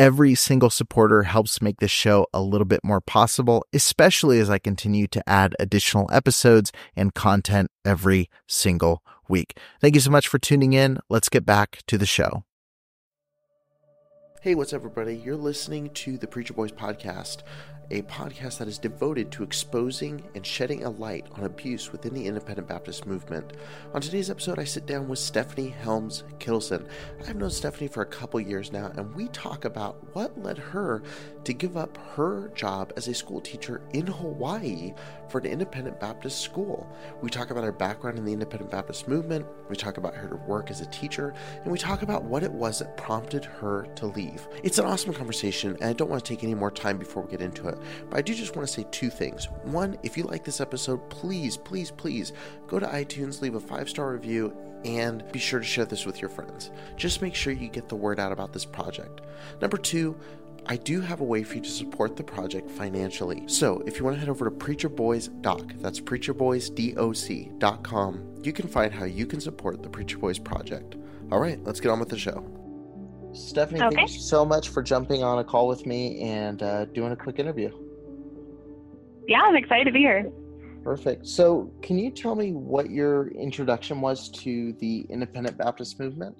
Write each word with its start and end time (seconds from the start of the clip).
Every 0.00 0.34
single 0.34 0.70
supporter 0.70 1.24
helps 1.24 1.60
make 1.60 1.78
this 1.78 1.90
show 1.90 2.26
a 2.32 2.40
little 2.40 2.64
bit 2.64 2.80
more 2.82 3.02
possible, 3.02 3.66
especially 3.74 4.40
as 4.40 4.48
I 4.48 4.58
continue 4.58 5.06
to 5.08 5.22
add 5.28 5.54
additional 5.60 6.08
episodes 6.10 6.72
and 6.96 7.12
content 7.12 7.70
every 7.84 8.30
single 8.46 9.02
week. 9.28 9.58
Thank 9.78 9.94
you 9.94 10.00
so 10.00 10.10
much 10.10 10.26
for 10.26 10.38
tuning 10.38 10.72
in. 10.72 11.00
Let's 11.10 11.28
get 11.28 11.44
back 11.44 11.82
to 11.86 11.98
the 11.98 12.06
show. 12.06 12.44
Hey, 14.40 14.54
what's 14.54 14.72
up, 14.72 14.78
everybody? 14.78 15.16
You're 15.16 15.36
listening 15.36 15.90
to 15.90 16.16
the 16.16 16.26
Preacher 16.26 16.54
Boys 16.54 16.72
podcast 16.72 17.42
a 17.90 18.02
podcast 18.02 18.58
that 18.58 18.68
is 18.68 18.78
devoted 18.78 19.30
to 19.32 19.42
exposing 19.42 20.22
and 20.34 20.46
shedding 20.46 20.84
a 20.84 20.90
light 20.90 21.26
on 21.32 21.44
abuse 21.44 21.90
within 21.90 22.14
the 22.14 22.26
independent 22.26 22.68
Baptist 22.68 23.06
movement. 23.06 23.52
On 23.94 24.00
today's 24.00 24.30
episode, 24.30 24.58
I 24.58 24.64
sit 24.64 24.86
down 24.86 25.08
with 25.08 25.18
Stephanie 25.18 25.70
Helms 25.70 26.22
Kittleson. 26.38 26.86
I've 27.26 27.36
known 27.36 27.50
Stephanie 27.50 27.88
for 27.88 28.02
a 28.02 28.06
couple 28.06 28.40
years 28.40 28.70
now, 28.70 28.92
and 28.96 29.14
we 29.14 29.28
talk 29.28 29.64
about 29.64 30.14
what 30.14 30.40
led 30.40 30.58
her 30.58 31.02
to 31.44 31.52
give 31.52 31.76
up 31.76 31.96
her 32.14 32.48
job 32.54 32.92
as 32.96 33.08
a 33.08 33.14
school 33.14 33.40
teacher 33.40 33.82
in 33.92 34.06
Hawaii 34.06 34.94
for 35.28 35.38
an 35.38 35.46
independent 35.46 35.98
Baptist 35.98 36.40
school. 36.40 36.86
We 37.22 37.30
talk 37.30 37.50
about 37.50 37.64
her 37.64 37.72
background 37.72 38.18
in 38.18 38.24
the 38.24 38.32
independent 38.32 38.70
Baptist 38.70 39.08
movement, 39.08 39.46
we 39.68 39.76
talk 39.76 39.96
about 39.96 40.14
her 40.14 40.36
work 40.46 40.70
as 40.70 40.80
a 40.80 40.86
teacher, 40.86 41.34
and 41.62 41.72
we 41.72 41.78
talk 41.78 42.02
about 42.02 42.24
what 42.24 42.42
it 42.42 42.52
was 42.52 42.80
that 42.80 42.96
prompted 42.96 43.44
her 43.44 43.86
to 43.96 44.06
leave. 44.06 44.46
It's 44.62 44.78
an 44.78 44.84
awesome 44.84 45.14
conversation, 45.14 45.76
and 45.80 45.84
I 45.84 45.92
don't 45.92 46.10
want 46.10 46.24
to 46.24 46.28
take 46.28 46.44
any 46.44 46.54
more 46.54 46.70
time 46.70 46.98
before 46.98 47.22
we 47.22 47.30
get 47.30 47.40
into 47.40 47.68
it. 47.68 47.79
But 48.08 48.18
I 48.18 48.22
do 48.22 48.34
just 48.34 48.56
want 48.56 48.68
to 48.68 48.74
say 48.74 48.86
two 48.90 49.10
things. 49.10 49.48
One, 49.64 49.98
if 50.02 50.16
you 50.16 50.24
like 50.24 50.44
this 50.44 50.60
episode, 50.60 51.08
please, 51.10 51.56
please, 51.56 51.90
please 51.90 52.32
go 52.66 52.78
to 52.78 52.86
iTunes, 52.86 53.40
leave 53.40 53.54
a 53.54 53.60
five 53.60 53.88
star 53.88 54.12
review, 54.12 54.56
and 54.84 55.30
be 55.32 55.38
sure 55.38 55.60
to 55.60 55.66
share 55.66 55.84
this 55.84 56.06
with 56.06 56.20
your 56.20 56.30
friends. 56.30 56.70
Just 56.96 57.22
make 57.22 57.34
sure 57.34 57.52
you 57.52 57.68
get 57.68 57.88
the 57.88 57.96
word 57.96 58.18
out 58.18 58.32
about 58.32 58.52
this 58.52 58.64
project. 58.64 59.20
Number 59.60 59.76
two, 59.76 60.16
I 60.66 60.76
do 60.76 61.00
have 61.00 61.20
a 61.20 61.24
way 61.24 61.42
for 61.42 61.56
you 61.56 61.62
to 61.62 61.70
support 61.70 62.16
the 62.16 62.22
project 62.22 62.70
financially. 62.70 63.44
So 63.46 63.82
if 63.86 63.98
you 63.98 64.04
want 64.04 64.16
to 64.16 64.20
head 64.20 64.28
over 64.28 64.44
to 64.44 64.50
preacherboysdoc, 64.50 65.80
that's 65.80 66.00
preacherboysdoc.com, 66.00 68.34
you 68.42 68.52
can 68.52 68.68
find 68.68 68.92
how 68.92 69.06
you 69.06 69.24
can 69.26 69.40
support 69.40 69.82
the 69.82 69.88
Preacher 69.88 70.18
Boys 70.18 70.38
project. 70.38 70.96
All 71.32 71.40
right, 71.40 71.58
let's 71.64 71.80
get 71.80 71.90
on 71.90 72.00
with 72.00 72.10
the 72.10 72.18
show. 72.18 72.59
Stephanie, 73.32 73.82
okay. 73.82 73.94
thank 73.94 74.12
you 74.12 74.20
so 74.20 74.44
much 74.44 74.68
for 74.70 74.82
jumping 74.82 75.22
on 75.22 75.38
a 75.38 75.44
call 75.44 75.68
with 75.68 75.86
me 75.86 76.20
and 76.20 76.62
uh, 76.62 76.84
doing 76.86 77.12
a 77.12 77.16
quick 77.16 77.38
interview. 77.38 77.70
Yeah, 79.28 79.42
I'm 79.42 79.56
excited 79.56 79.84
to 79.84 79.92
be 79.92 80.00
here. 80.00 80.30
Perfect. 80.82 81.26
So, 81.26 81.70
can 81.82 81.98
you 81.98 82.10
tell 82.10 82.34
me 82.34 82.52
what 82.52 82.90
your 82.90 83.28
introduction 83.28 84.00
was 84.00 84.30
to 84.30 84.72
the 84.74 85.06
Independent 85.10 85.58
Baptist 85.58 86.00
movement? 86.00 86.36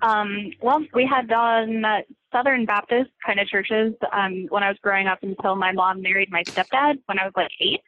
Um, 0.00 0.50
well, 0.60 0.84
we 0.94 1.06
had 1.06 1.28
done 1.28 1.84
Southern 2.32 2.64
Baptist 2.64 3.10
kind 3.24 3.38
of 3.38 3.46
churches 3.46 3.94
um, 4.12 4.46
when 4.48 4.62
I 4.62 4.68
was 4.68 4.78
growing 4.82 5.06
up 5.06 5.18
until 5.22 5.54
my 5.54 5.72
mom 5.72 6.02
married 6.02 6.30
my 6.30 6.42
stepdad 6.42 6.98
when 7.06 7.18
I 7.18 7.24
was 7.24 7.32
like 7.36 7.50
eight. 7.60 7.82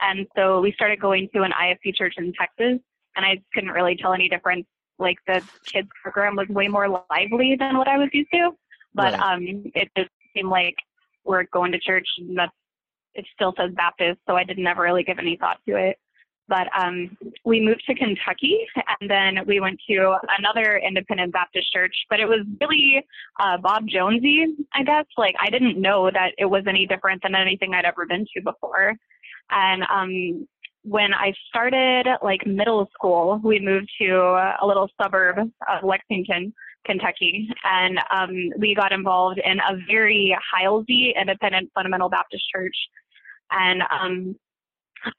And 0.00 0.26
so 0.34 0.60
we 0.60 0.72
started 0.72 1.00
going 1.00 1.28
to 1.34 1.42
an 1.42 1.52
IFB 1.52 1.94
church 1.94 2.14
in 2.16 2.32
Texas, 2.32 2.80
and 3.16 3.24
I 3.24 3.40
couldn't 3.52 3.70
really 3.70 3.96
tell 3.96 4.12
any 4.12 4.28
difference 4.28 4.66
like 4.98 5.18
the 5.26 5.42
kids 5.66 5.88
program 6.02 6.36
was 6.36 6.48
way 6.48 6.68
more 6.68 6.88
lively 7.10 7.56
than 7.58 7.76
what 7.76 7.88
I 7.88 7.98
was 7.98 8.08
used 8.12 8.30
to. 8.32 8.50
But 8.94 9.14
right. 9.14 9.20
um, 9.20 9.42
it 9.74 9.90
just 9.96 10.10
seemed 10.34 10.50
like 10.50 10.76
we're 11.24 11.44
going 11.44 11.72
to 11.72 11.78
church 11.78 12.06
and 12.18 12.38
that's 12.38 12.52
it 13.14 13.24
still 13.34 13.54
says 13.56 13.70
Baptist, 13.74 14.20
so 14.26 14.36
I 14.36 14.44
didn't 14.44 14.66
ever 14.66 14.82
really 14.82 15.04
give 15.04 15.18
any 15.18 15.36
thought 15.36 15.58
to 15.68 15.76
it. 15.76 15.98
But 16.46 16.66
um, 16.78 17.16
we 17.44 17.58
moved 17.58 17.84
to 17.86 17.94
Kentucky, 17.94 18.66
and 19.00 19.08
then 19.08 19.46
we 19.46 19.60
went 19.60 19.80
to 19.88 20.16
another 20.38 20.76
independent 20.76 21.32
Baptist 21.32 21.72
church. 21.72 21.94
But 22.10 22.20
it 22.20 22.26
was 22.26 22.40
really 22.60 23.02
uh, 23.40 23.56
Bob 23.58 23.86
Jonesy, 23.86 24.44
I 24.74 24.82
guess. 24.82 25.06
Like 25.16 25.34
I 25.40 25.48
didn't 25.48 25.80
know 25.80 26.10
that 26.12 26.32
it 26.36 26.44
was 26.44 26.64
any 26.68 26.86
different 26.86 27.22
than 27.22 27.34
anything 27.34 27.72
I'd 27.72 27.86
ever 27.86 28.04
been 28.04 28.26
to 28.34 28.42
before. 28.42 28.94
And 29.50 29.84
um, 29.84 30.46
when 30.84 31.14
I 31.14 31.32
started 31.48 32.06
like 32.22 32.46
middle 32.46 32.88
school, 32.92 33.40
we 33.42 33.58
moved 33.58 33.90
to 34.00 34.14
a 34.60 34.66
little 34.66 34.88
suburb 35.02 35.38
of 35.38 35.82
Lexington, 35.82 36.52
Kentucky, 36.84 37.48
and 37.64 37.98
um, 38.14 38.50
we 38.58 38.74
got 38.74 38.92
involved 38.92 39.40
in 39.42 39.58
a 39.60 39.76
very 39.88 40.36
Hylesy 40.54 41.12
Independent 41.18 41.70
Fundamental 41.74 42.10
Baptist 42.10 42.44
Church, 42.54 42.76
and 43.50 43.82
um, 43.90 44.36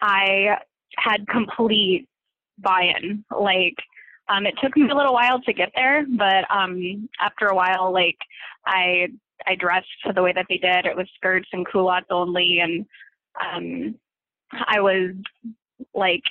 I 0.01 0.57
had 0.97 1.27
complete 1.27 2.07
buy-in. 2.59 3.25
Like, 3.35 3.75
um, 4.29 4.45
it 4.45 4.53
took 4.63 4.77
me 4.77 4.87
a 4.89 4.95
little 4.95 5.13
while 5.13 5.41
to 5.41 5.53
get 5.53 5.71
there, 5.73 6.05
but 6.15 6.45
um, 6.55 7.09
after 7.19 7.47
a 7.47 7.55
while, 7.55 7.91
like 7.91 8.17
I 8.67 9.07
I 9.47 9.55
dressed 9.55 9.87
the 10.13 10.21
way 10.21 10.31
that 10.33 10.45
they 10.47 10.57
did. 10.57 10.85
It 10.85 10.95
was 10.95 11.07
skirts 11.15 11.49
and 11.53 11.65
culottes 11.67 12.07
only, 12.11 12.59
and 12.61 12.85
um, 13.43 13.95
I 14.51 14.79
was 14.79 15.11
like 15.93 16.23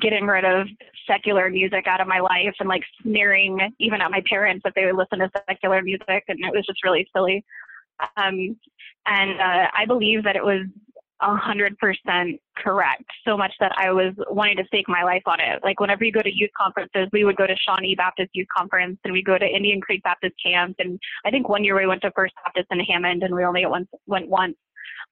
getting 0.00 0.26
rid 0.26 0.44
of 0.44 0.66
secular 1.06 1.50
music 1.50 1.86
out 1.86 2.00
of 2.00 2.06
my 2.06 2.20
life 2.20 2.54
and 2.60 2.68
like 2.68 2.82
sneering 3.02 3.58
even 3.78 4.00
at 4.00 4.10
my 4.10 4.22
parents 4.28 4.62
that 4.64 4.72
they 4.74 4.86
would 4.86 4.96
listen 4.96 5.18
to 5.18 5.30
secular 5.48 5.82
music 5.82 6.24
and 6.28 6.38
it 6.40 6.52
was 6.52 6.64
just 6.66 6.82
really 6.84 7.06
silly. 7.14 7.44
Um, 8.16 8.56
and 9.06 9.40
uh, 9.40 9.68
i 9.74 9.84
believe 9.86 10.22
that 10.24 10.36
it 10.36 10.44
was 10.44 10.66
a 11.20 11.36
hundred 11.36 11.78
percent 11.78 12.40
correct 12.56 13.04
so 13.26 13.36
much 13.36 13.52
that 13.60 13.72
i 13.76 13.92
was 13.92 14.12
wanting 14.30 14.56
to 14.56 14.64
stake 14.66 14.88
my 14.88 15.04
life 15.04 15.22
on 15.26 15.38
it. 15.40 15.60
Like 15.62 15.78
whenever 15.78 16.04
you 16.04 16.10
go 16.12 16.22
to 16.22 16.34
youth 16.34 16.50
conferences 16.56 17.08
we 17.12 17.24
would 17.24 17.36
go 17.36 17.46
to 17.46 17.54
shawnee 17.56 17.94
baptist 17.94 18.30
youth 18.32 18.48
conference 18.56 18.98
and 19.04 19.12
we 19.12 19.22
go 19.22 19.38
to 19.38 19.46
indian 19.46 19.80
creek 19.80 20.02
baptist 20.02 20.34
camp 20.44 20.76
and 20.78 20.98
i 21.24 21.30
think 21.30 21.48
one 21.48 21.64
year 21.64 21.78
we 21.78 21.86
went 21.86 22.02
to 22.02 22.10
first 22.14 22.34
baptist 22.44 22.66
in 22.70 22.80
hammond 22.80 23.22
and 23.22 23.34
we 23.34 23.44
only 23.44 23.64
went, 23.66 23.88
went 24.06 24.28
once 24.28 24.56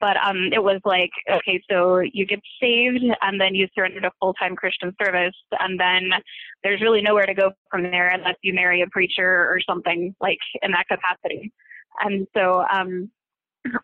but 0.01 0.17
um, 0.25 0.51
it 0.53 0.63
was 0.63 0.81
like, 0.85 1.11
okay, 1.31 1.63
so 1.71 2.01
you 2.01 2.27
get 2.27 2.41
saved 2.61 3.05
and 3.21 3.41
then 3.41 3.55
you 3.55 3.69
surrender 3.75 4.01
to 4.01 4.11
full 4.19 4.35
time 4.35 4.57
Christian 4.57 4.95
service. 5.03 5.35
And 5.59 5.79
then 5.79 6.11
there's 6.63 6.81
really 6.81 7.03
nowhere 7.03 7.27
to 7.27 7.35
go 7.35 7.53
from 7.71 7.83
there 7.83 8.09
unless 8.09 8.37
you 8.43 8.55
marry 8.55 8.83
a 8.83 8.87
preacher 8.87 9.25
or 9.25 9.61
something 9.67 10.15
like 10.21 10.39
in 10.63 10.71
that 10.73 10.89
capacity. 10.89 11.53
And 12.01 12.27
so 12.35 12.65
um, 12.73 13.11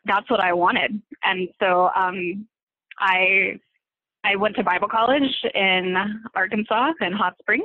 that's 0.05 0.31
what 0.31 0.41
I 0.41 0.53
wanted. 0.53 1.01
And 1.23 1.49
so 1.61 1.91
um, 1.95 2.47
I 2.99 3.61
I 4.25 4.37
went 4.37 4.57
to 4.57 4.65
Bible 4.65 4.89
college 4.89 5.45
in 5.55 5.95
Arkansas 6.35 6.93
in 7.01 7.13
Hot 7.13 7.35
Springs. 7.39 7.65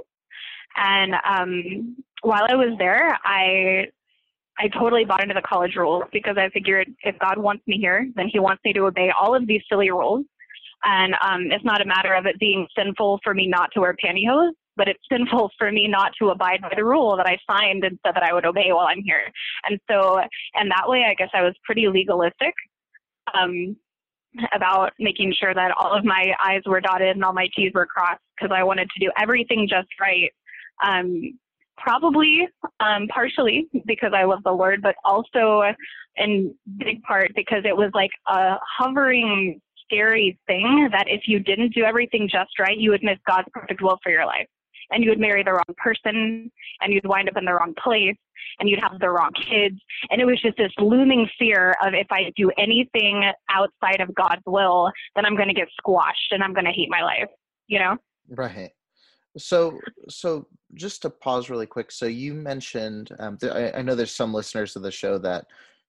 And 0.76 1.16
um, 1.28 1.98
while 2.22 2.46
I 2.50 2.56
was 2.56 2.76
there, 2.78 3.18
I 3.24 3.88
I 4.60 4.68
totally 4.68 5.06
bought 5.06 5.24
into 5.24 5.34
the 5.34 5.42
college 5.42 5.76
rules 5.76 6.04
because 6.12 6.38
I 6.38 6.50
figured 6.50 6.88
if 7.04 7.18
God 7.20 7.38
wants 7.38 7.64
me 7.68 7.78
here, 7.78 8.08
then 8.16 8.28
He 8.32 8.40
wants 8.40 8.62
me 8.64 8.74
to 8.74 8.86
obey 8.86 9.12
all 9.20 9.36
of 9.36 9.48
these 9.48 9.62
silly 9.70 9.90
rules. 9.90 10.26
And 10.84 11.14
um, 11.24 11.52
it's 11.52 11.64
not 11.64 11.82
a 11.82 11.86
matter 11.86 12.14
of 12.14 12.26
it 12.26 12.40
being 12.40 12.68
sinful 12.78 13.20
for 13.24 13.34
me 13.34 13.48
not 13.48 13.70
to 13.74 13.82
wear 13.82 13.96
pantyhose, 14.04 14.52
but 14.78 14.88
it's 14.88 15.04
sinful 15.12 15.52
for 15.58 15.72
me 15.72 15.88
not 15.88 16.12
to 16.20 16.30
abide 16.30 16.62
by 16.62 16.74
the 16.76 16.84
rule 16.84 17.16
that 17.18 17.28
I 17.28 17.38
signed 17.50 17.84
and 17.84 18.00
said 18.06 18.16
that 18.16 18.24
I 18.24 18.34
would 18.34 18.46
obey 18.46 18.72
while 18.72 18.88
I'm 18.88 19.04
here. 19.04 19.32
And 19.70 19.80
so, 19.90 20.20
and 20.56 20.72
that 20.72 20.88
way, 20.90 21.06
I 21.08 21.14
guess 21.14 21.30
I 21.34 21.44
was 21.44 21.54
pretty 21.64 21.88
legalistic 21.88 22.54
um, 23.34 23.76
about 24.54 24.94
making 25.00 25.34
sure 25.40 25.54
that 25.54 25.72
all 25.78 25.94
of 25.94 26.06
my 26.06 26.34
I's 26.44 26.62
were 26.66 26.82
dotted 26.82 27.16
and 27.16 27.24
all 27.24 27.34
my 27.34 27.50
T's 27.56 27.72
were 27.74 27.86
crossed 27.86 28.22
because 28.36 28.56
I 28.56 28.64
wanted 28.64 28.90
to 28.90 29.06
do 29.06 29.12
everything 29.20 29.68
just 29.70 29.90
right. 30.00 30.32
Um, 30.84 31.38
probably 31.78 32.48
um, 32.80 33.08
partially 33.08 33.68
because 33.86 34.12
I 34.16 34.24
love 34.24 34.44
the 34.44 34.52
Lord, 34.52 34.82
but 34.82 34.96
also 35.04 35.64
in 36.18 36.54
big 36.78 37.02
part 37.04 37.32
because 37.36 37.64
it 37.66 37.76
was 37.76 37.90
like 37.94 38.12
a 38.28 38.56
hovering, 38.78 39.60
scary 39.86 40.38
thing 40.48 40.90
that 40.92 41.06
if 41.08 41.24
you 41.28 41.40
didn't 41.40 41.74
do 41.74 41.84
everything 41.84 42.30
just 42.32 42.60
right, 42.60 42.78
you 42.78 42.92
would 42.92 43.04
miss 43.04 43.18
God's 43.28 43.48
perfect 43.54 43.82
will 43.82 43.98
for 44.04 44.12
your 44.12 44.26
life. 44.26 44.48
and 44.92 45.04
you 45.04 45.10
would 45.10 45.20
marry 45.20 45.44
the 45.44 45.54
wrong 45.54 45.76
person 45.78 46.52
and 46.82 46.94
you'd 46.94 47.06
wind 47.06 47.30
up 47.30 47.38
in 47.38 47.46
the 47.46 47.54
wrong 47.54 47.74
place 47.82 48.16
and 48.60 48.70
you'd 48.70 48.80
have 48.82 49.00
the 49.00 49.10
wrong 49.10 49.32
kids. 49.34 49.80
And 50.10 50.22
it 50.22 50.26
was 50.26 50.42
just 50.42 50.58
this 50.58 50.72
looming 50.78 51.28
fear 51.40 51.76
of 51.84 51.94
if 51.94 52.08
I 52.12 52.32
do 52.36 52.52
anything 52.58 53.32
outside 53.50 54.02
of 54.02 54.14
God's 54.14 54.42
will, 54.46 54.92
then 55.16 55.26
I'm 55.26 55.36
going 55.36 55.48
to 55.48 55.54
get 55.54 55.70
squashed 55.78 56.32
and 56.32 56.44
I'm 56.44 56.54
going 56.54 56.66
to 56.66 56.72
hate 56.72 56.90
my 56.90 57.02
life, 57.02 57.30
you 57.68 57.80
know? 57.80 57.98
Right. 58.30 58.72
So, 59.38 59.80
so 60.10 60.48
just 60.76 61.02
to 61.02 61.10
pause 61.10 61.50
really 61.50 61.66
quick. 61.66 61.92
So 61.92 62.06
you 62.06 62.34
mentioned, 62.34 63.10
um, 63.20 63.38
th- 63.38 63.52
I, 63.52 63.80
I 63.80 63.82
know 63.82 63.96
there's 63.96 64.16
some 64.16 64.34
listeners 64.34 64.76
of 64.76 64.82
the 64.82 64.92
show 64.92 65.18
that 65.20 65.46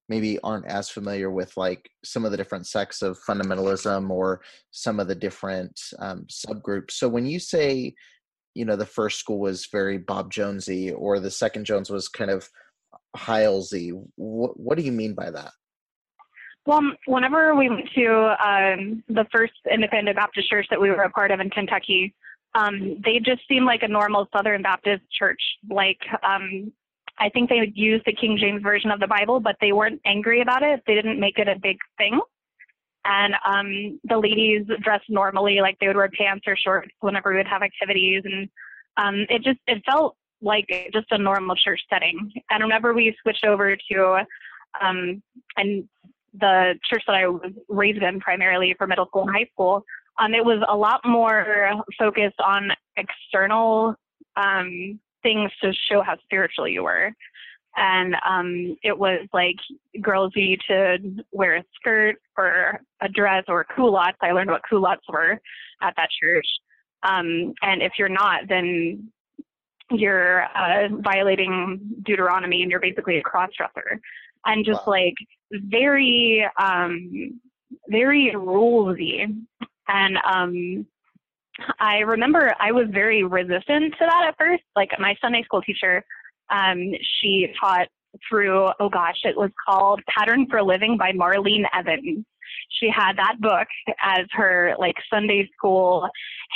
maybe 0.08 0.38
aren't 0.40 0.66
as 0.66 0.90
familiar 0.90 1.30
with 1.30 1.56
like 1.56 1.88
some 2.04 2.24
of 2.24 2.30
the 2.30 2.36
different 2.36 2.66
sects 2.66 3.02
of 3.02 3.18
fundamentalism 3.26 4.10
or 4.10 4.42
some 4.70 5.00
of 5.00 5.08
the 5.08 5.14
different 5.14 5.80
um, 5.98 6.26
subgroups. 6.30 6.92
So 6.92 7.08
when 7.08 7.26
you 7.26 7.38
say, 7.38 7.94
you 8.54 8.64
know, 8.64 8.76
the 8.76 8.84
first 8.84 9.18
school 9.18 9.38
was 9.38 9.68
very 9.70 9.98
Bob 9.98 10.30
Jonesy 10.30 10.92
or 10.92 11.20
the 11.20 11.30
second 11.30 11.64
Jones 11.64 11.88
was 11.88 12.08
kind 12.08 12.30
of 12.30 12.48
Hylesy, 13.16 13.92
what, 14.16 14.58
what 14.58 14.76
do 14.76 14.84
you 14.84 14.92
mean 14.92 15.14
by 15.14 15.30
that? 15.30 15.52
Well, 16.66 16.82
whenever 17.06 17.54
we 17.54 17.68
went 17.68 17.88
to 17.94 18.36
um, 18.46 19.02
the 19.08 19.26
first 19.32 19.54
independent 19.70 20.16
Baptist 20.16 20.48
church 20.48 20.66
that 20.70 20.80
we 20.80 20.90
were 20.90 21.02
a 21.02 21.10
part 21.10 21.30
of 21.30 21.40
in 21.40 21.50
Kentucky, 21.50 22.14
um, 22.54 23.00
they 23.04 23.18
just 23.18 23.42
seemed 23.48 23.66
like 23.66 23.82
a 23.82 23.88
normal 23.88 24.28
Southern 24.34 24.62
Baptist 24.62 25.02
church. 25.10 25.40
Like, 25.70 26.00
um, 26.22 26.72
I 27.18 27.28
think 27.28 27.48
they 27.48 27.60
would 27.60 27.76
use 27.76 28.02
the 28.04 28.12
King 28.12 28.36
James 28.38 28.62
version 28.62 28.90
of 28.90 29.00
the 29.00 29.06
Bible, 29.06 29.40
but 29.40 29.56
they 29.60 29.72
weren't 29.72 30.00
angry 30.04 30.42
about 30.42 30.62
it. 30.62 30.82
They 30.86 30.94
didn't 30.94 31.20
make 31.20 31.38
it 31.38 31.48
a 31.48 31.58
big 31.58 31.78
thing. 31.98 32.20
And 33.04 33.34
um, 33.44 34.00
the 34.04 34.18
ladies 34.18 34.66
dressed 34.82 35.08
normally, 35.08 35.60
like 35.60 35.76
they 35.80 35.88
would 35.88 35.96
wear 35.96 36.10
pants 36.16 36.44
or 36.46 36.56
shorts 36.56 36.90
whenever 37.00 37.30
we 37.30 37.36
would 37.36 37.48
have 37.48 37.62
activities, 37.62 38.22
and 38.24 38.48
um, 38.96 39.26
it 39.28 39.42
just 39.42 39.58
it 39.66 39.82
felt 39.84 40.16
like 40.40 40.66
just 40.92 41.06
a 41.10 41.18
normal 41.18 41.56
church 41.56 41.80
setting. 41.90 42.30
And 42.50 42.62
whenever 42.62 42.94
we 42.94 43.16
switched 43.22 43.44
over 43.44 43.76
to 43.90 44.24
um, 44.80 45.22
and 45.56 45.88
the 46.38 46.74
church 46.88 47.02
that 47.06 47.16
I 47.16 47.26
was 47.26 47.52
raised 47.68 48.02
in 48.02 48.20
primarily 48.20 48.74
for 48.78 48.86
middle 48.86 49.06
school 49.06 49.22
and 49.22 49.34
high 49.34 49.48
school, 49.52 49.84
um, 50.18 50.34
it 50.34 50.44
was 50.44 50.62
a 50.68 50.76
lot 50.76 51.00
more 51.04 51.82
focused 51.98 52.40
on 52.44 52.70
external 52.96 53.94
um, 54.36 54.98
things 55.22 55.50
to 55.62 55.72
show 55.90 56.02
how 56.02 56.16
spiritual 56.24 56.68
you 56.68 56.82
were. 56.82 57.12
And 57.76 58.14
um, 58.28 58.76
it 58.82 58.98
was 58.98 59.26
like 59.32 59.56
girls 60.02 60.32
need 60.36 60.60
to 60.68 60.98
wear 61.32 61.56
a 61.56 61.64
skirt 61.74 62.16
or 62.36 62.80
a 63.00 63.08
dress 63.08 63.44
or 63.48 63.64
culottes. 63.64 64.18
I 64.20 64.32
learned 64.32 64.50
what 64.50 64.62
culottes 64.68 65.06
were 65.08 65.40
at 65.80 65.94
that 65.96 66.08
church. 66.22 66.46
Um, 67.02 67.54
and 67.62 67.82
if 67.82 67.92
you're 67.98 68.08
not, 68.10 68.42
then 68.48 69.10
you're 69.90 70.44
uh, 70.44 70.88
violating 71.00 71.80
Deuteronomy 72.02 72.62
and 72.62 72.70
you're 72.70 72.80
basically 72.80 73.18
a 73.18 73.22
cross 73.22 73.50
dresser. 73.56 74.00
And 74.44 74.66
just 74.66 74.86
wow. 74.86 74.92
like 74.92 75.14
very, 75.52 76.46
um, 76.58 77.40
very 77.88 78.32
rulesy. 78.34 79.34
And 79.88 80.16
um, 80.24 80.86
I 81.80 81.98
remember 81.98 82.54
I 82.60 82.72
was 82.72 82.86
very 82.90 83.24
resistant 83.24 83.92
to 83.98 84.06
that 84.06 84.24
at 84.28 84.38
first. 84.38 84.62
Like 84.76 84.90
my 84.98 85.14
Sunday 85.20 85.42
school 85.44 85.62
teacher, 85.62 86.04
um, 86.50 86.92
she 87.20 87.48
taught 87.60 87.88
through, 88.28 88.70
oh 88.78 88.88
gosh, 88.88 89.18
it 89.24 89.36
was 89.36 89.50
called 89.66 90.00
Pattern 90.08 90.46
for 90.50 90.62
Living 90.62 90.96
by 90.98 91.12
Marlene 91.12 91.64
Evans. 91.74 92.24
She 92.80 92.90
had 92.94 93.16
that 93.16 93.36
book 93.40 93.68
as 94.02 94.26
her 94.32 94.74
like 94.78 94.96
Sunday 95.12 95.48
school 95.56 96.08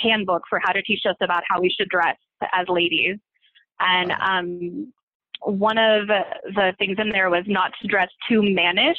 handbook 0.02 0.42
for 0.48 0.60
how 0.62 0.72
to 0.72 0.82
teach 0.82 1.02
us 1.08 1.16
about 1.22 1.42
how 1.48 1.60
we 1.60 1.70
should 1.70 1.88
dress 1.88 2.16
as 2.52 2.66
ladies. 2.68 3.16
And 3.80 4.12
um, 4.12 4.92
one 5.42 5.78
of 5.78 6.08
the 6.08 6.72
things 6.78 6.96
in 6.98 7.10
there 7.10 7.30
was 7.30 7.44
not 7.46 7.72
to 7.80 7.88
dress 7.88 8.08
too 8.28 8.42
mannish 8.42 8.98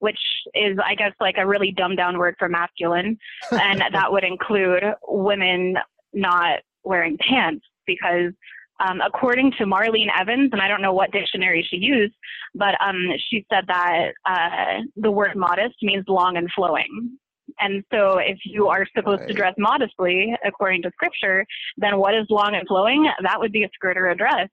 which 0.00 0.18
is, 0.54 0.78
I 0.84 0.94
guess, 0.94 1.12
like 1.20 1.36
a 1.38 1.46
really 1.46 1.72
dumbed 1.72 1.96
down 1.96 2.18
word 2.18 2.36
for 2.38 2.48
masculine. 2.48 3.18
And 3.50 3.82
that 3.92 4.12
would 4.12 4.24
include 4.24 4.82
women 5.08 5.76
not 6.12 6.60
wearing 6.84 7.18
pants 7.18 7.64
because 7.86 8.32
um, 8.80 9.00
according 9.00 9.52
to 9.52 9.64
Marlene 9.64 10.08
Evans, 10.18 10.50
and 10.52 10.60
I 10.60 10.68
don't 10.68 10.82
know 10.82 10.92
what 10.92 11.10
dictionary 11.10 11.66
she 11.68 11.76
used, 11.76 12.14
but 12.54 12.74
um, 12.80 13.08
she 13.30 13.46
said 13.50 13.64
that 13.68 14.12
uh, 14.26 14.82
the 14.96 15.10
word 15.10 15.34
modest 15.36 15.76
means 15.82 16.04
long 16.08 16.36
and 16.36 16.50
flowing. 16.54 17.18
And 17.58 17.82
so, 17.90 18.18
if 18.18 18.38
you 18.44 18.68
are 18.68 18.86
supposed 18.94 19.20
right. 19.20 19.28
to 19.28 19.34
dress 19.34 19.54
modestly, 19.56 20.34
according 20.44 20.82
to 20.82 20.90
scripture, 20.90 21.46
then 21.78 21.96
what 21.96 22.14
is 22.14 22.26
long 22.28 22.54
and 22.54 22.68
flowing? 22.68 23.08
That 23.22 23.40
would 23.40 23.52
be 23.52 23.64
a 23.64 23.70
skirt 23.74 23.96
or 23.96 24.10
a 24.10 24.16
dress. 24.16 24.48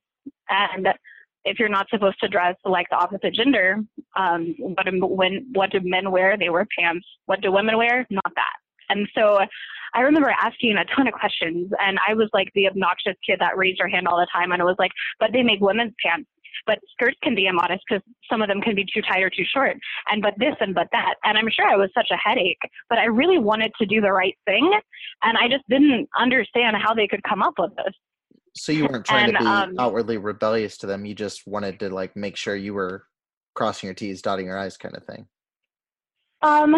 And 0.47 0.87
if 1.45 1.59
you're 1.59 1.69
not 1.69 1.89
supposed 1.89 2.19
to 2.21 2.27
dress 2.27 2.55
like 2.65 2.87
the 2.89 2.95
opposite 2.95 3.33
gender, 3.33 3.77
um, 4.15 4.55
what 4.59 4.87
when 4.91 5.47
what 5.53 5.71
do 5.71 5.79
men 5.83 6.11
wear? 6.11 6.37
They 6.37 6.49
wear 6.49 6.67
pants. 6.77 7.05
What 7.25 7.41
do 7.41 7.51
women 7.51 7.77
wear? 7.77 8.05
Not 8.09 8.31
that. 8.35 8.53
And 8.89 9.07
so 9.15 9.39
I 9.93 10.01
remember 10.01 10.29
asking 10.29 10.77
a 10.77 10.85
ton 10.95 11.07
of 11.07 11.13
questions, 11.13 11.71
and 11.79 11.99
I 12.07 12.13
was 12.13 12.29
like 12.33 12.49
the 12.55 12.67
obnoxious 12.67 13.15
kid 13.25 13.39
that 13.39 13.57
raised 13.57 13.79
her 13.79 13.87
hand 13.87 14.07
all 14.07 14.17
the 14.17 14.27
time, 14.33 14.51
and 14.51 14.61
it 14.61 14.65
was 14.65 14.75
like, 14.79 14.91
but 15.19 15.31
they 15.31 15.43
make 15.43 15.61
women's 15.61 15.93
pants. 16.03 16.29
But 16.65 16.79
skirts 16.93 17.17
can 17.21 17.35
be 17.35 17.47
immodest 17.47 17.83
because 17.89 18.03
some 18.31 18.41
of 18.41 18.47
them 18.47 18.61
can 18.61 18.73
be 18.73 18.85
too 18.85 19.01
tight 19.01 19.21
or 19.21 19.29
too 19.29 19.43
short, 19.43 19.75
and 20.09 20.21
but 20.21 20.33
this 20.37 20.55
and 20.61 20.73
but 20.73 20.87
that. 20.91 21.15
And 21.23 21.37
I'm 21.37 21.49
sure 21.49 21.67
I 21.67 21.75
was 21.75 21.89
such 21.93 22.07
a 22.11 22.17
headache, 22.17 22.61
but 22.89 22.99
I 22.99 23.05
really 23.05 23.37
wanted 23.37 23.71
to 23.79 23.85
do 23.85 23.99
the 23.99 24.11
right 24.11 24.37
thing, 24.45 24.71
and 25.23 25.37
I 25.37 25.49
just 25.49 25.67
didn't 25.67 26.07
understand 26.17 26.77
how 26.77 26.93
they 26.93 27.07
could 27.07 27.23
come 27.23 27.43
up 27.43 27.55
with 27.57 27.71
this. 27.75 27.93
So 28.55 28.71
you 28.71 28.85
weren't 28.85 29.05
trying 29.05 29.29
and, 29.29 29.37
to 29.37 29.39
be 29.39 29.45
um, 29.45 29.75
outwardly 29.79 30.17
rebellious 30.17 30.77
to 30.79 30.87
them. 30.87 31.05
You 31.05 31.15
just 31.15 31.47
wanted 31.47 31.79
to 31.79 31.89
like 31.89 32.15
make 32.15 32.35
sure 32.35 32.55
you 32.55 32.73
were 32.73 33.05
crossing 33.55 33.87
your 33.87 33.95
T's, 33.95 34.21
dotting 34.21 34.45
your 34.47 34.57
I's 34.57 34.77
kind 34.77 34.95
of 34.95 35.03
thing. 35.05 35.27
Um, 36.41 36.75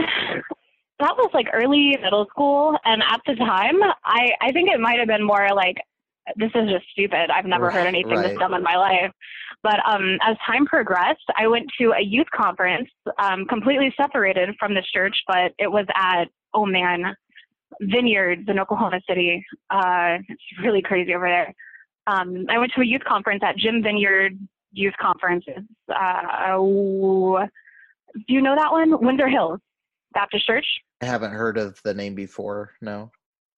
that 0.99 1.17
was 1.17 1.29
like 1.33 1.47
early 1.53 1.97
middle 2.01 2.25
school. 2.29 2.77
And 2.85 3.01
at 3.03 3.21
the 3.25 3.35
time, 3.35 3.81
I, 4.05 4.31
I 4.41 4.51
think 4.51 4.69
it 4.69 4.79
might 4.79 4.99
have 4.99 5.07
been 5.07 5.25
more 5.25 5.49
like, 5.53 5.77
this 6.37 6.51
is 6.55 6.69
just 6.69 6.85
stupid. 6.91 7.29
I've 7.29 7.45
never 7.45 7.69
heard 7.69 7.87
anything 7.87 8.13
right. 8.13 8.29
this 8.29 8.39
dumb 8.39 8.53
in 8.53 8.63
my 8.63 8.75
life. 8.75 9.11
But 9.63 9.79
um, 9.85 10.17
as 10.21 10.37
time 10.45 10.65
progressed, 10.65 11.25
I 11.37 11.47
went 11.47 11.65
to 11.79 11.91
a 11.91 12.01
youth 12.01 12.27
conference, 12.33 12.89
um, 13.19 13.45
completely 13.45 13.93
separated 13.99 14.49
from 14.59 14.73
this 14.73 14.85
church, 14.93 15.15
but 15.27 15.53
it 15.57 15.71
was 15.71 15.85
at, 15.95 16.25
oh 16.53 16.65
man, 16.65 17.15
Vineyard's 17.81 18.47
in 18.47 18.59
Oklahoma 18.59 19.01
City. 19.07 19.43
Uh, 19.69 20.17
it's 20.29 20.41
really 20.63 20.81
crazy 20.81 21.13
over 21.13 21.27
there. 21.27 21.53
Um, 22.07 22.45
I 22.49 22.57
went 22.57 22.71
to 22.75 22.81
a 22.81 22.85
youth 22.85 23.03
conference 23.07 23.41
at 23.43 23.57
Jim 23.57 23.81
Vineyard 23.81 24.37
Youth 24.71 24.93
Conferences. 25.01 25.63
Uh, 25.89 26.57
do 26.57 28.33
you 28.33 28.41
know 28.41 28.55
that 28.55 28.71
one? 28.71 29.03
Windsor 29.03 29.27
Hills 29.27 29.59
Baptist 30.13 30.45
Church. 30.45 30.65
I 31.01 31.05
haven't 31.05 31.31
heard 31.31 31.57
of 31.57 31.79
the 31.83 31.93
name 31.93 32.15
before. 32.15 32.71
No. 32.81 33.11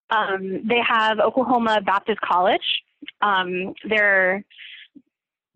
Um, 0.10 0.68
they 0.68 0.80
have 0.88 1.20
Oklahoma 1.20 1.82
Baptist 1.86 2.22
College. 2.22 2.84
Um, 3.22 3.74
they're 3.88 4.44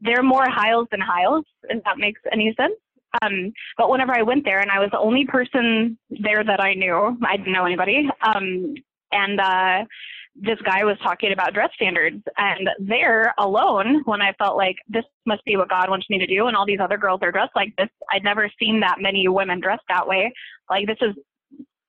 they're 0.02 0.24
more 0.24 0.50
Hyles 0.50 0.88
than 0.92 1.00
Hyles, 1.00 1.46
if 1.64 1.84
that 1.84 1.98
makes 1.98 2.22
any 2.32 2.54
sense. 2.60 2.74
Um, 3.22 3.54
but 3.78 3.90
whenever 3.90 4.18
I 4.18 4.22
went 4.24 4.46
there, 4.46 4.60
and 4.60 4.72
I 4.72 4.80
was 4.80 4.90
the 4.92 5.00
only 5.00 5.26
person 5.26 5.98
there 6.10 6.44
that 6.44 6.60
I 6.60 6.74
knew, 6.74 7.18
I 7.24 7.38
didn't 7.38 7.54
know 7.54 7.66
anybody. 7.66 8.10
Um, 8.24 8.76
and 9.12 9.40
uh, 9.40 9.86
this 10.36 10.58
guy 10.64 10.84
was 10.84 10.98
talking 11.04 11.34
about 11.34 11.54
dress 11.54 11.70
standards, 11.76 12.24
and 12.38 12.70
there 12.80 13.34
alone, 13.38 14.02
when 14.06 14.22
I 14.22 14.34
felt 14.34 14.58
like 14.58 14.78
this 14.88 15.04
must 15.26 15.44
be 15.46 15.58
what 15.58 15.70
God 15.70 15.90
wants 15.90 16.10
me 16.10 16.18
to 16.20 16.28
do, 16.28 16.48
and 16.48 16.56
all 16.56 16.66
these 16.66 16.80
other 16.80 16.98
girls 16.98 17.20
are 17.22 17.32
dressed 17.32 17.56
like 17.56 17.74
this, 17.78 17.90
I'd 18.12 18.24
never 18.24 18.50
seen 18.60 18.80
that 18.80 18.98
many 19.00 19.28
women 19.28 19.60
dressed 19.60 19.84
that 19.90 20.08
way. 20.08 20.32
Like 20.70 20.88
this 20.88 20.98
is 21.02 21.16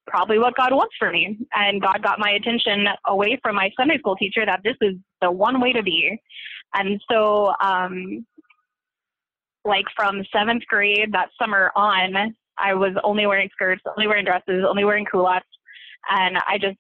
probably 0.07 0.39
what 0.39 0.57
God 0.57 0.73
wants 0.73 0.95
for 0.99 1.11
me. 1.11 1.39
And 1.55 1.81
God 1.81 2.03
got 2.03 2.19
my 2.19 2.31
attention 2.33 2.87
away 3.07 3.39
from 3.43 3.57
my 3.57 3.71
Sunday 3.77 3.99
school 3.99 4.17
teacher 4.17 4.45
that 4.45 4.61
this 4.65 4.77
is 4.81 4.95
the 5.21 5.31
one 5.31 5.61
way 5.61 5.73
to 5.73 5.83
be. 5.83 6.21
And 6.75 7.01
so 7.11 7.53
um, 7.61 8.27
like 9.65 9.87
from 9.97 10.23
seventh 10.33 10.65
grade 10.67 11.13
that 11.13 11.29
summer 11.41 11.71
on, 11.77 12.35
I 12.59 12.75
was 12.75 12.95
only 13.03 13.27
wearing 13.27 13.49
skirts, 13.53 13.83
only 13.97 14.07
wearing 14.07 14.25
dresses, 14.25 14.65
only 14.69 14.85
wearing 14.85 15.07
culottes, 15.11 15.47
and 16.11 16.37
I 16.47 16.59
just 16.59 16.77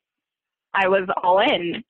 I 0.75 0.88
was 0.88 1.09
all 1.23 1.41
in. 1.41 1.83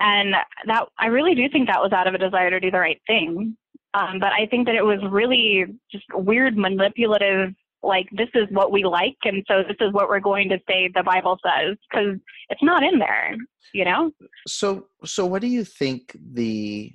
And 0.00 0.34
that 0.66 0.88
I 0.98 1.06
really 1.06 1.34
do 1.34 1.48
think 1.48 1.68
that 1.68 1.80
was 1.80 1.92
out 1.92 2.08
of 2.08 2.14
a 2.14 2.18
desire 2.18 2.50
to 2.50 2.60
do 2.60 2.70
the 2.70 2.78
right 2.78 3.00
thing. 3.06 3.56
Um, 3.94 4.18
but 4.18 4.32
I 4.32 4.46
think 4.46 4.66
that 4.66 4.74
it 4.74 4.84
was 4.84 4.98
really 5.10 5.66
just 5.90 6.04
weird, 6.14 6.56
manipulative. 6.56 7.54
Like 7.82 8.08
this 8.12 8.28
is 8.34 8.46
what 8.50 8.72
we 8.72 8.84
like, 8.84 9.16
and 9.24 9.44
so 9.48 9.62
this 9.66 9.76
is 9.80 9.92
what 9.92 10.08
we're 10.08 10.20
going 10.20 10.48
to 10.50 10.58
say 10.68 10.88
the 10.94 11.02
Bible 11.02 11.38
says 11.44 11.76
because 11.90 12.16
it's 12.48 12.62
not 12.62 12.84
in 12.84 12.98
there, 12.98 13.34
you 13.74 13.84
know. 13.84 14.12
So, 14.46 14.86
so 15.04 15.26
what 15.26 15.42
do 15.42 15.48
you 15.48 15.64
think 15.64 16.16
the 16.32 16.92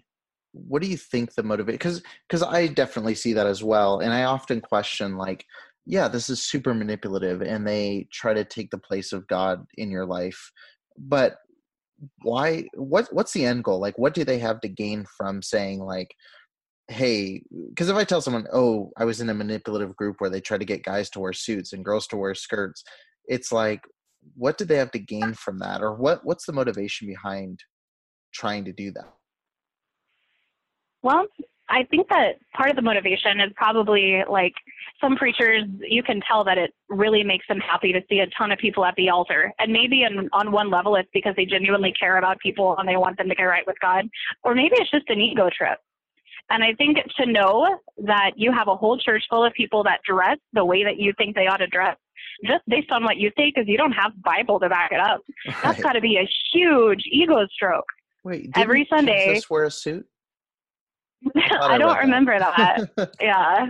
what 0.65 0.81
do 0.81 0.87
you 0.87 0.97
think 0.97 1.33
the 1.33 1.43
motivation 1.43 1.77
because 1.77 2.01
because 2.27 2.41
i 2.41 2.67
definitely 2.67 3.13
see 3.13 3.33
that 3.33 3.45
as 3.45 3.63
well 3.63 3.99
and 3.99 4.13
i 4.13 4.23
often 4.23 4.59
question 4.59 5.15
like 5.15 5.45
yeah 5.85 6.07
this 6.07 6.29
is 6.29 6.41
super 6.41 6.73
manipulative 6.73 7.41
and 7.41 7.67
they 7.67 8.07
try 8.11 8.33
to 8.33 8.43
take 8.43 8.71
the 8.71 8.77
place 8.77 9.13
of 9.13 9.27
god 9.27 9.65
in 9.77 9.91
your 9.91 10.05
life 10.05 10.51
but 10.97 11.37
why 12.21 12.65
what 12.75 13.07
what's 13.11 13.33
the 13.33 13.45
end 13.45 13.63
goal? 13.63 13.79
Like 13.79 13.97
what 13.97 14.13
do 14.13 14.23
they 14.23 14.39
have 14.39 14.61
to 14.61 14.67
gain 14.67 15.05
from 15.17 15.41
saying 15.41 15.79
like 15.79 16.13
hey 16.89 17.43
because 17.67 17.89
if 17.89 17.97
i 17.97 18.05
tell 18.05 18.21
someone 18.21 18.47
oh 18.53 18.89
i 18.95 19.03
was 19.03 19.19
in 19.19 19.29
a 19.29 19.33
manipulative 19.33 19.93
group 19.97 20.15
where 20.19 20.29
they 20.29 20.39
try 20.39 20.57
to 20.57 20.63
get 20.63 20.85
guys 20.85 21.09
to 21.09 21.19
wear 21.19 21.33
suits 21.33 21.73
and 21.73 21.83
girls 21.83 22.07
to 22.07 22.15
wear 22.15 22.33
skirts 22.33 22.81
it's 23.27 23.51
like 23.51 23.81
what 24.35 24.57
do 24.57 24.65
they 24.65 24.77
have 24.77 24.91
to 24.91 24.99
gain 24.99 25.33
from 25.33 25.59
that? 25.59 25.81
Or 25.81 25.93
what 25.93 26.25
what's 26.25 26.45
the 26.45 26.53
motivation 26.53 27.07
behind 27.07 27.59
trying 28.33 28.65
to 28.65 28.73
do 28.73 28.91
that? 28.91 29.13
Well 31.01 31.27
i 31.69 31.83
think 31.83 32.07
that 32.09 32.35
part 32.55 32.69
of 32.69 32.75
the 32.75 32.81
motivation 32.81 33.39
is 33.39 33.51
probably 33.55 34.23
like 34.29 34.53
some 35.01 35.15
preachers 35.15 35.63
you 35.81 36.01
can 36.03 36.21
tell 36.27 36.43
that 36.43 36.57
it 36.57 36.73
really 36.89 37.23
makes 37.23 37.47
them 37.47 37.59
happy 37.59 37.93
to 37.93 38.01
see 38.09 38.19
a 38.19 38.27
ton 38.37 38.51
of 38.51 38.59
people 38.59 38.83
at 38.83 38.95
the 38.95 39.09
altar 39.09 39.51
and 39.59 39.71
maybe 39.71 40.03
in, 40.03 40.29
on 40.33 40.51
one 40.51 40.69
level 40.69 40.95
it's 40.95 41.09
because 41.13 41.35
they 41.35 41.45
genuinely 41.45 41.93
care 41.99 42.17
about 42.17 42.39
people 42.39 42.75
and 42.77 42.87
they 42.87 42.97
want 42.97 43.17
them 43.17 43.29
to 43.29 43.35
get 43.35 43.43
right 43.43 43.67
with 43.67 43.79
god 43.81 44.05
or 44.43 44.55
maybe 44.55 44.75
it's 44.77 44.91
just 44.91 45.09
an 45.09 45.19
ego 45.19 45.49
trip 45.55 45.79
and 46.49 46.63
I 46.63 46.73
think 46.73 46.97
to 47.17 47.25
know 47.25 47.79
that 48.05 48.31
you 48.35 48.51
have 48.51 48.67
a 48.67 48.75
whole 48.75 48.97
church 48.97 49.23
full 49.29 49.43
of 49.43 49.53
people 49.53 49.83
that 49.83 49.99
dress 50.07 50.37
the 50.53 50.63
way 50.63 50.83
that 50.83 50.97
you 50.97 51.13
think 51.17 51.35
they 51.35 51.47
ought 51.47 51.57
to 51.57 51.67
dress, 51.67 51.97
just 52.45 52.63
based 52.67 52.91
on 52.91 53.03
what 53.03 53.17
you 53.17 53.31
say, 53.37 53.51
because 53.53 53.67
you 53.67 53.77
don't 53.77 53.91
have 53.91 54.11
Bible 54.23 54.59
to 54.61 54.69
back 54.69 54.91
it 54.91 54.99
up. 54.99 55.21
Right. 55.45 55.55
That's 55.63 55.81
got 55.81 55.93
to 55.93 56.01
be 56.01 56.17
a 56.17 56.27
huge 56.53 57.03
ego 57.11 57.45
stroke. 57.51 57.85
Wait, 58.23 58.49
every 58.55 58.87
Sunday. 58.89 59.27
Jesus 59.27 59.49
wear 59.49 59.65
a 59.65 59.71
suit? 59.71 60.05
I, 61.35 61.75
I 61.75 61.77
don't 61.77 61.97
remember 61.97 62.37
that. 62.37 62.89
that. 62.95 63.15
yeah. 63.21 63.67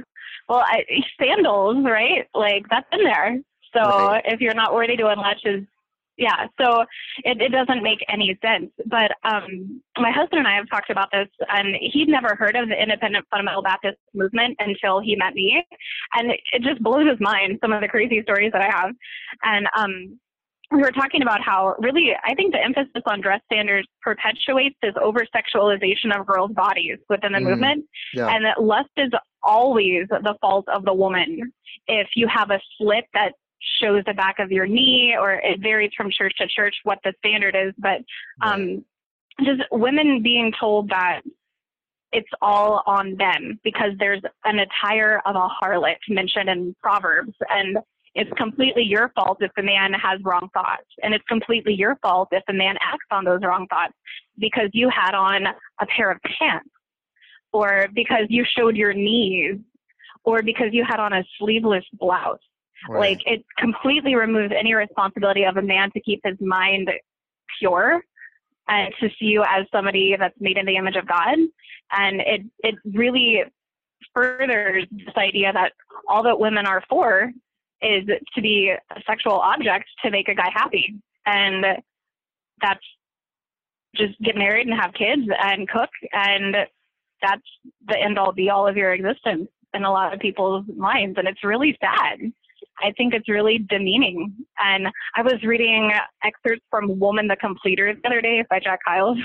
Well, 0.50 0.64
I, 0.66 0.84
sandals, 1.20 1.84
right? 1.84 2.28
Like 2.34 2.66
that's 2.70 2.88
in 2.92 3.04
there. 3.04 3.40
So 3.76 3.82
right. 3.82 4.24
if 4.26 4.40
you're 4.40 4.54
not 4.54 4.74
worthy 4.74 4.96
to 4.98 5.08
unlatch 5.08 5.42
his 5.44 5.64
yeah 6.18 6.48
so 6.60 6.82
it, 7.24 7.40
it 7.42 7.52
doesn't 7.52 7.84
make 7.84 8.04
any 8.10 8.38
sense 8.44 8.72
but 8.88 9.12
um 9.24 9.82
my 10.00 10.12
husband 10.12 10.40
and 10.40 10.48
i 10.48 10.56
have 10.56 10.70
talked 10.70 10.90
about 10.90 11.10
this 11.12 11.28
and 11.50 11.76
he'd 11.80 12.10
never 12.10 12.36
heard 12.36 12.56
of 12.56 12.68
the 12.68 12.82
independent 12.82 13.26
fundamental 13.30 13.62
baptist 13.62 13.98
movement 14.14 14.56
until 14.60 15.00
he 15.00 15.16
met 15.16 15.34
me 15.34 15.64
and 16.14 16.32
it, 16.32 16.40
it 16.54 16.62
just 16.64 16.82
blows 16.82 17.08
his 17.08 17.20
mind 17.20 17.60
some 17.62 17.72
of 17.72 17.82
the 17.82 17.88
crazy 17.88 18.22
stories 18.24 18.52
that 18.52 18.62
i 18.62 18.70
have 18.70 18.94
and 19.44 19.68
um 19.78 20.20
we 20.72 20.80
were 20.80 20.92
talking 20.92 21.22
about 21.22 21.42
how 21.42 21.76
really 21.80 22.12
I 22.26 22.34
think 22.36 22.54
the 22.54 22.62
emphasis 22.62 23.02
on 23.06 23.22
dress 23.22 23.42
standards 23.46 23.88
perpetuates 24.02 24.76
this 24.82 24.94
over 25.02 25.26
sexualization 25.36 26.18
of 26.18 26.26
girls' 26.26 26.52
bodies 26.52 26.98
within 27.10 27.32
the 27.32 27.40
mm, 27.40 27.50
movement, 27.50 27.86
yeah. 28.14 28.28
and 28.28 28.46
that 28.46 28.62
lust 28.62 28.90
is 28.98 29.12
always 29.44 30.08
the 30.10 30.36
fault 30.42 30.66
of 30.68 30.84
the 30.84 30.94
woman. 30.94 31.54
If 31.88 32.10
you 32.16 32.28
have 32.28 32.52
a 32.52 32.60
slit 32.78 33.06
that 33.14 33.34
shows 33.82 34.04
the 34.06 34.14
back 34.14 34.40
of 34.40 34.52
your 34.52 34.68
knee, 34.68 35.16
or 35.20 35.34
it 35.34 35.62
varies 35.62 35.92
from 35.96 36.12
church 36.12 36.34
to 36.38 36.48
church 36.48 36.76
what 36.84 37.00
the 37.04 37.14
standard 37.20 37.56
is. 37.56 37.74
But 37.78 38.02
um, 38.42 38.84
just 39.44 39.62
women 39.72 40.22
being 40.22 40.52
told 40.60 40.90
that 40.90 41.22
it's 42.12 42.30
all 42.42 42.84
on 42.86 43.16
them 43.18 43.60
because 43.64 43.92
there's 44.00 44.22
an 44.46 44.60
attire 44.60 45.22
of 45.26 45.36
a 45.36 45.48
harlot 45.62 45.98
mentioned 46.10 46.50
in 46.50 46.76
Proverbs, 46.82 47.34
and 47.50 47.78
it's 48.18 48.32
completely 48.36 48.82
your 48.82 49.12
fault 49.16 49.38
if 49.42 49.52
the 49.56 49.62
man 49.62 49.94
has 49.94 50.20
wrong 50.24 50.50
thoughts, 50.52 50.88
and 51.04 51.14
it's 51.14 51.24
completely 51.30 51.76
your 51.76 51.98
fault 52.02 52.30
if 52.32 52.44
the 52.48 52.54
man 52.54 52.76
acts 52.82 53.06
on 53.12 53.24
those 53.24 53.42
wrong 53.44 53.68
thoughts 53.70 53.94
because 54.40 54.70
you 54.74 54.90
had 54.90 55.14
on 55.14 55.46
a 55.46 55.86
pair 55.86 56.10
of 56.10 56.18
pants, 56.24 56.70
or 57.54 57.88
because 57.94 58.26
you 58.30 58.44
showed 58.58 58.76
your 58.76 58.92
knees, 58.92 59.58
or 60.24 60.42
because 60.42 60.70
you 60.72 60.84
had 60.84 61.00
on 61.00 61.14
a 61.14 61.24
sleeveless 61.38 61.86
blouse. 61.94 62.40
Right. 62.90 63.12
Like 63.12 63.20
it 63.28 63.46
completely 63.60 64.16
removes 64.16 64.54
any 64.58 64.74
responsibility 64.74 65.44
of 65.44 65.58
a 65.58 65.62
man 65.62 65.92
to 65.92 66.02
keep 66.02 66.20
his 66.24 66.38
mind 66.42 66.90
pure 67.60 68.02
and 68.68 68.94
to 69.00 69.10
see 69.20 69.26
you 69.26 69.44
as 69.48 69.66
somebody 69.72 70.16
that's 70.18 70.36
made 70.40 70.58
in 70.58 70.66
the 70.66 70.76
image 70.76 70.96
of 70.96 71.08
God. 71.08 71.38
And 71.92 72.22
it 72.22 72.42
it 72.64 72.76
really 72.96 73.44
furthers 74.12 74.86
this 74.92 75.16
idea 75.16 75.54
that 75.54 75.74
all 76.08 76.24
that 76.24 76.40
women 76.40 76.66
are 76.66 76.84
for 76.90 77.32
is 77.82 78.06
to 78.36 78.42
be 78.42 78.70
a 78.72 79.02
sexual 79.06 79.34
object 79.34 79.86
to 80.04 80.12
make 80.12 80.28
a 80.28 80.36
guy 80.36 80.50
happy. 80.54 80.96
And 81.26 81.66
that's 82.62 82.84
just 83.96 84.20
get 84.22 84.36
married 84.36 84.68
and 84.68 84.80
have 84.80 84.94
kids 84.94 85.24
and 85.42 85.68
cook 85.70 85.90
and 86.14 86.56
that's 87.22 87.42
the 87.88 87.98
end 87.98 88.20
all 88.20 88.32
be 88.32 88.50
all 88.50 88.68
of 88.68 88.78
your 88.78 88.94
existence 88.94 89.50
in 89.74 89.84
a 89.84 89.92
lot 89.92 90.14
of 90.14 90.20
people's 90.20 90.66
minds 90.76 91.18
and 91.18 91.28
it's 91.28 91.44
really 91.44 91.78
sad 91.82 92.20
I 92.80 92.92
think 92.98 93.14
it's 93.14 93.30
really 93.30 93.60
demeaning. 93.70 94.34
And 94.60 94.88
I 95.16 95.22
was 95.22 95.42
reading 95.44 95.92
excerpts 96.24 96.64
from 96.70 97.00
Woman 97.00 97.28
the 97.28 97.36
Completer 97.36 97.94
the 97.94 98.08
other 98.08 98.22
day 98.22 98.44
by 98.50 98.60
Jack 98.60 98.80
Hyles. 98.86 99.18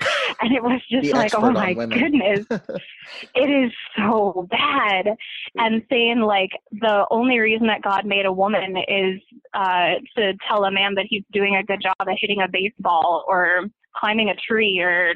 and 0.40 0.52
it 0.52 0.62
was 0.62 0.80
just 0.90 1.08
the 1.08 1.12
like, 1.12 1.34
oh 1.34 1.50
my 1.50 1.74
goodness. 1.74 2.46
it 3.34 3.50
is 3.50 3.72
so 3.96 4.46
bad. 4.50 5.16
And 5.56 5.82
saying 5.90 6.20
like 6.20 6.50
the 6.72 7.06
only 7.10 7.38
reason 7.38 7.66
that 7.66 7.82
God 7.82 8.06
made 8.06 8.26
a 8.26 8.32
woman 8.32 8.76
is 8.88 9.20
uh, 9.54 9.94
to 10.16 10.34
tell 10.48 10.64
a 10.64 10.70
man 10.70 10.94
that 10.94 11.06
he's 11.08 11.24
doing 11.32 11.56
a 11.56 11.64
good 11.64 11.82
job 11.82 11.94
at 12.00 12.16
hitting 12.20 12.40
a 12.42 12.48
baseball 12.48 13.24
or 13.28 13.66
climbing 13.96 14.30
a 14.30 14.34
tree 14.36 14.80
or 14.80 15.14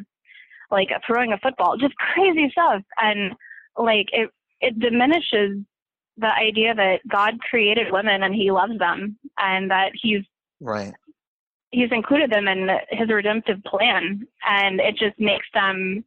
like 0.71 0.89
throwing 1.07 1.33
a 1.33 1.39
football, 1.39 1.77
just 1.77 1.95
crazy 1.97 2.49
stuff. 2.53 2.83
And 3.01 3.33
like 3.77 4.07
it, 4.13 4.31
it 4.61 4.79
diminishes 4.79 5.59
the 6.21 6.33
idea 6.33 6.75
that 6.75 7.01
God 7.09 7.41
created 7.41 7.91
women 7.91 8.23
and 8.23 8.35
He 8.35 8.51
loves 8.51 8.79
them, 8.79 9.19
and 9.39 9.71
that 9.71 9.93
He's 9.95 10.23
right. 10.61 10.95
He's 11.71 11.91
included 11.93 12.31
them 12.31 12.49
in 12.49 12.69
His 12.91 13.09
redemptive 13.09 13.63
plan, 13.65 14.27
and 14.47 14.81
it 14.81 14.97
just 14.97 15.19
makes 15.19 15.47
them 15.55 16.05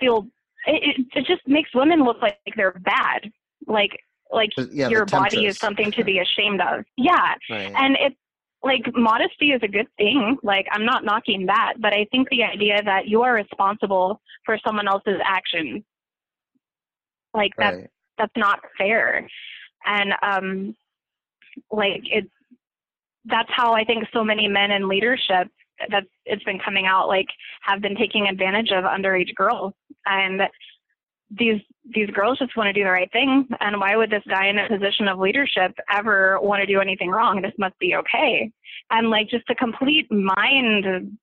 feel. 0.00 0.26
It, 0.66 1.06
it 1.14 1.26
just 1.26 1.46
makes 1.46 1.74
women 1.74 2.04
look 2.04 2.22
like 2.22 2.38
they're 2.56 2.72
bad, 2.72 3.30
like 3.66 4.00
like 4.32 4.50
yeah, 4.72 4.88
your 4.88 5.04
body 5.04 5.46
is 5.46 5.58
something 5.58 5.90
to 5.92 6.04
be 6.04 6.18
ashamed 6.38 6.60
of. 6.60 6.84
Yeah, 6.96 7.34
right. 7.50 7.72
and 7.76 7.96
it's 8.00 8.16
like 8.62 8.82
modesty 8.94 9.50
is 9.52 9.60
a 9.62 9.68
good 9.68 9.88
thing. 9.98 10.38
Like 10.42 10.66
I'm 10.70 10.86
not 10.86 11.04
knocking 11.04 11.46
that, 11.46 11.74
but 11.80 11.92
I 11.92 12.06
think 12.10 12.28
the 12.30 12.44
idea 12.44 12.82
that 12.82 13.08
you 13.08 13.22
are 13.22 13.34
responsible 13.34 14.20
for 14.46 14.58
someone 14.66 14.88
else's 14.88 15.20
actions, 15.24 15.82
like 17.34 17.52
that, 17.58 17.74
right 17.74 17.90
that's 18.18 18.36
not 18.36 18.60
fair. 18.78 19.28
And 19.86 20.12
um, 20.22 20.76
like 21.70 22.02
it, 22.04 22.28
that's 23.26 23.50
how 23.50 23.72
I 23.72 23.84
think 23.84 24.04
so 24.12 24.24
many 24.24 24.48
men 24.48 24.70
in 24.70 24.88
leadership 24.88 25.48
that 25.90 26.04
it's 26.24 26.44
been 26.44 26.58
coming 26.58 26.86
out 26.86 27.08
like 27.08 27.26
have 27.62 27.80
been 27.80 27.96
taking 27.96 28.28
advantage 28.28 28.70
of 28.70 28.84
underage 28.84 29.34
girls. 29.34 29.72
And 30.06 30.42
these 31.30 31.60
these 31.94 32.08
girls 32.10 32.38
just 32.38 32.56
want 32.56 32.68
to 32.68 32.72
do 32.72 32.84
the 32.84 32.90
right 32.90 33.10
thing. 33.12 33.46
And 33.60 33.80
why 33.80 33.96
would 33.96 34.10
this 34.10 34.22
guy 34.28 34.46
in 34.48 34.58
a 34.58 34.68
position 34.68 35.08
of 35.08 35.18
leadership 35.18 35.72
ever 35.90 36.38
want 36.40 36.60
to 36.60 36.66
do 36.66 36.80
anything 36.80 37.10
wrong? 37.10 37.42
This 37.42 37.52
must 37.58 37.78
be 37.78 37.96
okay. 37.96 38.50
And 38.90 39.10
like 39.10 39.28
just 39.28 39.48
a 39.50 39.54
complete 39.54 40.10
mind 40.10 41.18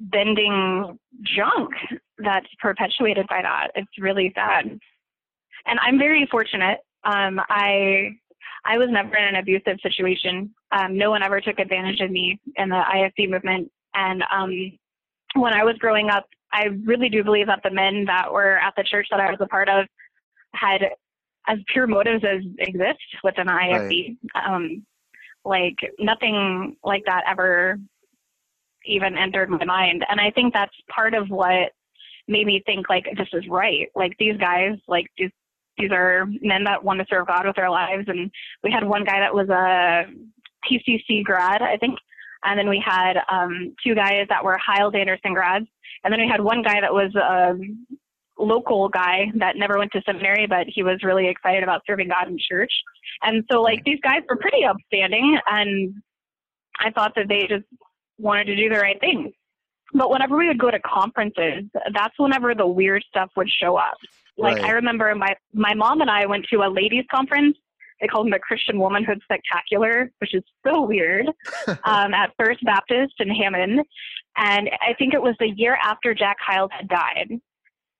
bending 0.00 0.98
junk 1.22 1.70
that's 2.18 2.46
perpetuated 2.58 3.26
by 3.28 3.42
that 3.42 3.68
it's 3.74 3.90
really 3.98 4.32
sad 4.34 4.80
and 5.66 5.78
I'm 5.80 5.98
very 5.98 6.26
fortunate. 6.30 6.78
Um, 7.04 7.40
I 7.48 8.10
I 8.64 8.78
was 8.78 8.88
never 8.90 9.16
in 9.16 9.24
an 9.24 9.36
abusive 9.36 9.78
situation. 9.82 10.54
Um, 10.72 10.96
no 10.96 11.10
one 11.10 11.22
ever 11.22 11.40
took 11.40 11.58
advantage 11.58 12.00
of 12.00 12.10
me 12.10 12.38
in 12.56 12.68
the 12.68 12.82
IFB 12.94 13.30
movement. 13.30 13.70
And 13.94 14.22
um, 14.30 14.50
when 15.34 15.54
I 15.54 15.64
was 15.64 15.76
growing 15.78 16.10
up, 16.10 16.26
I 16.52 16.66
really 16.84 17.08
do 17.08 17.24
believe 17.24 17.46
that 17.46 17.60
the 17.64 17.70
men 17.70 18.04
that 18.06 18.30
were 18.30 18.58
at 18.58 18.74
the 18.76 18.84
church 18.84 19.06
that 19.10 19.20
I 19.20 19.30
was 19.30 19.38
a 19.40 19.46
part 19.46 19.68
of 19.68 19.86
had 20.54 20.82
as 21.48 21.58
pure 21.72 21.86
motives 21.86 22.24
as 22.24 22.42
exist 22.58 22.98
within 23.24 23.46
the 23.46 23.52
IFB. 23.52 24.16
Right. 24.34 24.46
Um, 24.46 24.84
like 25.44 25.76
nothing 25.98 26.76
like 26.84 27.02
that 27.06 27.24
ever 27.26 27.78
even 28.84 29.16
entered 29.16 29.48
my 29.48 29.64
mind. 29.64 30.04
And 30.08 30.20
I 30.20 30.30
think 30.30 30.52
that's 30.52 30.74
part 30.94 31.14
of 31.14 31.28
what 31.28 31.72
made 32.28 32.46
me 32.46 32.62
think 32.66 32.88
like 32.88 33.06
this 33.16 33.28
is 33.32 33.48
right. 33.48 33.88
Like 33.94 34.12
these 34.18 34.36
guys, 34.38 34.76
like 34.86 35.06
these 35.16 35.30
these 35.78 35.90
are 35.92 36.26
men 36.42 36.64
that 36.64 36.84
want 36.84 37.00
to 37.00 37.06
serve 37.08 37.26
God 37.26 37.46
with 37.46 37.56
their 37.56 37.70
lives. 37.70 38.04
And 38.08 38.30
we 38.62 38.70
had 38.70 38.84
one 38.84 39.04
guy 39.04 39.20
that 39.20 39.34
was 39.34 39.48
a 39.48 40.04
PCC 40.68 41.24
grad, 41.24 41.62
I 41.62 41.76
think. 41.76 41.98
And 42.44 42.58
then 42.58 42.68
we 42.68 42.82
had 42.84 43.14
um, 43.30 43.74
two 43.84 43.94
guys 43.94 44.26
that 44.28 44.44
were 44.44 44.58
Hyles 44.58 44.94
Anderson 44.94 45.34
grads. 45.34 45.66
And 46.04 46.12
then 46.12 46.20
we 46.20 46.28
had 46.28 46.40
one 46.40 46.62
guy 46.62 46.80
that 46.80 46.92
was 46.92 47.14
a 47.14 47.54
local 48.42 48.88
guy 48.88 49.26
that 49.36 49.56
never 49.56 49.78
went 49.78 49.92
to 49.92 50.02
seminary, 50.06 50.46
but 50.46 50.66
he 50.66 50.82
was 50.82 51.02
really 51.04 51.28
excited 51.28 51.62
about 51.62 51.82
serving 51.86 52.08
God 52.08 52.28
in 52.28 52.38
church. 52.50 52.72
And 53.22 53.44
so, 53.50 53.60
like, 53.60 53.84
these 53.84 53.98
guys 54.02 54.20
were 54.28 54.36
pretty 54.36 54.64
upstanding. 54.64 55.38
And 55.46 55.94
I 56.78 56.90
thought 56.90 57.12
that 57.16 57.28
they 57.28 57.42
just 57.42 57.66
wanted 58.18 58.46
to 58.46 58.56
do 58.56 58.68
the 58.68 58.80
right 58.80 58.98
thing. 59.00 59.32
But 59.92 60.10
whenever 60.10 60.36
we 60.36 60.46
would 60.46 60.58
go 60.58 60.70
to 60.70 60.80
conferences, 60.80 61.64
that's 61.92 62.18
whenever 62.18 62.54
the 62.54 62.66
weird 62.66 63.04
stuff 63.08 63.30
would 63.36 63.50
show 63.50 63.76
up. 63.76 63.96
Like 64.38 64.56
right. 64.56 64.66
I 64.66 64.70
remember 64.72 65.14
my 65.14 65.34
my 65.52 65.74
mom 65.74 66.00
and 66.00 66.10
I 66.10 66.26
went 66.26 66.46
to 66.50 66.62
a 66.62 66.68
ladies 66.68 67.04
conference 67.10 67.56
they 68.00 68.06
called 68.06 68.26
them 68.26 68.32
the 68.32 68.38
Christian 68.38 68.78
Womanhood 68.78 69.20
Spectacular, 69.22 70.10
which 70.18 70.34
is 70.34 70.42
so 70.66 70.82
weird, 70.82 71.26
um, 71.84 72.14
at 72.14 72.32
First 72.38 72.64
Baptist 72.64 73.14
in 73.18 73.28
Hammond. 73.28 73.80
And 74.36 74.70
I 74.80 74.94
think 74.94 75.12
it 75.12 75.22
was 75.22 75.34
the 75.38 75.50
year 75.50 75.76
after 75.82 76.14
Jack 76.14 76.36
Hyles 76.40 76.70
had 76.72 76.88
died. 76.88 77.28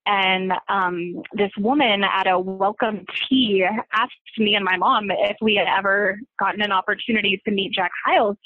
And 0.07 0.53
um, 0.69 1.23
this 1.35 1.51
woman 1.59 2.03
at 2.03 2.27
a 2.27 2.39
welcome 2.39 3.05
tea 3.29 3.67
asked 3.93 4.13
me 4.39 4.55
and 4.55 4.65
my 4.65 4.77
mom 4.77 5.11
if 5.11 5.37
we 5.43 5.55
had 5.57 5.69
ever 5.69 6.19
gotten 6.39 6.63
an 6.63 6.73
opportunity 6.73 7.41
to 7.45 7.51
meet 7.51 7.73
Jack 7.73 7.91
Hyles. 8.05 8.37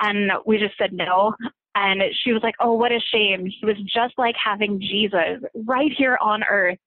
And 0.00 0.32
we 0.44 0.58
just 0.58 0.76
said 0.76 0.92
no. 0.92 1.34
And 1.76 2.02
she 2.24 2.32
was 2.32 2.42
like, 2.42 2.54
Oh, 2.58 2.72
what 2.72 2.90
a 2.90 3.00
shame. 3.12 3.46
He 3.46 3.66
was 3.66 3.76
just 3.82 4.14
like 4.16 4.34
having 4.42 4.80
Jesus 4.80 5.42
right 5.54 5.92
here 5.96 6.18
on 6.20 6.42
earth. 6.50 6.78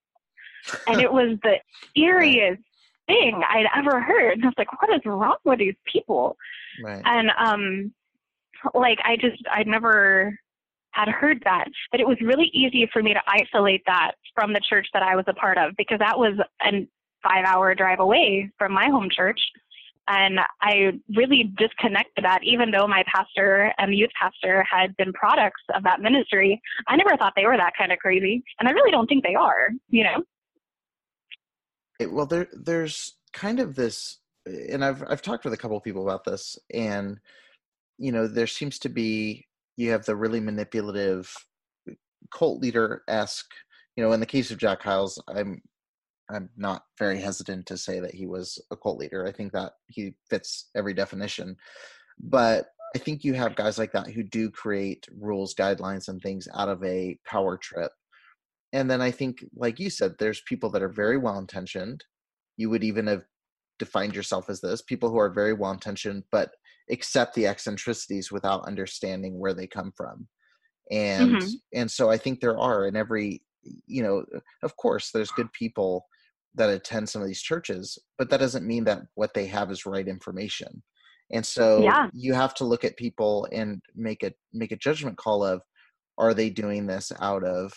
And 0.87 0.99
it 0.99 1.11
was 1.11 1.37
the 1.43 1.57
eeriest 1.95 2.63
thing 3.07 3.41
I'd 3.47 3.67
ever 3.75 4.01
heard. 4.01 4.33
And 4.33 4.43
I 4.43 4.47
was 4.47 4.55
like, 4.57 4.81
What 4.81 4.93
is 4.93 5.01
wrong 5.05 5.37
with 5.45 5.59
these 5.59 5.75
people? 5.85 6.35
Right. 6.83 7.01
And 7.05 7.29
um 7.37 7.93
like 8.73 8.97
I 9.05 9.15
just 9.15 9.41
I'd 9.51 9.67
never 9.67 10.37
had 10.91 11.07
heard 11.07 11.39
that. 11.45 11.65
But 11.91 12.01
it 12.01 12.07
was 12.07 12.17
really 12.19 12.49
easy 12.51 12.89
for 12.91 13.03
me 13.03 13.13
to 13.13 13.21
isolate 13.27 13.83
that 13.85 14.13
from 14.33 14.53
the 14.53 14.61
church 14.67 14.87
that 14.93 15.03
I 15.03 15.15
was 15.15 15.25
a 15.27 15.33
part 15.33 15.59
of 15.59 15.73
because 15.77 15.99
that 15.99 16.17
was 16.17 16.33
a 16.65 16.87
five 17.23 17.45
hour 17.45 17.75
drive 17.75 17.99
away 17.99 18.49
from 18.57 18.73
my 18.73 18.87
home 18.87 19.09
church. 19.09 19.39
And 20.09 20.39
I 20.61 20.91
really 21.15 21.53
disconnected 21.55 22.25
that, 22.25 22.39
even 22.43 22.71
though 22.71 22.87
my 22.87 23.03
pastor 23.13 23.71
and 23.77 23.93
youth 23.93 24.09
pastor 24.19 24.65
had 24.69 24.97
been 24.97 25.13
products 25.13 25.61
of 25.75 25.83
that 25.83 26.01
ministry. 26.01 26.59
I 26.87 26.95
never 26.95 27.15
thought 27.15 27.33
they 27.35 27.45
were 27.45 27.57
that 27.57 27.73
kind 27.77 27.91
of 27.91 27.99
crazy, 27.99 28.43
and 28.59 28.67
I 28.67 28.71
really 28.71 28.89
don't 28.89 29.05
think 29.05 29.23
they 29.23 29.35
are. 29.35 29.69
You 29.89 30.05
know. 30.05 30.23
It, 31.99 32.11
well, 32.11 32.25
there, 32.25 32.47
there's 32.53 33.17
kind 33.33 33.59
of 33.59 33.75
this, 33.75 34.17
and 34.47 34.83
I've 34.83 35.03
I've 35.07 35.21
talked 35.21 35.43
with 35.43 35.53
a 35.53 35.57
couple 35.57 35.77
of 35.77 35.83
people 35.83 36.01
about 36.01 36.25
this, 36.25 36.57
and 36.73 37.19
you 37.99 38.11
know, 38.11 38.27
there 38.27 38.47
seems 38.47 38.79
to 38.79 38.89
be 38.89 39.45
you 39.77 39.91
have 39.91 40.05
the 40.05 40.15
really 40.15 40.39
manipulative 40.39 41.31
cult 42.33 42.61
leader 42.61 43.03
esque. 43.07 43.51
You 43.95 44.03
know, 44.03 44.13
in 44.13 44.19
the 44.19 44.25
case 44.25 44.49
of 44.49 44.57
Jack 44.57 44.81
Hyles, 44.81 45.21
I'm 45.27 45.61
I'm 46.29 46.49
not 46.57 46.83
very 46.97 47.19
hesitant 47.19 47.65
to 47.67 47.77
say 47.77 47.99
that 47.99 48.13
he 48.13 48.27
was 48.27 48.61
a 48.71 48.77
cult 48.77 48.99
leader. 48.99 49.25
I 49.25 49.31
think 49.31 49.51
that 49.53 49.73
he 49.87 50.13
fits 50.29 50.69
every 50.75 50.93
definition. 50.93 51.55
But 52.19 52.67
I 52.95 52.99
think 52.99 53.23
you 53.23 53.33
have 53.33 53.55
guys 53.55 53.77
like 53.77 53.91
that 53.93 54.09
who 54.09 54.23
do 54.23 54.49
create 54.49 55.07
rules, 55.17 55.55
guidelines, 55.55 56.07
and 56.07 56.21
things 56.21 56.47
out 56.55 56.69
of 56.69 56.83
a 56.83 57.17
power 57.25 57.57
trip. 57.57 57.91
And 58.73 58.89
then 58.89 59.01
I 59.01 59.11
think, 59.11 59.43
like 59.55 59.79
you 59.79 59.89
said, 59.89 60.13
there's 60.19 60.41
people 60.47 60.69
that 60.71 60.83
are 60.83 60.89
very 60.89 61.17
well 61.17 61.39
intentioned. 61.39 62.03
You 62.57 62.69
would 62.69 62.83
even 62.83 63.07
have 63.07 63.23
defined 63.79 64.15
yourself 64.15 64.49
as 64.49 64.61
this 64.61 64.81
people 64.81 65.09
who 65.09 65.17
are 65.17 65.33
very 65.33 65.53
well 65.53 65.71
intentioned, 65.71 66.23
but 66.31 66.51
accept 66.91 67.33
the 67.33 67.47
eccentricities 67.47 68.31
without 68.31 68.67
understanding 68.67 69.39
where 69.39 69.53
they 69.53 69.67
come 69.67 69.91
from. 69.95 70.27
And 70.91 71.35
mm-hmm. 71.35 71.49
and 71.73 71.89
so 71.89 72.09
I 72.09 72.17
think 72.17 72.39
there 72.39 72.57
are 72.57 72.87
in 72.87 72.95
every 72.95 73.43
you 73.87 74.03
know, 74.03 74.23
of 74.63 74.75
course, 74.77 75.11
there's 75.11 75.31
good 75.31 75.51
people 75.53 76.05
that 76.55 76.69
attend 76.69 77.07
some 77.07 77.21
of 77.21 77.27
these 77.27 77.41
churches, 77.41 77.97
but 78.17 78.29
that 78.29 78.39
doesn't 78.39 78.65
mean 78.65 78.83
that 78.85 79.01
what 79.15 79.33
they 79.33 79.45
have 79.45 79.71
is 79.71 79.85
right 79.85 80.07
information. 80.07 80.81
And 81.31 81.45
so 81.45 81.81
yeah. 81.81 82.09
you 82.13 82.33
have 82.33 82.53
to 82.55 82.65
look 82.65 82.83
at 82.83 82.97
people 82.97 83.47
and 83.51 83.81
make 83.95 84.23
a 84.23 84.33
make 84.51 84.71
a 84.71 84.77
judgment 84.77 85.17
call 85.17 85.43
of 85.43 85.61
are 86.17 86.33
they 86.33 86.49
doing 86.49 86.87
this 86.87 87.11
out 87.19 87.43
of 87.43 87.73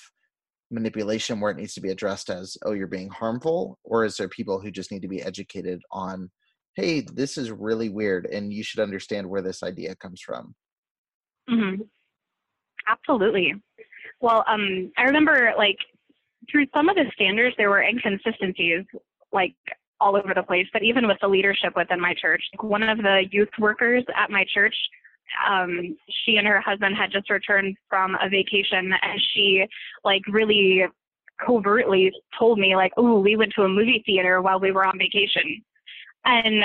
manipulation 0.71 1.39
where 1.39 1.51
it 1.51 1.59
needs 1.59 1.75
to 1.75 1.81
be 1.81 1.91
addressed 1.91 2.31
as 2.31 2.57
oh 2.65 2.73
you're 2.73 2.87
being 2.87 3.11
harmful 3.11 3.79
or 3.85 4.05
is 4.05 4.17
there 4.17 4.29
people 4.29 4.59
who 4.59 4.71
just 4.71 4.91
need 4.91 5.03
to 5.03 5.09
be 5.09 5.23
educated 5.23 5.81
on 5.91 6.31
hey 6.77 7.03
this 7.13 7.37
is 7.37 7.51
really 7.51 7.91
weird 7.91 8.27
and 8.27 8.53
you 8.53 8.63
should 8.63 8.81
understand 8.81 9.29
where 9.29 9.43
this 9.43 9.63
idea 9.63 9.95
comes 9.97 10.21
from 10.23 10.55
mm-hmm. 11.49 11.83
absolutely 12.89 13.53
well 14.23 14.43
um 14.49 14.91
i 14.97 15.03
remember 15.03 15.53
like 15.59 15.77
through 16.51 16.67
some 16.75 16.89
of 16.89 16.97
the 16.97 17.05
standards, 17.15 17.55
there 17.57 17.71
were 17.71 17.83
inconsistencies, 17.83 18.85
like 19.33 19.55
all 20.01 20.17
over 20.17 20.33
the 20.35 20.43
place, 20.43 20.67
but 20.73 20.83
even 20.83 21.07
with 21.07 21.19
the 21.21 21.29
leadership 21.29 21.75
within 21.77 22.01
my 22.01 22.15
church. 22.21 22.43
One 22.61 22.83
of 22.83 22.99
the 22.99 23.23
youth 23.31 23.49
workers 23.59 24.05
at 24.17 24.31
my 24.31 24.45
church, 24.53 24.75
um, 25.49 25.97
she 26.25 26.37
and 26.37 26.47
her 26.47 26.61
husband 26.61 26.97
had 26.97 27.13
just 27.13 27.31
returned 27.31 27.77
from 27.89 28.17
a 28.21 28.29
vacation, 28.29 28.93
and 29.01 29.21
she, 29.33 29.65
like, 30.05 30.23
really 30.29 30.85
covertly 31.45 32.13
told 32.39 32.59
me, 32.59 32.75
like, 32.75 32.93
oh, 32.97 33.21
we 33.21 33.37
went 33.37 33.53
to 33.55 33.63
a 33.63 33.69
movie 33.69 34.03
theater 34.05 34.43
while 34.43 34.61
we 34.61 34.73
were 34.73 34.85
on 34.85 34.99
vacation. 34.99 35.63
And 36.25 36.65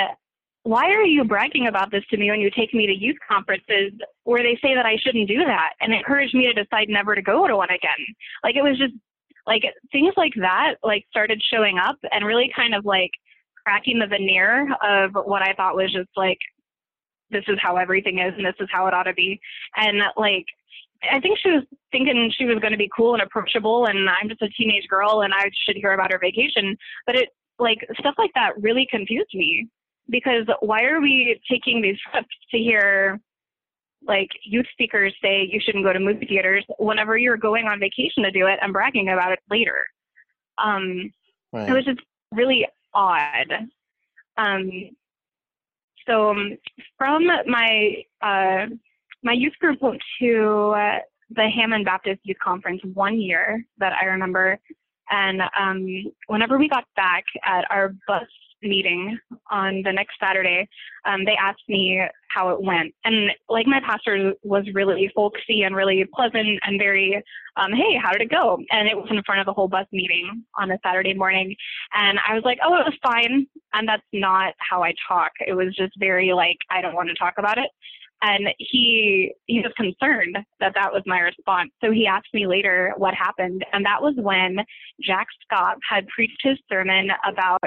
why 0.64 0.88
are 0.88 1.06
you 1.06 1.24
bragging 1.24 1.68
about 1.68 1.92
this 1.92 2.04
to 2.10 2.18
me 2.18 2.30
when 2.30 2.42
you 2.42 2.52
take 2.52 2.74
me 2.74 2.86
to 2.88 2.94
youth 2.94 3.16
conferences 3.28 3.94
where 4.24 4.44
they 4.44 4.60
say 4.62 4.76
that 4.76 4.86
I 4.86 4.98
shouldn't 4.98 5.30
do 5.30 5.46
that 5.46 5.74
and 5.80 5.94
encourage 5.94 6.34
me 6.34 6.46
to 6.46 6.62
decide 6.62 6.90
never 6.90 7.16
to 7.16 7.22
go 7.22 7.48
to 7.48 7.56
one 7.56 7.70
again? 7.70 8.06
Like 8.44 8.56
it 8.56 8.64
was 8.64 8.78
just 8.78 8.94
like 9.48 9.64
things 9.92 10.14
like 10.18 10.34
that 10.36 10.76
like 10.84 11.06
started 11.10 11.42
showing 11.52 11.80
up 11.80 11.98
and 12.12 12.26
really 12.26 12.52
kind 12.56 12.76
of 12.76 12.86
like 12.86 13.12
cracking 13.66 13.98
the 13.98 14.08
veneer 14.08 14.68
of 14.84 15.12
what 15.26 15.42
I 15.42 15.54
thought 15.54 15.76
was 15.76 15.92
just 15.92 16.10
like 16.16 16.38
this 17.30 17.44
is 17.48 17.58
how 17.62 17.78
everything 17.78 18.20
is 18.20 18.34
and 18.38 18.46
this 18.46 18.56
is 18.60 18.70
how 18.72 18.88
it 18.88 18.94
ought 18.94 19.04
to 19.04 19.14
be. 19.14 19.40
And 19.78 20.02
like 20.18 20.46
I 21.12 21.20
think 21.20 21.40
she 21.40 21.50
was 21.50 21.64
thinking 21.92 22.32
she 22.38 22.46
was 22.46 22.60
going 22.60 22.72
to 22.72 22.78
be 22.78 22.90
cool 22.96 23.14
and 23.14 23.24
approachable 23.24 23.86
and 23.88 24.10
I'm 24.10 24.30
just 24.30 24.42
a 24.42 24.50
teenage 24.50 24.88
girl 24.88 25.22
and 25.22 25.34
I 25.34 25.50
should 25.66 25.78
hear 25.78 25.94
about 25.94 26.12
her 26.12 26.20
vacation. 26.20 26.78
But 27.06 27.16
it 27.16 27.30
like 27.60 27.80
stuff 28.00 28.16
like 28.18 28.32
that 28.36 28.62
really 28.62 28.88
confused 28.90 29.34
me 29.34 29.68
because 30.10 30.46
why 30.60 30.84
are 30.84 31.02
we 31.02 31.40
taking 31.50 31.82
these 31.82 31.98
trips 32.12 32.36
to 32.52 32.58
hear 32.58 33.20
like 34.08 34.30
youth 34.44 34.66
speakers 34.72 35.14
say 35.22 35.48
you 35.52 35.60
shouldn't 35.64 35.84
go 35.84 35.94
to 35.94 36.00
movie 36.00 36.26
theaters 36.26 36.66
whenever 36.80 37.18
you're 37.18 37.38
going 37.38 37.66
on 37.66 37.80
vacation 37.80 38.24
to 38.24 38.32
do 38.32 38.48
it 38.48 38.60
and 38.62 38.74
bragging 38.74 39.10
about 39.10 39.32
it 39.32 39.40
later. 39.50 39.86
Um, 40.58 41.12
right. 41.54 41.70
It 41.70 41.74
was 41.74 41.86
just 41.86 42.00
really 42.32 42.68
odd. 42.94 43.52
Um, 44.38 44.72
so 46.08 46.32
um, 46.32 46.58
from 46.98 47.26
my 47.26 48.04
uh, 48.22 48.68
my 49.24 49.34
youth 49.34 49.54
group 49.60 49.82
went 49.82 50.02
to 50.22 50.74
uh, 50.76 51.00
the 51.32 51.50
Hammond 51.50 51.86
Baptist 51.86 52.22
Youth 52.24 52.38
Conference 52.42 52.82
one 52.94 53.20
year 53.20 53.66
that 53.78 53.94
I 53.94 54.06
remember, 54.06 54.58
and 55.10 55.42
um, 55.60 55.86
whenever 56.28 56.58
we 56.58 56.70
got 56.70 56.86
back 56.96 57.26
at 57.44 57.66
our 57.70 57.94
bus 58.08 58.24
meeting 58.62 59.18
on 59.52 59.82
the 59.84 59.92
next 59.92 60.16
Saturday, 60.22 60.68
um, 61.06 61.26
they 61.26 61.36
asked 61.40 61.64
me 61.68 62.02
how 62.30 62.50
it 62.50 62.62
went. 62.62 62.94
And 63.06 63.32
like 63.50 63.68
my 63.68 63.80
pastor 63.80 64.34
was 64.44 64.66
really 64.74 65.10
folksy 65.16 65.64
and 65.64 65.76
really 65.76 66.06
pleasant 66.14 66.60
and 66.64 66.80
very, 66.80 67.22
um, 67.56 67.72
hey, 67.74 67.98
how 68.02 68.12
did 68.12 68.22
it 68.22 68.32
go? 68.32 68.60
And 68.72 68.88
it 68.88 68.96
was 68.96 69.08
in 69.10 69.22
front 69.24 69.42
of 69.42 69.48
a 69.48 69.54
whole 69.54 69.68
bus 69.68 69.88
meeting 69.92 70.44
on 70.58 70.72
a 70.72 70.78
Saturday 70.84 71.14
morning. 71.14 71.56
And 71.94 72.20
I 72.28 72.34
was 72.34 72.44
like, 72.44 72.60
oh, 72.64 72.76
it 72.76 72.86
was 72.86 72.98
fine. 73.02 73.48
And 73.74 73.88
that's 73.88 74.04
not 74.14 74.54
how 74.60 74.84
I 74.84 74.94
talk. 75.08 75.32
It 75.46 75.54
was 75.54 75.76
just 75.76 75.94
very 76.00 76.34
like, 76.34 76.58
I 76.70 76.82
don't 76.82 76.96
want 76.96 77.10
to 77.10 77.16
talk 77.16 77.36
about 77.38 77.58
it. 77.58 77.70
And 78.22 78.50
he 78.58 79.32
he 79.46 79.60
was 79.60 79.72
concerned 79.78 80.38
that 80.60 80.74
that 80.74 80.92
was 80.92 81.04
my 81.06 81.20
response. 81.20 81.70
So 81.84 81.92
he 81.92 82.08
asked 82.08 82.34
me 82.34 82.48
later 82.48 82.94
what 82.98 83.14
happened, 83.14 83.64
and 83.74 83.86
that 83.86 84.02
was 84.02 84.16
when 84.18 84.58
Jack 85.04 85.28
Schaap 85.52 85.76
had 85.88 86.08
preached 86.08 86.40
his 86.42 86.58
sermon 86.68 87.10
about 87.24 87.62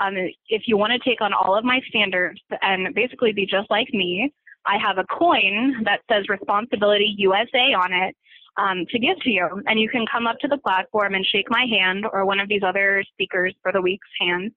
um, 0.00 0.14
if 0.48 0.62
you 0.66 0.76
want 0.76 0.92
to 0.92 1.08
take 1.08 1.20
on 1.20 1.32
all 1.32 1.56
of 1.56 1.64
my 1.64 1.80
standards 1.88 2.40
and 2.62 2.94
basically 2.94 3.32
be 3.32 3.46
just 3.46 3.70
like 3.70 3.88
me, 3.92 4.32
I 4.66 4.78
have 4.78 4.98
a 4.98 5.04
coin 5.04 5.82
that 5.84 6.00
says 6.10 6.28
Responsibility 6.28 7.14
USA 7.18 7.74
on 7.74 7.92
it 7.92 8.16
um, 8.56 8.84
to 8.90 8.98
give 8.98 9.18
to 9.20 9.30
you. 9.30 9.62
And 9.66 9.78
you 9.78 9.88
can 9.88 10.04
come 10.10 10.26
up 10.26 10.38
to 10.40 10.48
the 10.48 10.58
platform 10.58 11.14
and 11.14 11.24
shake 11.26 11.46
my 11.50 11.66
hand 11.66 12.06
or 12.12 12.24
one 12.24 12.40
of 12.40 12.48
these 12.48 12.62
other 12.64 13.04
speakers 13.12 13.54
for 13.62 13.72
the 13.72 13.80
week's 13.80 14.08
hands. 14.20 14.52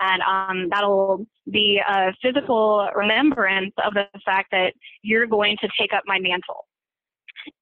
And 0.00 0.22
um, 0.22 0.68
that'll 0.70 1.26
be 1.50 1.80
a 1.86 2.12
physical 2.22 2.88
remembrance 2.94 3.74
of 3.84 3.94
the 3.94 4.06
fact 4.24 4.50
that 4.52 4.72
you're 5.02 5.26
going 5.26 5.56
to 5.60 5.68
take 5.78 5.92
up 5.92 6.02
my 6.06 6.18
mantle. 6.18 6.66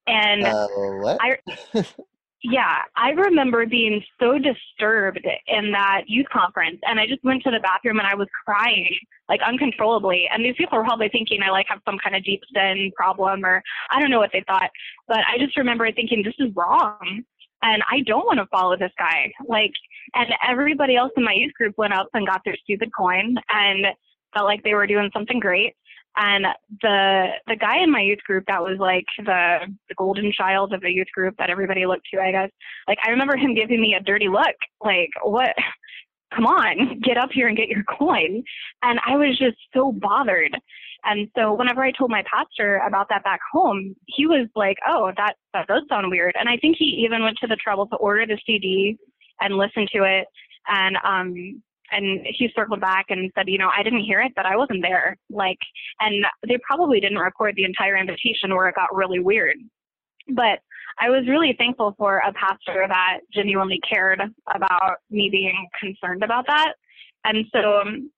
And 0.07 0.45
uh, 0.45 0.69
I, 1.21 1.37
Yeah, 2.42 2.79
I 2.96 3.11
remember 3.11 3.66
being 3.66 4.03
so 4.18 4.38
disturbed 4.38 5.26
in 5.46 5.72
that 5.72 6.03
youth 6.07 6.26
conference, 6.33 6.79
and 6.87 6.98
I 6.98 7.07
just 7.07 7.22
went 7.22 7.42
to 7.42 7.50
the 7.50 7.61
bathroom 7.61 7.98
and 7.98 8.09
I 8.09 8.14
was 8.14 8.29
crying 8.46 8.96
like 9.29 9.40
uncontrollably. 9.46 10.29
And 10.33 10.44
these 10.44 10.57
people 10.57 10.79
were 10.79 10.85
probably 10.85 11.11
thinking 11.11 11.40
I 11.42 11.50
like 11.50 11.66
have 11.68 11.81
some 11.85 11.98
kind 12.03 12.16
of 12.16 12.24
deep 12.24 12.40
sin 12.55 12.90
problem, 12.96 13.44
or 13.44 13.62
I 13.90 14.00
don't 14.00 14.11
know 14.11 14.18
what 14.18 14.31
they 14.33 14.42
thought. 14.46 14.70
But 15.07 15.20
I 15.33 15.38
just 15.38 15.57
remember 15.57 15.90
thinking 15.92 16.22
this 16.22 16.35
is 16.38 16.55
wrong, 16.57 17.22
and 17.62 17.83
I 17.90 18.00
don't 18.00 18.26
want 18.26 18.38
to 18.38 18.46
follow 18.46 18.76
this 18.76 18.92
guy. 18.98 19.31
Like, 19.46 19.72
and 20.14 20.33
everybody 20.46 20.96
else 20.96 21.12
in 21.18 21.24
my 21.24 21.35
youth 21.35 21.53
group 21.55 21.76
went 21.76 21.92
up 21.92 22.09
and 22.14 22.26
got 22.26 22.40
their 22.44 22.57
stupid 22.64 22.90
coin 22.96 23.37
and 23.50 23.87
felt 24.35 24.46
like 24.46 24.62
they 24.62 24.74
were 24.74 24.87
doing 24.87 25.11
something 25.12 25.40
great 25.40 25.74
and 26.16 26.44
the 26.83 27.27
the 27.46 27.57
guy 27.57 27.83
in 27.83 27.90
my 27.90 28.01
youth 28.01 28.18
group 28.27 28.44
that 28.46 28.62
was 28.62 28.79
like 28.79 29.05
the 29.18 29.59
the 29.88 29.94
golden 29.96 30.33
child 30.33 30.73
of 30.73 30.81
the 30.81 30.90
youth 30.90 31.09
group 31.14 31.35
that 31.38 31.51
everybody 31.51 31.87
looked 31.87 32.07
to 32.12 32.20
i 32.20 32.33
guess 32.33 32.51
like 32.88 32.99
i 33.07 33.11
remember 33.11 33.37
him 33.37 33.55
giving 33.55 33.81
me 33.81 33.94
a 33.94 34.03
dirty 34.03 34.29
look 34.29 34.57
like 34.83 35.11
what 35.23 35.55
come 36.35 36.46
on, 36.46 37.01
get 37.01 37.16
up 37.16 37.31
here 37.33 37.49
and 37.49 37.57
get 37.57 37.68
your 37.68 37.85
coin. 37.99 38.42
And 38.83 39.01
I 39.07 39.16
was 39.16 39.38
just 39.38 39.57
so 39.75 39.92
bothered. 39.92 40.57
And 41.05 41.29
so 41.37 41.55
whenever 41.55 41.83
I 41.83 41.92
told 41.92 42.11
my 42.11 42.23
pastor 42.33 42.79
about 42.87 43.09
that 43.09 43.25
back 43.25 43.40
home, 43.53 43.96
he 44.07 44.27
was 44.27 44.49
like, 44.55 44.77
"Oh, 44.87 45.12
that 45.16 45.37
that 45.55 45.66
does 45.66 45.83
sound 45.88 46.11
weird." 46.11 46.35
And 46.38 46.46
I 46.46 46.59
think 46.59 46.77
he 46.79 46.85
even 47.07 47.23
went 47.23 47.38
to 47.38 47.46
the 47.46 47.57
trouble 47.57 47.87
to 47.87 47.96
order 47.96 48.27
the 48.27 48.38
CD 48.46 48.99
and 49.40 49.57
listen 49.57 49.87
to 49.94 50.05
it. 50.05 50.27
And 50.68 50.99
um 51.03 51.62
and 51.90 52.20
he 52.24 52.50
circled 52.55 52.81
back 52.81 53.07
and 53.09 53.31
said, 53.35 53.48
you 53.48 53.59
know, 53.59 53.70
I 53.76 53.83
didn't 53.83 54.05
hear 54.05 54.20
it, 54.20 54.33
but 54.37 54.46
I 54.46 54.57
wasn't 54.57 54.83
there. 54.83 55.16
Like, 55.29 55.59
and 56.00 56.24
they 56.46 56.59
probably 56.66 57.00
didn't 57.00 57.18
record 57.18 57.55
the 57.57 57.64
entire 57.64 57.96
invitation 57.96 58.55
where 58.55 58.68
it 58.68 58.74
got 58.74 58.94
really 58.94 59.18
weird. 59.18 59.57
But 60.29 60.61
I 60.98 61.09
was 61.09 61.26
really 61.29 61.55
thankful 61.57 61.94
for 61.96 62.18
a 62.18 62.33
pastor 62.33 62.85
that 62.88 63.20
genuinely 63.33 63.81
cared 63.88 64.20
about 64.55 64.96
me 65.11 65.29
being 65.31 65.66
concerned 65.79 66.22
about 66.22 66.46
that. 66.46 66.74
And 67.24 67.46
so 67.53 67.81
um, 67.81 68.11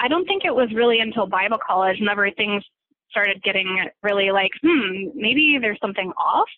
I 0.00 0.08
don't 0.08 0.26
think 0.26 0.44
it 0.44 0.54
was 0.54 0.68
really 0.74 1.00
until 1.00 1.26
Bible 1.26 1.58
college 1.66 1.98
whenever 1.98 2.30
things 2.30 2.62
started 3.10 3.42
getting 3.42 3.88
really 4.02 4.30
like, 4.30 4.50
hmm, 4.62 5.08
maybe 5.14 5.58
there's 5.60 5.80
something 5.80 6.12
off. 6.16 6.48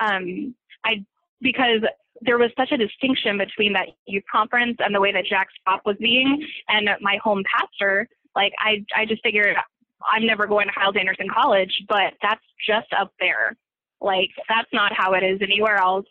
Um, 0.00 0.54
I 0.84 1.04
because 1.40 1.80
there 2.24 2.38
was 2.38 2.50
such 2.56 2.72
a 2.72 2.76
distinction 2.76 3.38
between 3.38 3.72
that 3.72 3.88
youth 4.06 4.24
conference 4.30 4.76
and 4.80 4.94
the 4.94 5.00
way 5.00 5.12
that 5.12 5.26
Jack 5.26 5.48
Schaap 5.66 5.80
was 5.84 5.96
being 5.98 6.46
and 6.68 6.88
my 7.00 7.18
home 7.22 7.42
pastor. 7.52 8.08
Like 8.34 8.52
I, 8.58 8.84
I 8.96 9.04
just 9.04 9.22
figured 9.22 9.56
I'm 10.10 10.26
never 10.26 10.46
going 10.46 10.66
to 10.66 10.72
Hyles 10.74 10.96
Anderson 10.98 11.28
College, 11.32 11.72
but 11.88 12.14
that's 12.22 12.44
just 12.66 12.88
up 12.98 13.12
there. 13.20 13.56
Like 14.00 14.30
that's 14.48 14.68
not 14.72 14.92
how 14.94 15.14
it 15.14 15.22
is 15.22 15.40
anywhere 15.42 15.76
else. 15.76 16.06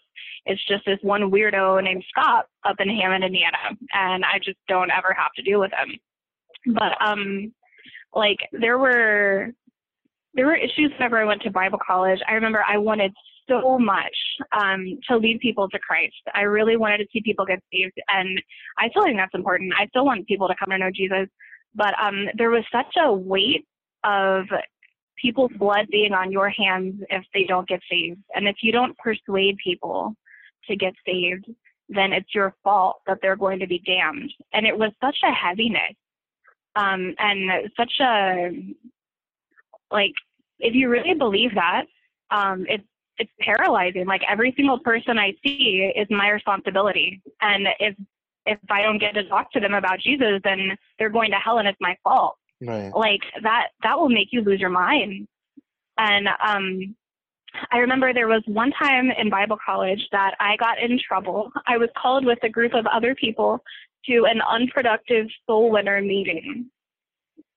It's 0.45 0.63
just 0.65 0.86
this 0.86 1.00
one 1.02 1.32
weirdo 1.32 1.84
named 1.84 2.04
Schaap 2.15 2.43
up 2.63 2.78
in 2.80 2.89
Hammond, 2.89 3.24
Indiana, 3.24 3.58
and 3.93 4.26
I 4.26 4.39
just 4.43 4.58
don't 4.67 4.91
ever 4.91 5.13
have 5.17 5.34
to 5.36 5.41
deal 5.43 5.60
with 5.60 5.71
him. 5.71 6.76
But 6.76 7.00
um, 7.02 7.54
like 8.13 8.38
there 8.52 8.78
were 8.78 9.52
there 10.34 10.45
were 10.45 10.56
issues 10.56 10.91
whenever 10.97 11.19
I 11.19 11.26
went 11.26 11.41
to 11.43 11.52
Bible 11.52 11.80
college. 11.86 12.19
I 12.28 12.34
remember 12.34 12.63
I 12.67 12.78
wanted 12.78 13.13
so 13.52 13.78
much 13.78 14.16
um, 14.60 15.00
to 15.08 15.18
lead 15.18 15.40
people 15.40 15.70
to 15.70 15.80
Christ. 15.80 16.16
I 16.34 16.42
really 16.42 16.78
wanted 16.78 17.00
to 17.00 17.08
see 17.12 17.22
people 17.22 17.46
get 17.46 17.62
saved, 17.72 18.00
and 18.08 18.42
I 18.78 18.90
still 18.90 19.04
think 19.04 19.18
that's 19.18 19.36
important. 19.36 19.74
I 19.80 19.88
still 19.88 20.06
want 20.06 20.28
people 20.28 20.48
to 20.48 20.56
come 20.56 20.70
to 20.72 20.78
know 20.78 20.92
Jesus, 20.94 21.28
but 21.76 21.94
um, 22.02 22.28
there 22.38 22.50
was 22.50 22.64
such 22.72 22.94
a 23.04 23.12
weight 23.14 23.66
of 24.04 24.46
people's 25.22 25.52
blood 25.58 25.86
being 25.92 26.14
on 26.14 26.32
your 26.32 26.50
hands 26.50 26.96
if 27.10 27.24
they 27.34 27.44
don't 27.44 27.68
get 27.68 27.82
saved, 27.90 28.20
and 28.36 28.48
if 28.48 28.58
you 28.62 28.72
don't 28.72 28.98
persuade 28.98 29.58
people 29.64 30.16
to 30.68 30.76
get 30.76 30.94
saved, 31.06 31.46
then 31.90 32.14
it's 32.14 32.34
your 32.34 32.56
fault 32.64 32.98
that 33.08 33.18
they're 33.22 33.36
going 33.36 33.60
to 33.60 33.68
be 33.68 33.80
damned. 33.80 34.32
And 34.54 34.66
it 34.66 34.78
was 34.78 34.92
such 35.04 35.18
a 35.24 35.32
heaviness, 35.34 35.96
um, 36.76 37.14
and 37.20 37.70
such 37.78 37.94
a 38.00 38.50
like 39.92 40.14
if 40.60 40.74
you 40.74 40.90
really 40.90 41.16
believe 41.16 41.54
that, 41.56 41.84
um, 42.30 42.66
it's 42.70 42.84
it's 43.22 43.32
paralyzing. 43.40 44.06
Like 44.08 44.22
every 44.28 44.52
single 44.58 44.80
person 44.80 45.20
I 45.20 45.34
see 45.44 45.92
is 45.96 46.08
my 46.10 46.30
responsibility. 46.30 47.22
And 47.42 47.68
if 47.80 47.96
if 48.48 48.58
I 48.72 48.82
don't 48.82 48.98
get 48.98 49.14
to 49.14 49.24
talk 49.26 49.52
to 49.52 49.60
them 49.60 49.76
about 49.76 50.00
Jesus, 50.00 50.42
then 50.44 50.76
they're 50.98 51.12
going 51.12 51.30
to 51.30 51.38
hell 51.38 51.60
and 51.60 51.68
it's 51.68 51.78
my 51.80 51.96
fault. 52.04 52.36
Right. 52.60 52.92
Like 52.94 53.22
that 53.44 53.68
that 53.84 54.00
will 54.00 54.10
make 54.10 54.30
you 54.32 54.42
lose 54.42 54.60
your 54.60 54.72
mind. 54.72 55.28
And 55.98 56.28
um 56.46 56.96
I 57.72 57.78
remember 57.78 58.14
there 58.14 58.28
was 58.28 58.44
one 58.48 58.72
time 58.72 59.12
in 59.12 59.30
Bible 59.30 59.58
college 59.64 60.02
that 60.12 60.36
I 60.40 60.56
got 60.58 60.80
in 60.80 61.00
trouble. 61.06 61.52
I 61.68 61.78
was 61.78 61.90
called 62.02 62.26
with 62.26 62.40
a 62.44 62.50
group 62.50 62.74
of 62.74 62.88
other 62.88 63.14
people 63.14 63.64
to 64.06 64.26
an 64.26 64.42
unproductive 64.42 65.28
soul 65.46 65.70
winner 65.70 66.02
meeting. 66.02 66.72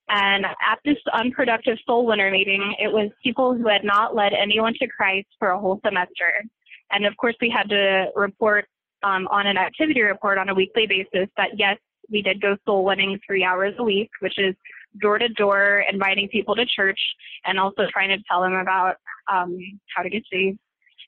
And 0.08 0.44
at 0.44 0.78
this 0.84 0.98
unproductive 1.12 1.78
soul 1.86 2.06
winner 2.06 2.30
meeting, 2.30 2.74
it 2.78 2.92
was 2.92 3.10
people 3.22 3.54
who 3.54 3.68
had 3.68 3.84
not 3.84 4.14
led 4.14 4.32
anyone 4.32 4.74
to 4.80 4.86
Christ 4.86 5.28
for 5.38 5.50
a 5.50 5.58
whole 5.58 5.80
semester. 5.84 6.44
And 6.90 7.06
of 7.06 7.16
course, 7.16 7.34
we 7.40 7.50
had 7.50 7.68
to 7.70 8.10
report 8.14 8.66
um, 9.02 9.26
on 9.28 9.46
an 9.46 9.56
activity 9.56 10.02
report 10.02 10.38
on 10.38 10.48
a 10.48 10.54
weekly 10.54 10.86
basis 10.86 11.28
that 11.36 11.50
yes, 11.58 11.78
we 12.10 12.22
did 12.22 12.40
go 12.40 12.56
soul 12.66 12.84
winning 12.84 13.18
three 13.26 13.44
hours 13.44 13.74
a 13.78 13.82
week, 13.82 14.10
which 14.20 14.38
is 14.38 14.54
door 15.00 15.18
to 15.18 15.28
door, 15.30 15.84
inviting 15.90 16.28
people 16.28 16.54
to 16.54 16.66
church, 16.66 17.00
and 17.46 17.58
also 17.58 17.86
trying 17.90 18.10
to 18.10 18.22
tell 18.30 18.42
them 18.42 18.54
about 18.54 18.96
um, 19.32 19.58
how 19.96 20.02
to 20.02 20.10
get 20.10 20.22
saved 20.30 20.58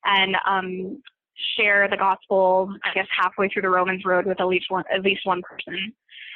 and 0.07 0.37
um, 0.47 1.03
share 1.57 1.89
the 1.89 1.97
gospel. 1.97 2.75
I 2.85 2.95
guess 2.95 3.07
halfway 3.17 3.49
through 3.49 3.63
the 3.63 3.71
Romans 3.71 4.03
road 4.05 4.27
with 4.27 4.41
at 4.41 4.47
least 4.47 4.67
one 4.69 4.85
at 4.93 5.03
least 5.03 5.25
one 5.25 5.43
person. 5.43 5.93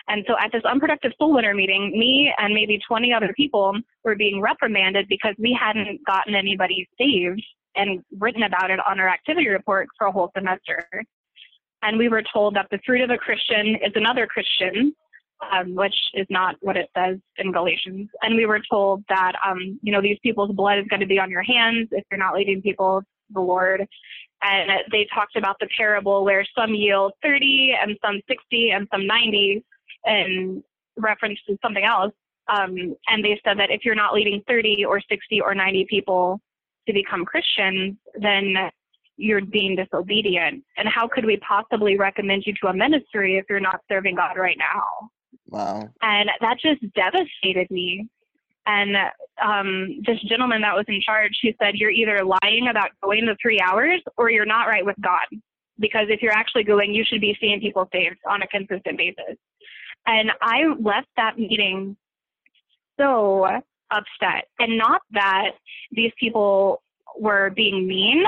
And 0.08 0.24
so 0.26 0.34
at 0.38 0.50
this 0.52 0.62
unproductive 0.64 1.12
soul 1.18 1.34
winner 1.34 1.54
meeting, 1.54 1.92
me 1.98 2.32
and 2.38 2.54
maybe 2.54 2.80
20 2.86 3.12
other 3.12 3.32
people 3.36 3.76
were 4.02 4.16
being 4.16 4.40
reprimanded 4.40 5.06
because 5.08 5.34
we 5.38 5.56
hadn't 5.58 6.04
gotten 6.06 6.34
anybody 6.34 6.88
saved 6.98 7.42
and 7.76 8.02
written 8.18 8.42
about 8.42 8.70
it 8.70 8.80
on 8.88 8.98
our 8.98 9.08
activity 9.08 9.48
report 9.48 9.88
for 9.96 10.08
a 10.08 10.12
whole 10.12 10.30
semester. 10.36 10.88
And 11.82 11.96
we 11.96 12.08
were 12.08 12.22
told 12.32 12.56
that 12.56 12.66
the 12.70 12.80
fruit 12.84 13.02
of 13.02 13.10
a 13.10 13.16
Christian 13.16 13.76
is 13.76 13.92
another 13.94 14.26
Christian, 14.26 14.94
um, 15.52 15.74
which 15.74 15.94
is 16.14 16.26
not 16.28 16.56
what 16.60 16.76
it 16.76 16.90
says 16.96 17.18
in 17.38 17.52
Galatians. 17.52 18.08
And 18.22 18.34
we 18.34 18.46
were 18.46 18.60
told 18.68 19.04
that, 19.08 19.32
um, 19.46 19.78
you 19.82 19.92
know, 19.92 20.02
these 20.02 20.18
people's 20.22 20.52
blood 20.54 20.78
is 20.78 20.86
going 20.90 21.00
to 21.00 21.06
be 21.06 21.18
on 21.18 21.30
your 21.30 21.42
hands 21.42 21.88
if 21.92 22.04
you're 22.10 22.18
not 22.18 22.34
leading 22.34 22.60
people 22.60 23.02
the 23.32 23.40
Lord. 23.40 23.86
And 24.42 24.70
they 24.90 25.06
talked 25.12 25.36
about 25.36 25.56
the 25.60 25.68
parable 25.76 26.24
where 26.24 26.46
some 26.56 26.74
yield 26.74 27.12
30 27.22 27.76
and 27.80 27.96
some 28.04 28.20
60 28.28 28.70
and 28.70 28.88
some 28.92 29.06
90 29.06 29.62
in 30.06 30.64
reference 30.96 31.38
to 31.46 31.58
something 31.62 31.84
else. 31.84 32.12
Um, 32.48 32.96
and 33.06 33.24
they 33.24 33.40
said 33.44 33.58
that 33.58 33.70
if 33.70 33.84
you're 33.84 33.94
not 33.94 34.14
leading 34.14 34.42
30 34.48 34.84
or 34.84 35.00
60 35.00 35.40
or 35.40 35.54
90 35.54 35.86
people 35.88 36.40
to 36.86 36.92
become 36.92 37.24
Christians, 37.24 37.96
then 38.20 38.70
you're 39.16 39.44
being 39.44 39.76
disobedient. 39.76 40.64
And 40.76 40.88
how 40.88 41.06
could 41.06 41.26
we 41.26 41.36
possibly 41.38 41.96
recommend 41.98 42.44
you 42.46 42.54
to 42.62 42.68
a 42.68 42.74
ministry 42.74 43.36
if 43.36 43.44
you're 43.48 43.60
not 43.60 43.80
serving 43.88 44.16
God 44.16 44.36
right 44.36 44.56
now? 44.58 45.10
Wow. 45.48 45.88
And 46.02 46.30
that 46.40 46.58
just 46.60 46.80
devastated 46.94 47.70
me. 47.70 48.08
And 48.66 48.96
um, 49.42 50.00
this 50.06 50.20
gentleman 50.22 50.60
that 50.62 50.76
was 50.76 50.84
in 50.88 51.00
charge, 51.00 51.38
he 51.40 51.54
said, 51.60 51.74
You're 51.74 51.90
either 51.90 52.24
lying 52.24 52.68
about 52.70 52.90
going 53.02 53.26
the 53.26 53.36
three 53.40 53.60
hours 53.60 54.00
or 54.16 54.30
you're 54.30 54.46
not 54.46 54.68
right 54.68 54.84
with 54.84 54.96
God. 55.00 55.26
Because 55.78 56.06
if 56.10 56.20
you're 56.20 56.32
actually 56.32 56.64
going, 56.64 56.92
you 56.92 57.04
should 57.04 57.22
be 57.22 57.36
seeing 57.40 57.60
people 57.60 57.88
saved 57.92 58.18
on 58.28 58.42
a 58.42 58.46
consistent 58.46 58.98
basis. 58.98 59.36
And 60.06 60.30
I 60.42 60.64
left 60.78 61.08
that 61.16 61.38
meeting 61.38 61.96
so 62.98 63.46
upset. 63.90 64.48
And 64.58 64.76
not 64.76 65.00
that 65.12 65.52
these 65.90 66.12
people 66.18 66.82
were 67.18 67.50
being 67.50 67.86
mean, 67.86 68.24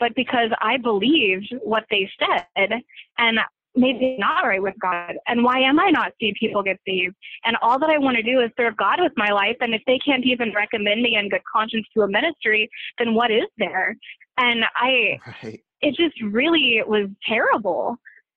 but 0.00 0.14
because 0.14 0.50
I 0.60 0.76
believed 0.78 1.54
what 1.62 1.84
they 1.90 2.10
said 2.18 2.82
and 3.16 3.38
maybe 3.76 4.16
not 4.18 4.44
right 4.44 4.62
with 4.62 4.74
God. 4.80 5.14
And 5.26 5.42
why 5.42 5.58
am 5.60 5.80
I 5.80 5.90
not 5.90 6.12
seeing 6.20 6.34
people 6.38 6.62
get 6.62 6.78
saved? 6.86 7.14
And 7.44 7.56
all 7.62 7.78
that 7.78 7.90
I 7.90 7.98
want 7.98 8.16
to 8.16 8.22
do 8.22 8.40
is 8.40 8.50
serve 8.56 8.76
God 8.76 9.00
with 9.00 9.12
my 9.16 9.30
life. 9.30 9.56
And 9.60 9.74
if 9.74 9.82
they 9.86 9.98
can't 9.98 10.24
even 10.24 10.52
recommend 10.54 11.02
me 11.02 11.16
in 11.16 11.28
good 11.28 11.42
conscience 11.52 11.86
to 11.94 12.02
a 12.02 12.08
ministry, 12.08 12.68
then 12.98 13.14
what 13.14 13.30
is 13.30 13.48
there? 13.58 13.96
And 14.38 14.64
I, 14.76 15.18
right. 15.42 15.60
it 15.80 15.96
just 15.96 16.20
really 16.22 16.82
was 16.86 17.08
terrible. 17.26 17.96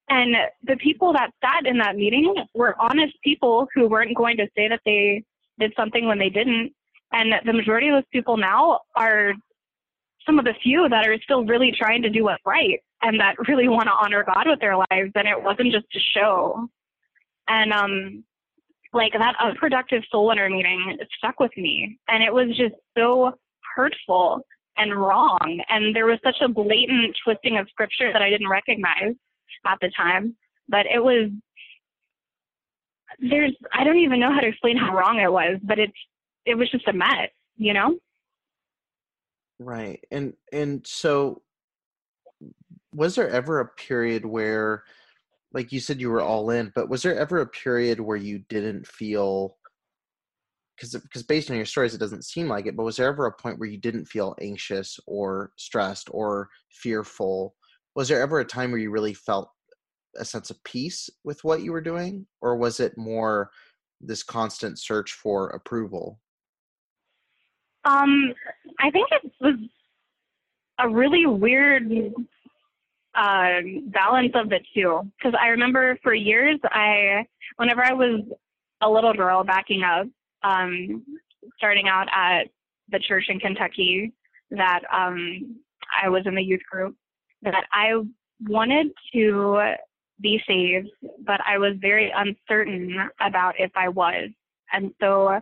And 0.10 0.36
the 0.63 0.78
people 0.78 1.13
that 1.13 1.32
sat 1.43 1.65
in 1.65 1.78
that 1.80 1.97
meeting 1.97 2.34
were 2.54 2.76
honest 2.80 3.13
people 3.23 3.67
who 3.76 3.88
weren't 3.88 4.15
going 4.15 4.38
to 4.38 4.47
say 4.56 4.67
that 4.69 4.82
they 4.86 5.23
did 5.60 5.73
something 5.76 6.08
when 6.08 6.17
they 6.17 6.30
didn't. 6.30 6.71
And 7.12 7.34
the 7.45 7.54
majority 7.54 7.89
of 7.89 7.95
those 7.95 8.10
people 8.12 8.38
now 8.38 8.82
are 8.95 9.34
some 10.26 10.39
of 10.39 10.45
the 10.45 10.54
few 10.63 10.88
that 10.89 11.08
are 11.08 11.17
still 11.21 11.45
really 11.45 11.73
trying 11.78 12.02
to 12.02 12.10
do 12.10 12.23
what's 12.23 12.41
right 12.45 12.80
and 13.01 13.19
that 13.19 13.36
really 13.47 13.67
want 13.67 13.88
to 13.88 13.93
honor 13.93 14.23
God 14.23 14.47
with 14.47 14.60
their 14.60 14.75
lives. 14.75 15.12
And 15.15 15.27
it 15.27 15.41
wasn't 15.41 15.71
just 15.71 15.86
a 15.95 15.99
show. 15.99 16.67
And 17.47 17.71
um, 17.71 18.23
like 18.93 19.13
that 19.13 19.36
unproductive 19.39 20.03
soul 20.12 20.27
winner 20.27 20.49
meeting 20.49 20.97
stuck 21.17 21.39
with 21.39 21.55
me. 21.57 21.97
And 22.07 22.23
it 22.23 22.33
was 22.33 22.49
just 22.57 22.75
so 22.97 23.33
hurtful 23.75 24.41
and 24.77 24.95
wrong. 24.95 25.62
And 25.69 25.95
there 25.95 26.05
was 26.05 26.19
such 26.23 26.38
a 26.41 26.49
blatant 26.49 27.15
twisting 27.23 27.57
of 27.57 27.67
scripture 27.69 28.12
that 28.12 28.21
I 28.21 28.29
didn't 28.29 28.49
recognize 28.49 29.15
at 29.65 29.77
the 29.81 29.91
time. 29.95 30.36
But 30.69 30.86
it 30.86 31.03
was 31.03 31.29
there's 33.19 33.55
I 33.73 33.83
don't 33.83 33.97
even 33.97 34.19
know 34.19 34.33
how 34.33 34.41
to 34.41 34.47
explain 34.47 34.77
how 34.77 34.95
wrong 34.95 35.19
it 35.19 35.31
was, 35.31 35.60
but 35.63 35.79
it's 35.79 35.93
it 36.45 36.55
was 36.55 36.69
just 36.69 36.88
a 36.88 36.93
mess, 36.93 37.29
you 37.57 37.73
know? 37.73 37.97
Right. 39.60 40.03
And 40.12 40.33
and 40.51 40.86
so 40.86 41.41
was 42.97 43.15
there 43.15 43.29
ever 43.29 43.60
a 43.60 43.67
period 43.67 44.25
where 44.25 44.83
like 45.53 45.71
you 45.71 45.79
said 45.79 46.01
you 46.01 46.10
were 46.10 46.21
all 46.21 46.49
in, 46.49 46.71
but 46.75 46.89
was 46.89 47.01
there 47.01 47.17
ever 47.17 47.39
a 47.39 47.47
period 47.47 47.99
where 48.01 48.17
you 48.17 48.39
didn't 48.49 48.86
feel 48.86 49.55
because 50.75 50.93
because 51.01 51.23
based 51.23 51.49
on 51.49 51.55
your 51.55 51.65
stories 51.65 51.95
it 51.95 51.99
doesn't 51.99 52.25
seem 52.25 52.47
like 52.47 52.67
it 52.67 52.75
but 52.75 52.83
was 52.83 52.97
there 52.97 53.07
ever 53.07 53.25
a 53.25 53.31
point 53.31 53.57
where 53.57 53.69
you 53.69 53.77
didn't 53.77 54.05
feel 54.05 54.36
anxious 54.41 54.99
or 55.07 55.51
stressed 55.55 56.07
or 56.12 56.49
fearful 56.69 57.55
was 57.95 58.07
there 58.07 58.21
ever 58.21 58.39
a 58.39 58.45
time 58.45 58.69
where 58.69 58.79
you 58.79 58.91
really 58.91 59.15
felt 59.15 59.49
a 60.17 60.25
sense 60.25 60.49
of 60.49 60.63
peace 60.63 61.10
with 61.23 61.43
what 61.43 61.62
you 61.62 61.71
were 61.71 61.81
doing, 61.81 62.25
or 62.41 62.55
was 62.55 62.79
it 62.79 62.97
more 62.97 63.49
this 64.01 64.23
constant 64.23 64.79
search 64.79 65.13
for 65.13 65.49
approval? 65.49 66.19
Um, 67.86 68.33
I 68.79 68.91
think 68.91 69.07
it 69.12 69.31
was 69.39 69.55
a 70.79 70.89
really 70.89 71.25
weird 71.25 71.89
uh, 73.17 73.62
balance 73.88 74.32
of 74.36 74.49
the 74.49 74.60
two. 74.73 75.01
Because 75.17 75.38
I 75.41 75.47
remember 75.47 75.97
for 76.03 76.13
years, 76.13 76.60
I 76.65 77.25
whenever 77.58 77.84
I 77.84 77.93
was 77.93 78.21
a 78.82 78.89
little 78.89 79.13
girl 79.13 79.43
backing 79.43 79.84
up, 79.84 80.08
um, 80.43 81.03
starting 81.58 81.88
out 81.88 82.08
at 82.15 82.43
the 82.89 82.99
church 82.99 83.25
in 83.30 83.39
Kentucky, 83.39 84.13
that 84.51 84.82
um, 84.93 85.58
I 86.03 86.10
was 86.10 86.23
in 86.25 86.36
the 86.36 86.43
youth 86.43 86.62
group, 86.71 86.95
that 87.41 87.65
I 87.73 87.93
wanted 88.47 88.88
to 89.13 89.73
be 90.21 90.41
saved, 90.47 90.89
but 91.25 91.41
I 91.45 91.58
was 91.58 91.73
very 91.80 92.13
uncertain 92.15 92.95
about 93.19 93.56
if 93.58 93.71
I 93.75 93.89
was. 93.89 94.30
And 94.71 94.91
so 95.01 95.39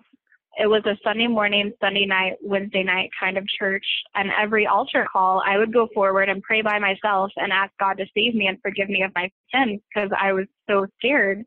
it 0.58 0.68
was 0.68 0.84
a 0.86 0.98
Sunday 1.04 1.28
morning, 1.28 1.74
Sunday 1.82 2.06
night, 2.06 2.34
Wednesday 2.42 2.84
night 2.84 3.10
kind 3.20 3.38
of 3.38 3.46
church. 3.48 3.86
And 4.16 4.30
every 4.40 4.66
altar 4.66 5.06
call, 5.12 5.44
I 5.46 5.58
would 5.58 5.74
go 5.74 5.90
forward 5.94 6.30
and 6.30 6.42
pray 6.42 6.62
by 6.62 6.80
myself 6.80 7.32
and 7.36 7.52
ask 7.52 7.72
God 7.80 7.98
to 7.98 8.06
save 8.16 8.36
me 8.36 8.48
and 8.48 8.58
forgive 8.62 8.90
me 8.90 9.04
of 9.04 9.12
my 9.16 9.30
sins 9.54 9.82
because 9.94 10.10
I 10.18 10.32
was 10.32 10.46
so 10.70 10.88
scared 10.98 11.44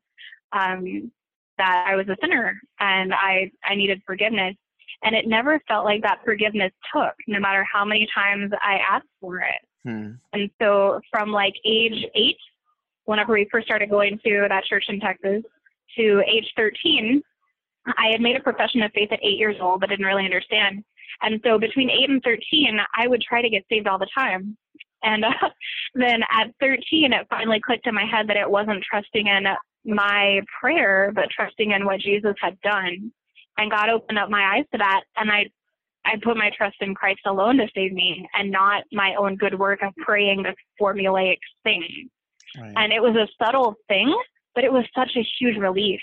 um, 0.52 1.10
that 1.56 1.86
I 1.88 1.96
was 1.96 2.06
a 2.08 2.16
sinner 2.20 2.60
and 2.80 3.14
I, 3.14 3.50
I 3.64 3.74
needed 3.74 4.02
forgiveness. 4.06 4.54
And 5.02 5.14
it 5.14 5.26
never 5.26 5.60
felt 5.68 5.84
like 5.84 6.02
that 6.02 6.18
forgiveness 6.24 6.72
took, 6.92 7.14
no 7.28 7.40
matter 7.40 7.64
how 7.72 7.84
many 7.84 8.06
times 8.14 8.50
I 8.62 8.78
asked 8.78 9.06
for 9.20 9.38
it. 9.38 9.60
Hmm. 9.84 10.12
And 10.32 10.50
so 10.60 11.00
from 11.10 11.30
like 11.30 11.54
age 11.64 12.04
eight, 12.14 12.36
whenever 13.04 13.32
we 13.32 13.48
first 13.50 13.66
started 13.66 13.90
going 13.90 14.18
to 14.24 14.46
that 14.48 14.64
church 14.64 14.84
in 14.88 15.00
Texas, 15.00 15.42
to 15.96 16.22
age 16.26 16.52
13, 16.56 17.22
I 17.96 18.08
had 18.10 18.20
made 18.20 18.36
a 18.36 18.40
profession 18.40 18.82
of 18.82 18.92
faith 18.92 19.12
at 19.12 19.20
eight 19.22 19.38
years 19.38 19.56
old, 19.60 19.80
but 19.80 19.88
didn't 19.88 20.06
really 20.06 20.24
understand. 20.24 20.84
And 21.22 21.40
so 21.44 21.58
between 21.58 21.90
eight 21.90 22.10
and 22.10 22.22
13, 22.22 22.78
I 22.96 23.08
would 23.08 23.22
try 23.22 23.42
to 23.42 23.50
get 23.50 23.64
saved 23.68 23.86
all 23.86 23.98
the 23.98 24.08
time. 24.16 24.56
And 25.02 25.24
uh, 25.24 25.30
then 25.94 26.20
at 26.30 26.54
13, 26.60 27.12
it 27.12 27.26
finally 27.30 27.60
clicked 27.60 27.86
in 27.86 27.94
my 27.94 28.04
head 28.04 28.28
that 28.28 28.36
it 28.36 28.50
wasn't 28.50 28.84
trusting 28.88 29.26
in 29.26 29.44
my 29.84 30.40
prayer, 30.60 31.12
but 31.14 31.30
trusting 31.30 31.72
in 31.72 31.84
what 31.84 32.00
Jesus 32.00 32.34
had 32.40 32.60
done. 32.60 33.12
And 33.56 33.70
God 33.70 33.88
opened 33.88 34.18
up 34.18 34.30
my 34.30 34.56
eyes 34.56 34.64
to 34.72 34.78
that. 34.78 35.02
And 35.16 35.30
I, 35.30 35.46
I 36.04 36.14
put 36.22 36.36
my 36.36 36.50
trust 36.56 36.76
in 36.80 36.94
Christ 36.94 37.20
alone 37.26 37.56
to 37.58 37.66
save 37.74 37.92
me 37.92 38.28
and 38.34 38.50
not 38.50 38.84
my 38.92 39.14
own 39.18 39.36
good 39.36 39.58
work 39.58 39.82
of 39.82 39.94
praying 39.96 40.42
this 40.42 40.54
formulaic 40.80 41.38
thing. 41.64 42.08
Right. 42.58 42.72
And 42.76 42.92
it 42.92 43.02
was 43.02 43.16
a 43.16 43.28
subtle 43.44 43.74
thing, 43.88 44.14
but 44.54 44.64
it 44.64 44.72
was 44.72 44.84
such 44.94 45.10
a 45.16 45.26
huge 45.38 45.56
relief 45.56 46.00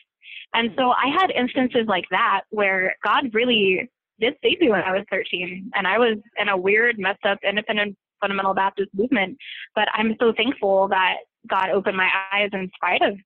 and 0.54 0.72
so 0.78 0.92
I 0.92 1.08
had 1.08 1.32
instances 1.32 1.86
like 1.88 2.06
that 2.12 2.42
where 2.50 2.96
God 3.04 3.34
really 3.34 3.90
did 4.20 4.36
save 4.42 4.60
me 4.60 4.70
when 4.70 4.82
I 4.82 4.92
was 4.92 5.06
13. 5.10 5.72
And 5.76 5.88
I 5.88 5.98
was 5.98 6.18
in 6.38 6.50
a 6.50 6.58
weird, 6.58 6.98
messed 6.98 7.26
up, 7.26 7.40
independent 7.48 7.98
fundamental 8.22 8.54
Baptist 8.54 8.90
movement. 8.94 9.38
But 9.76 9.88
I'm 9.94 10.16
so 10.20 10.34
thankful 10.36 10.88
that 10.90 11.18
God 11.48 11.70
opened 11.70 11.98
my 11.98 12.10
eyes 12.32 12.50
in 12.54 12.72
spite 12.76 13.02
of 13.02 13.18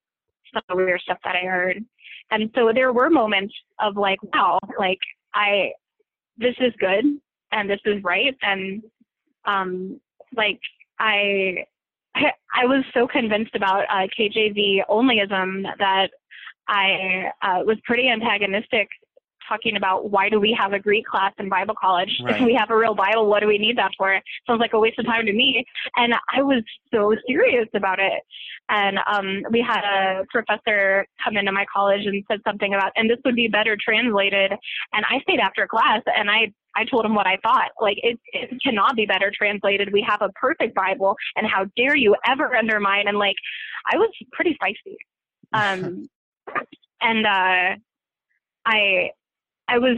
some 0.52 0.58
of 0.58 0.64
the 0.70 0.76
weird 0.76 1.02
stuff 1.02 1.20
that 1.24 1.36
I 1.36 1.46
heard. 1.46 1.84
And 2.32 2.50
so 2.56 2.72
there 2.74 2.94
were 2.94 3.10
moments 3.10 3.54
of 3.80 3.98
like, 3.98 4.22
wow, 4.34 4.60
like 4.78 5.00
I, 5.34 5.72
this 6.38 6.56
is 6.60 6.74
good 6.80 7.06
and 7.52 7.70
this 7.70 7.80
is 7.86 8.04
right. 8.04 8.36
And, 8.42 8.84
um, 9.46 10.00
like 10.36 10.60
I, 11.00 11.66
I 12.16 12.66
was 12.66 12.84
so 12.94 13.08
convinced 13.08 13.56
about 13.56 13.84
uh, 13.90 14.08
KJV 14.18 14.82
onlyism 14.90 15.64
that 15.78 16.10
I 16.70 17.32
uh, 17.42 17.64
was 17.66 17.78
pretty 17.84 18.08
antagonistic 18.08 18.88
talking 19.50 19.76
about 19.76 20.12
why 20.12 20.30
do 20.30 20.40
we 20.40 20.56
have 20.58 20.74
a 20.74 20.80
Greek 20.80 21.06
class 21.06 21.34
in 21.40 21.50
Bible 21.50 21.74
college? 21.80 22.10
Right. 22.30 22.42
If 22.42 22.46
we 22.46 22.54
have 22.54 22.70
a 22.70 22.78
real 22.78 22.94
Bible, 22.94 23.28
what 23.28 23.40
do 23.40 23.48
we 23.48 23.58
need 23.58 23.78
that 23.78 23.92
for? 23.98 24.20
Sounds 24.46 24.60
like 24.60 24.74
a 24.74 24.80
waste 24.80 25.00
of 25.00 25.06
time 25.06 25.26
to 25.26 25.34
me. 25.34 25.66
And 25.96 26.14
I 26.14 26.44
was 26.44 26.62
so 26.94 27.16
serious 27.28 27.68
about 27.74 27.98
it. 27.98 28.22
And 28.68 29.00
um, 29.12 29.42
we 29.50 29.66
had 29.66 29.82
a 29.84 30.26
professor 30.30 31.08
come 31.24 31.38
into 31.38 31.52
my 31.52 31.66
college 31.74 32.06
and 32.06 32.24
said 32.30 32.40
something 32.46 32.74
about, 32.74 32.92
and 32.96 33.10
this 33.10 33.18
would 33.26 33.36
be 33.36 33.48
better 33.48 33.78
translated. 33.84 34.52
And 34.94 35.06
I 35.10 35.22
stayed 35.22 35.40
after 35.40 35.66
class 35.66 36.02
and 36.06 36.30
I 36.30 36.54
I 36.76 36.86
told 36.86 37.04
him 37.04 37.16
what 37.16 37.26
I 37.26 37.38
thought. 37.42 37.70
Like, 37.82 37.98
it, 38.04 38.20
it 38.32 38.52
cannot 38.64 38.96
be 38.96 39.06
better 39.06 39.32
translated. 39.36 39.92
We 39.92 40.06
have 40.08 40.22
a 40.22 40.30
perfect 40.34 40.76
Bible, 40.76 41.16
and 41.36 41.48
how 41.48 41.66
dare 41.76 41.96
you 41.96 42.16
ever 42.28 42.56
undermine? 42.56 43.08
And 43.08 43.18
like, 43.18 43.36
I 43.92 43.98
was 43.98 44.10
pretty 44.34 44.56
feisty. 44.62 44.96
Um, 45.52 46.08
and 47.02 47.26
uh, 47.26 47.76
I 48.66 49.12
I 49.68 49.78
was 49.78 49.98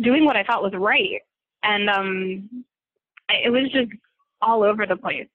doing 0.00 0.24
what 0.24 0.36
I 0.36 0.44
thought 0.44 0.62
was 0.62 0.72
right, 0.74 1.20
and 1.62 1.90
um, 1.90 2.64
it 3.28 3.50
was 3.50 3.70
just 3.72 3.90
all 4.40 4.62
over 4.62 4.86
the 4.86 4.96
place. 4.96 5.28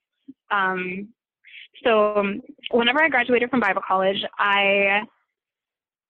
Um, 0.52 1.10
so 1.84 2.34
whenever 2.72 3.04
I 3.04 3.10
graduated 3.10 3.50
from 3.50 3.60
Bible 3.60 3.82
college, 3.88 4.24
I 4.40 5.02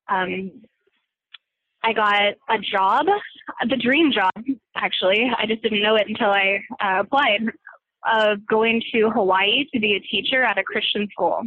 um, 0.09 0.51
I 1.83 1.93
got 1.93 2.33
a 2.49 2.59
job, 2.59 3.05
the 3.69 3.77
dream 3.77 4.11
job 4.11 4.31
actually. 4.75 5.29
I 5.37 5.45
just 5.45 5.61
didn't 5.61 5.81
know 5.81 5.95
it 5.95 6.07
until 6.07 6.31
I 6.31 6.59
uh, 6.81 7.01
applied. 7.01 7.41
Of 8.09 8.45
going 8.47 8.81
to 8.93 9.09
Hawaii 9.09 9.65
to 9.73 9.79
be 9.81 9.95
a 9.95 9.99
teacher 9.99 10.41
at 10.41 10.57
a 10.57 10.63
Christian 10.63 11.09
school. 11.11 11.41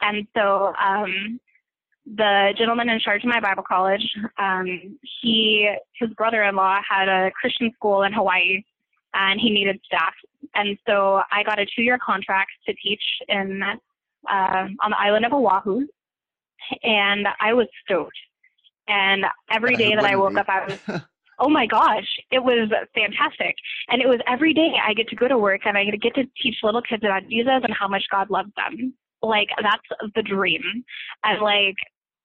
And 0.00 0.26
so 0.34 0.72
um, 0.82 1.40
the 2.06 2.54
gentleman 2.56 2.88
in 2.88 3.00
charge 3.00 3.22
of 3.24 3.28
my 3.28 3.40
Bible 3.40 3.64
college, 3.66 4.06
um, 4.38 4.98
he 5.20 5.70
his 5.98 6.10
brother-in-law 6.10 6.80
had 6.88 7.08
a 7.08 7.30
Christian 7.32 7.72
school 7.74 8.02
in 8.02 8.12
Hawaii, 8.12 8.62
and 9.14 9.40
he 9.40 9.50
needed 9.50 9.80
staff. 9.84 10.14
And 10.54 10.78
so 10.86 11.22
I 11.32 11.42
got 11.42 11.58
a 11.58 11.66
two-year 11.74 11.98
contract 12.04 12.52
to 12.66 12.74
teach 12.74 13.02
in 13.28 13.62
uh, 13.62 14.68
on 14.80 14.90
the 14.90 14.98
island 14.98 15.26
of 15.26 15.32
Oahu, 15.32 15.86
and 16.82 17.26
I 17.40 17.52
was 17.52 17.66
stoked. 17.84 18.18
And 18.88 19.24
every 19.50 19.74
day 19.74 19.94
that 19.96 20.04
I 20.04 20.14
woke 20.14 20.34
be. 20.34 20.38
up, 20.38 20.48
I 20.48 20.66
was. 20.66 21.02
oh 21.38 21.48
my 21.48 21.66
gosh, 21.66 22.06
it 22.30 22.42
was 22.42 22.70
fantastic. 22.94 23.56
And 23.88 24.00
it 24.00 24.08
was 24.08 24.20
every 24.26 24.54
day 24.54 24.74
I 24.82 24.94
get 24.94 25.08
to 25.08 25.16
go 25.16 25.28
to 25.28 25.36
work 25.36 25.62
and 25.66 25.76
I 25.76 25.84
get 25.84 26.14
to 26.14 26.24
teach 26.40 26.56
little 26.62 26.80
kids 26.80 27.02
about 27.04 27.28
Jesus 27.28 27.60
and 27.62 27.74
how 27.74 27.88
much 27.88 28.04
God 28.10 28.30
loves 28.30 28.50
them 28.56 28.94
like 29.22 29.48
that's 29.62 30.12
the 30.14 30.22
dream. 30.22 30.62
And 31.24 31.40
like 31.40 31.76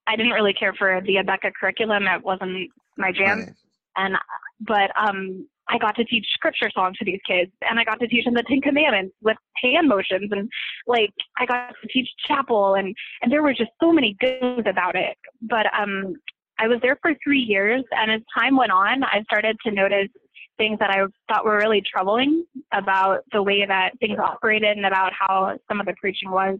I 0.08 0.16
didn't 0.16 0.34
really 0.34 0.54
care 0.54 0.74
for 0.74 1.02
the 1.06 1.16
Abeka 1.16 1.52
curriculum. 1.60 2.08
It 2.08 2.24
wasn't 2.24 2.70
my 2.98 3.12
jam. 3.12 3.40
Right. 3.40 3.50
And 3.98 4.16
but 4.62 4.92
um 4.98 5.48
I 5.70 5.78
got 5.78 5.96
to 5.96 6.04
teach 6.04 6.26
scripture 6.34 6.70
songs 6.74 6.98
to 6.98 7.06
these 7.06 7.20
kids 7.26 7.52
and 7.70 7.80
I 7.80 7.86
got 7.86 8.00
to 8.02 8.08
teach 8.08 8.26
them 8.26 8.34
the 8.34 8.44
Ten 8.44 8.62
Commandments 8.62 9.16
with 9.22 9.38
hand 9.64 9.88
motions 9.88 10.30
and 10.32 10.50
like 10.86 11.12
I 11.38 11.46
got 11.46 11.74
to 11.82 11.88
teach 11.88 12.10
chapel 12.28 12.76
and 12.76 12.96
and 13.22 13.32
there 13.32 13.44
were 13.44 13.54
just 13.54 13.72
so 13.82 13.92
many 13.92 14.16
good 14.20 14.40
things 14.40 14.64
about 14.68 14.96
it. 14.96 15.18
But 15.42 15.68
um 15.78 16.16
I 16.60 16.68
was 16.68 16.80
there 16.82 16.98
for 17.02 17.14
three 17.24 17.40
years 17.40 17.84
and 17.92 18.12
as 18.12 18.22
time 18.38 18.58
went 18.58 18.72
on 18.72 19.04
I 19.04 19.24
started 19.24 19.58
to 19.66 19.72
notice 19.72 20.10
things 20.58 20.78
that 20.80 20.92
I 20.92 21.04
thought 21.28 21.46
were 21.46 21.58
really 21.58 21.82
troubling 21.82 22.46
about 22.74 23.22
the 23.32 23.42
way 23.42 23.66
that 23.66 23.98
things 24.00 24.20
operated 24.20 24.78
and 24.78 24.86
about 24.86 25.12
how 25.18 25.58
some 25.68 25.80
of 25.80 25.86
the 25.86 25.96
preaching 26.00 26.30
was 26.30 26.60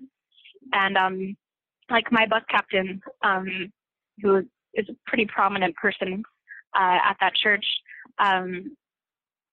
and 0.74 0.98
um, 0.98 1.36
like 1.90 2.12
my 2.12 2.26
bus 2.26 2.44
captain, 2.50 3.02
um, 3.24 3.72
who 4.22 4.38
is 4.74 4.88
a 4.90 4.94
pretty 5.06 5.26
prominent 5.26 5.76
person 5.76 6.24
uh, 6.76 6.98
at 7.04 7.18
that 7.20 7.36
church, 7.36 7.66
um, 8.20 8.76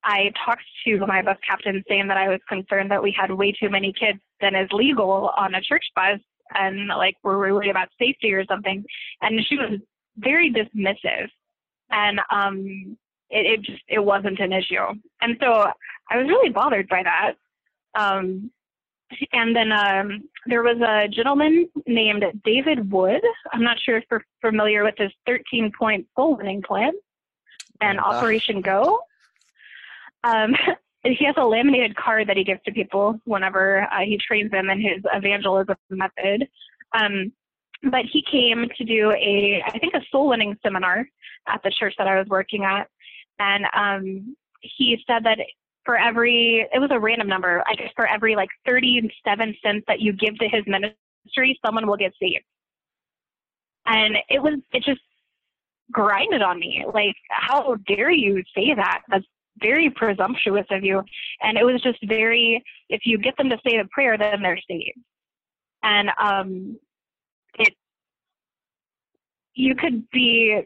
I 0.05 0.33
talked 0.44 0.62
to 0.87 0.99
my 1.07 1.23
bus 1.23 1.37
captain 1.49 1.83
saying 1.88 2.09
that 2.09 2.16
I 2.16 2.29
was 2.29 2.40
concerned 2.49 2.90
that 2.90 3.03
we 3.03 3.14
had 3.18 3.33
way 3.33 3.53
too 3.53 3.68
many 3.68 3.92
kids 3.92 4.21
than 4.40 4.55
is 4.55 4.68
legal 4.73 5.31
on 5.37 5.55
a 5.55 5.61
church 5.61 5.85
bus, 5.94 6.21
and 6.55 6.88
like 6.88 7.16
we're 7.23 7.38
worried 7.38 7.71
about 7.71 7.88
safety 7.99 8.33
or 8.33 8.44
something. 8.47 8.85
And 9.21 9.40
she 9.47 9.57
was 9.57 9.81
very 10.16 10.53
dismissive, 10.53 11.29
and 11.90 12.21
um, 12.31 12.97
it, 13.31 13.47
it 13.47 13.62
just 13.62 13.83
it 13.88 13.99
wasn't 13.99 14.38
an 14.38 14.53
issue. 14.53 14.87
And 15.21 15.37
so 15.40 15.71
I 16.11 16.16
was 16.16 16.29
really 16.29 16.51
bothered 16.51 16.88
by 16.88 17.03
that. 17.03 17.33
Um, 17.94 18.51
and 19.33 19.55
then 19.55 19.73
um, 19.73 20.23
there 20.47 20.62
was 20.62 20.79
a 20.81 21.09
gentleman 21.09 21.68
named 21.87 22.25
David 22.44 22.90
Wood. 22.90 23.23
I'm 23.53 23.62
not 23.62 23.79
sure 23.81 23.97
if 23.97 24.05
you're 24.11 24.25
familiar 24.40 24.85
with 24.85 24.94
his 24.99 25.12
13 25.27 25.73
point 25.79 26.07
soul 26.16 26.37
winning 26.37 26.62
plan 26.62 26.92
and 27.81 27.99
uh, 27.99 28.03
Operation 28.03 28.61
Go. 28.61 29.01
Um, 30.25 30.55
he 31.05 31.25
has 31.25 31.35
a 31.38 31.44
laminated 31.44 31.97
card 31.97 32.29
that 32.29 32.37
he 32.37 32.44
gives 32.44 32.61
to 32.64 32.73
people 32.73 33.21
whenever 33.25 33.83
uh, 33.92 34.01
he 34.01 34.18
trains 34.18 34.51
them 34.51 34.68
in 34.68 34.81
his 34.81 35.03
evangelism 35.12 35.77
method. 35.90 36.49
Um, 36.92 37.33
but 37.85 38.05
he 38.11 38.25
came 38.29 38.66
to 38.77 38.85
do 38.85 39.12
a, 39.12 39.62
I 39.66 39.79
think, 39.79 39.94
a 39.94 40.01
soul 40.11 40.29
winning 40.29 40.59
seminar 40.62 41.09
at 41.47 41.62
the 41.62 41.71
church 41.71 41.94
that 41.99 42.09
I 42.09 42.18
was 42.18 42.27
working 42.29 42.64
at. 42.64 42.88
And 43.38 43.66
um, 43.75 44.37
he 44.61 44.99
said 45.07 45.25
that 45.25 45.38
for 45.88 45.96
every 45.96 46.68
it 46.70 46.79
was 46.79 46.90
a 46.92 47.01
random 47.01 47.29
number. 47.29 47.64
I 47.66 47.74
guess 47.74 47.88
for 47.96 48.07
every 48.07 48.37
like 48.37 48.51
37 48.66 49.57
cents 49.64 49.85
that 49.88 50.01
you 50.01 50.12
give 50.12 50.38
to 50.38 50.46
his 50.46 50.62
ministry, 50.66 51.59
someone 51.64 51.87
will 51.87 51.96
get 51.96 52.12
saved. 52.20 52.44
And 53.87 54.18
it 54.29 54.42
was 54.42 54.61
it 54.74 54.83
just 54.85 55.01
grinded 55.90 56.42
on 56.42 56.61
me. 56.61 56.85
Like, 56.92 57.16
how 57.31 57.77
dare 57.87 58.11
you 58.11 58.42
say 58.55 58.74
that? 58.74 59.01
That's 59.09 59.24
very 59.62 59.88
presumptuous 59.88 60.66
of 60.70 60.85
you. 60.85 61.03
And 61.40 61.57
it 61.57 61.64
was 61.64 61.81
just 61.81 61.98
very, 62.07 62.62
if 62.90 63.01
you 63.07 63.16
get 63.16 63.38
them 63.38 63.48
to 63.48 63.57
say 63.66 63.79
the 63.79 63.88
prayer, 63.90 64.18
then 64.18 64.42
they're 64.42 64.61
saved. 64.68 64.98
And 65.83 66.11
um, 66.22 66.79
it, 67.59 67.72
you 69.55 69.74
could 69.74 70.07
be 70.11 70.61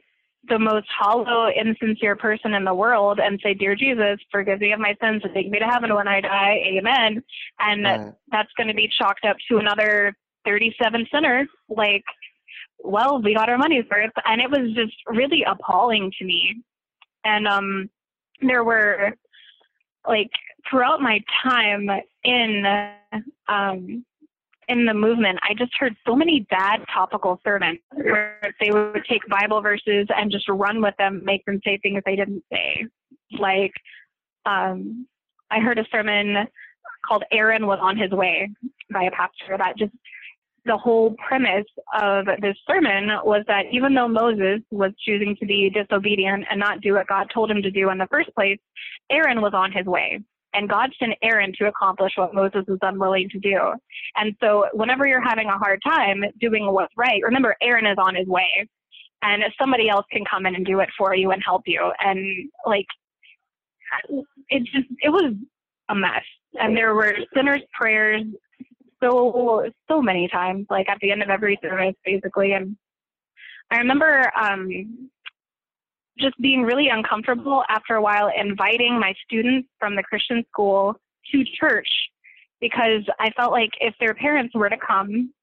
the 0.49 0.59
most 0.59 0.87
hollow, 0.89 1.49
insincere 1.49 2.17
person 2.17 2.55
in 2.55 2.65
the 2.65 2.75
world 2.75 3.21
and 3.21 3.41
say, 3.43 3.55
Dear 3.55 3.77
Jesus, 3.77 4.19
forgive 4.31 4.61
me 4.61 4.73
of 4.73 4.81
my 4.81 4.97
sins 5.01 5.23
and 5.25 5.33
take 5.35 5.51
me 5.51 5.59
to 5.59 5.65
heaven 5.65 5.95
when 5.95 6.09
I 6.09 6.21
die. 6.21 6.63
Amen. 6.67 7.23
And 7.61 7.85
right. 7.85 8.13
that's 8.31 8.53
going 8.57 8.69
to 8.69 8.75
be 8.75 8.91
chalked 8.99 9.25
up 9.25 9.37
to 9.51 9.59
another 9.59 10.15
37 10.45 11.07
sinners. 11.13 11.49
Like, 11.69 12.05
well, 12.81 13.23
we 13.23 13.35
got 13.35 13.49
our 13.49 13.59
money's 13.59 13.85
worth. 13.91 14.11
And 14.25 14.41
it 14.41 14.51
was 14.51 14.73
just 14.75 14.95
really 15.07 15.45
appalling 15.47 16.13
to 16.19 16.25
me. 16.25 16.63
And 17.25 17.47
um, 17.47 17.89
there 18.41 18.65
were, 18.65 19.13
like, 20.09 20.31
throughout 20.69 21.01
my 21.01 21.21
time 21.45 21.89
in 22.25 22.65
um, 23.49 24.05
in 24.69 24.87
the 24.87 24.95
movement, 24.95 25.39
I 25.43 25.55
just 25.55 25.73
heard 25.79 25.95
so 26.07 26.15
many 26.15 26.47
bad 26.51 26.81
topical 26.93 27.41
sermons 27.45 27.81
where 27.93 28.39
they 28.61 28.71
would 28.71 29.05
take 29.09 29.23
Bible 29.29 29.61
verses 29.61 30.07
and 30.17 30.31
just 30.31 30.49
run 30.49 30.81
with 30.81 30.95
them, 30.99 31.23
make 31.25 31.45
them 31.45 31.61
say 31.65 31.79
things 31.79 32.03
they 32.07 32.17
didn't 32.17 32.45
say. 32.53 32.87
Like, 33.39 33.73
um, 34.47 35.07
I 35.51 35.61
heard 35.61 35.79
a 35.79 35.85
sermon 35.91 36.47
called 37.07 37.25
Aaron 37.33 37.67
was 37.67 37.79
on 37.83 37.97
his 37.97 38.11
way 38.11 38.51
by 38.93 39.05
a 39.05 39.11
pastor 39.11 39.59
that 39.59 39.77
just 39.77 39.93
the 40.65 40.77
whole 40.77 41.17
premise 41.27 41.67
of 42.01 42.27
this 42.41 42.57
sermon 42.69 43.09
was 43.25 43.43
that 43.49 43.65
even 43.73 43.95
though 43.95 44.07
Moses 44.07 44.61
was 44.71 44.93
choosing 45.05 45.37
to 45.41 45.47
be 45.47 45.71
disobedient 45.71 46.45
and 46.49 46.61
not 46.61 46.81
do 46.81 46.95
what 46.95 47.09
God 47.09 47.29
told 47.35 47.51
him 47.51 47.63
to 47.63 47.71
do 47.71 47.91
in 47.91 47.99
the 47.99 48.07
first 48.09 48.33
place, 48.35 48.59
Aaron 49.11 49.41
was 49.41 49.55
on 49.55 49.73
his 49.73 49.87
way 49.87 50.21
and 50.55 50.69
God 50.69 50.91
sent 50.99 51.13
Aaron 51.23 51.53
to 51.59 51.67
accomplish 51.69 52.13
what 52.17 52.35
Moses 52.35 52.65
was 52.69 52.79
unwilling 52.83 53.29
to 53.31 53.39
do. 53.39 53.59
And 54.17 54.35
so, 54.41 54.67
whenever 54.73 55.07
you're 55.07 55.23
having 55.23 55.49
a 55.49 55.59
hard 55.59 55.81
time 55.85 56.23
doing 56.41 56.71
what's 56.73 56.93
right, 56.97 57.23
remember 57.23 57.57
Aaron 57.63 57.87
is 57.87 57.97
on 57.99 58.15
his 58.15 58.27
way, 58.27 58.69
and 59.23 59.43
somebody 59.61 59.89
else 59.89 60.07
can 60.11 60.25
come 60.25 60.47
in 60.47 60.55
and 60.55 60.67
do 60.67 60.81
it 60.81 60.89
for 60.97 61.15
you 61.15 61.31
and 61.31 61.43
help 61.45 61.63
you. 61.67 61.93
And 62.01 62.51
like, 62.67 62.87
it 64.49 64.65
just 64.65 64.89
it 65.03 65.11
was 65.11 65.35
a 65.89 65.95
mess. 65.95 66.25
And 66.61 66.77
there 66.77 66.95
were 66.95 67.17
sinners' 67.35 67.63
prayers 67.73 68.23
so 69.03 69.71
so 69.89 70.03
many 70.03 70.29
times, 70.29 70.67
like 70.71 70.89
at 70.89 70.99
the 71.01 71.11
end 71.11 71.23
of 71.23 71.31
every 71.31 71.59
service, 71.63 71.95
basically. 72.05 72.53
And 72.53 72.77
I 73.71 73.79
remember 73.79 74.31
um, 74.39 75.09
just 76.23 76.41
being 76.41 76.63
really 76.63 76.89
uncomfortable 76.89 77.65
after 77.69 77.97
a 77.97 78.03
while 78.03 78.31
inviting 78.35 78.99
my 78.99 79.15
students 79.25 79.69
from 79.79 79.97
the 79.97 80.03
Christian 80.03 80.45
school 80.51 80.95
to 81.33 81.45
church 81.61 81.89
because 82.61 83.03
I 83.19 83.31
felt 83.37 83.53
like 83.53 83.71
if 83.81 83.95
their 84.01 84.15
parents 84.15 84.55
were 84.55 84.71
to 84.71 84.77
come 84.79 85.35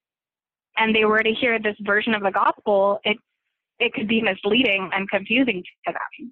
and 0.77 0.95
they 0.95 1.05
were 1.05 1.21
to 1.21 1.33
hear 1.33 1.59
this 1.59 1.75
version 1.81 2.15
of 2.15 2.23
the 2.23 2.31
gospel, 2.31 2.99
it 3.03 3.17
it 3.79 3.93
could 3.93 4.07
be 4.07 4.21
misleading 4.21 4.89
and 4.93 5.09
confusing 5.09 5.63
to 5.85 5.93
them. 5.93 6.31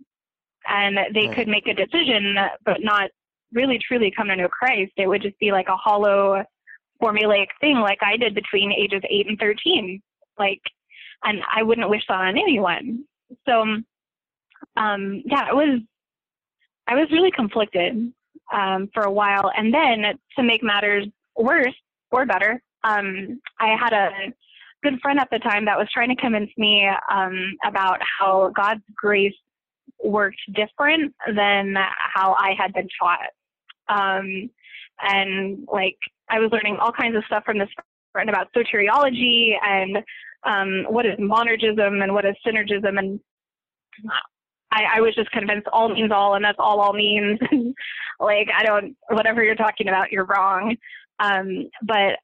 And 0.67 0.97
they 1.13 1.29
could 1.29 1.47
make 1.47 1.67
a 1.67 1.73
decision 1.73 2.35
but 2.65 2.77
not 2.81 3.09
really 3.53 3.79
truly 3.79 4.11
come 4.15 4.27
to 4.27 4.35
know 4.35 4.49
Christ. 4.49 4.91
It 4.97 5.07
would 5.07 5.21
just 5.21 5.39
be 5.39 5.51
like 5.51 5.67
a 5.69 5.75
hollow 5.75 6.43
formulaic 7.01 7.47
thing 7.61 7.77
like 7.77 7.99
I 8.01 8.17
did 8.17 8.35
between 8.35 8.71
ages 8.71 9.01
8 9.09 9.27
and 9.27 9.39
13. 9.39 10.01
Like 10.37 10.61
and 11.23 11.41
I 11.53 11.63
wouldn't 11.63 11.89
wish 11.89 12.03
that 12.07 12.19
on 12.19 12.37
anyone. 12.37 13.03
So 13.47 13.65
um, 14.75 15.23
yeah, 15.25 15.47
it 15.49 15.55
was, 15.55 15.79
I 16.87 16.95
was 16.95 17.07
really 17.11 17.31
conflicted 17.31 18.11
um, 18.53 18.89
for 18.93 19.03
a 19.03 19.11
while. 19.11 19.51
And 19.55 19.73
then 19.73 20.17
to 20.37 20.43
make 20.43 20.63
matters 20.63 21.05
worse 21.35 21.75
or 22.11 22.25
better, 22.25 22.61
um, 22.83 23.41
I 23.59 23.75
had 23.79 23.93
a 23.93 24.09
good 24.83 24.99
friend 25.01 25.19
at 25.19 25.29
the 25.31 25.39
time 25.39 25.65
that 25.65 25.77
was 25.77 25.87
trying 25.93 26.09
to 26.09 26.15
convince 26.15 26.51
me 26.57 26.87
um, 27.11 27.55
about 27.65 27.99
how 28.19 28.51
God's 28.55 28.83
grace 28.95 29.33
worked 30.03 30.39
different 30.53 31.13
than 31.35 31.75
how 32.13 32.35
I 32.39 32.53
had 32.57 32.73
been 32.73 32.87
taught. 32.99 33.29
Um, 33.89 34.49
and 35.01 35.67
like 35.71 35.97
I 36.29 36.39
was 36.39 36.51
learning 36.51 36.77
all 36.79 36.91
kinds 36.91 37.15
of 37.15 37.23
stuff 37.25 37.43
from 37.45 37.57
this 37.57 37.69
friend 38.11 38.29
about 38.29 38.51
soteriology 38.53 39.53
and 39.63 39.97
um, 40.43 40.85
what 40.91 41.05
is 41.05 41.17
monergism 41.19 42.03
and 42.03 42.13
what 42.13 42.25
is 42.25 42.35
synergism 42.45 42.97
and 42.97 43.19
I, 44.71 44.97
I 44.97 45.01
was 45.01 45.15
just 45.15 45.31
convinced 45.31 45.67
all 45.71 45.89
means 45.89 46.11
all, 46.11 46.35
and 46.35 46.43
that's 46.43 46.59
all 46.59 46.79
all 46.79 46.93
means. 46.93 47.39
like 48.19 48.49
I 48.55 48.63
don't, 48.63 48.95
whatever 49.09 49.43
you're 49.43 49.55
talking 49.55 49.87
about, 49.87 50.11
you're 50.11 50.25
wrong. 50.25 50.75
Um, 51.19 51.69
but 51.83 52.19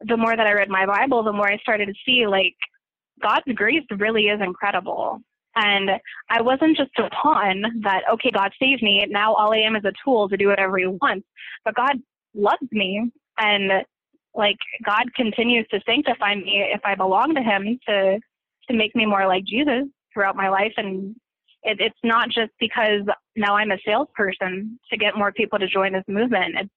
the 0.00 0.16
more 0.16 0.36
that 0.36 0.46
I 0.46 0.52
read 0.52 0.68
my 0.68 0.86
Bible, 0.86 1.22
the 1.22 1.32
more 1.32 1.50
I 1.50 1.58
started 1.58 1.86
to 1.86 1.94
see 2.04 2.26
like 2.26 2.56
God's 3.22 3.52
grace 3.54 3.84
really 3.98 4.24
is 4.24 4.40
incredible. 4.40 5.20
And 5.56 5.90
I 6.30 6.42
wasn't 6.42 6.76
just 6.76 6.90
a 6.98 7.08
pawn 7.10 7.62
that, 7.82 8.02
okay, 8.12 8.30
God 8.32 8.50
saved 8.60 8.82
me. 8.82 9.06
Now 9.08 9.34
all 9.34 9.52
I 9.52 9.58
am 9.58 9.76
is 9.76 9.84
a 9.84 9.92
tool 10.04 10.28
to 10.28 10.36
do 10.36 10.48
whatever 10.48 10.78
he 10.78 10.86
wants. 10.86 11.26
But 11.64 11.76
God 11.76 11.96
loves 12.34 12.70
me. 12.72 13.10
And 13.38 13.70
like 14.34 14.56
God 14.84 15.04
continues 15.14 15.66
to 15.70 15.80
sanctify 15.86 16.34
me 16.34 16.66
if 16.74 16.80
I 16.84 16.96
belong 16.96 17.34
to 17.36 17.40
him 17.40 17.78
to, 17.88 18.18
to 18.68 18.76
make 18.76 18.96
me 18.96 19.06
more 19.06 19.28
like 19.28 19.44
Jesus 19.44 19.84
throughout 20.12 20.34
my 20.34 20.48
life 20.48 20.72
and 20.76 21.14
it, 21.64 21.80
it's 21.80 21.98
not 22.04 22.28
just 22.28 22.52
because 22.60 23.02
now 23.36 23.56
I'm 23.56 23.72
a 23.72 23.78
salesperson 23.84 24.78
to 24.90 24.96
get 24.96 25.16
more 25.16 25.32
people 25.32 25.58
to 25.58 25.66
join 25.66 25.92
this 25.92 26.04
movement. 26.08 26.54
It's, 26.58 26.70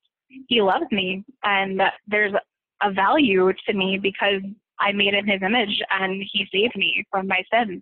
he 0.48 0.62
loves 0.62 0.86
me, 0.92 1.24
and 1.44 1.82
there's 2.08 2.34
a 2.82 2.92
value 2.92 3.52
to 3.68 3.74
me 3.74 3.98
because 4.02 4.42
I 4.80 4.92
made 4.92 5.14
in 5.14 5.28
his 5.28 5.42
image 5.42 5.82
and 5.90 6.24
he 6.32 6.48
saved 6.54 6.76
me 6.76 7.06
from 7.12 7.28
my 7.28 7.44
sins. 7.52 7.82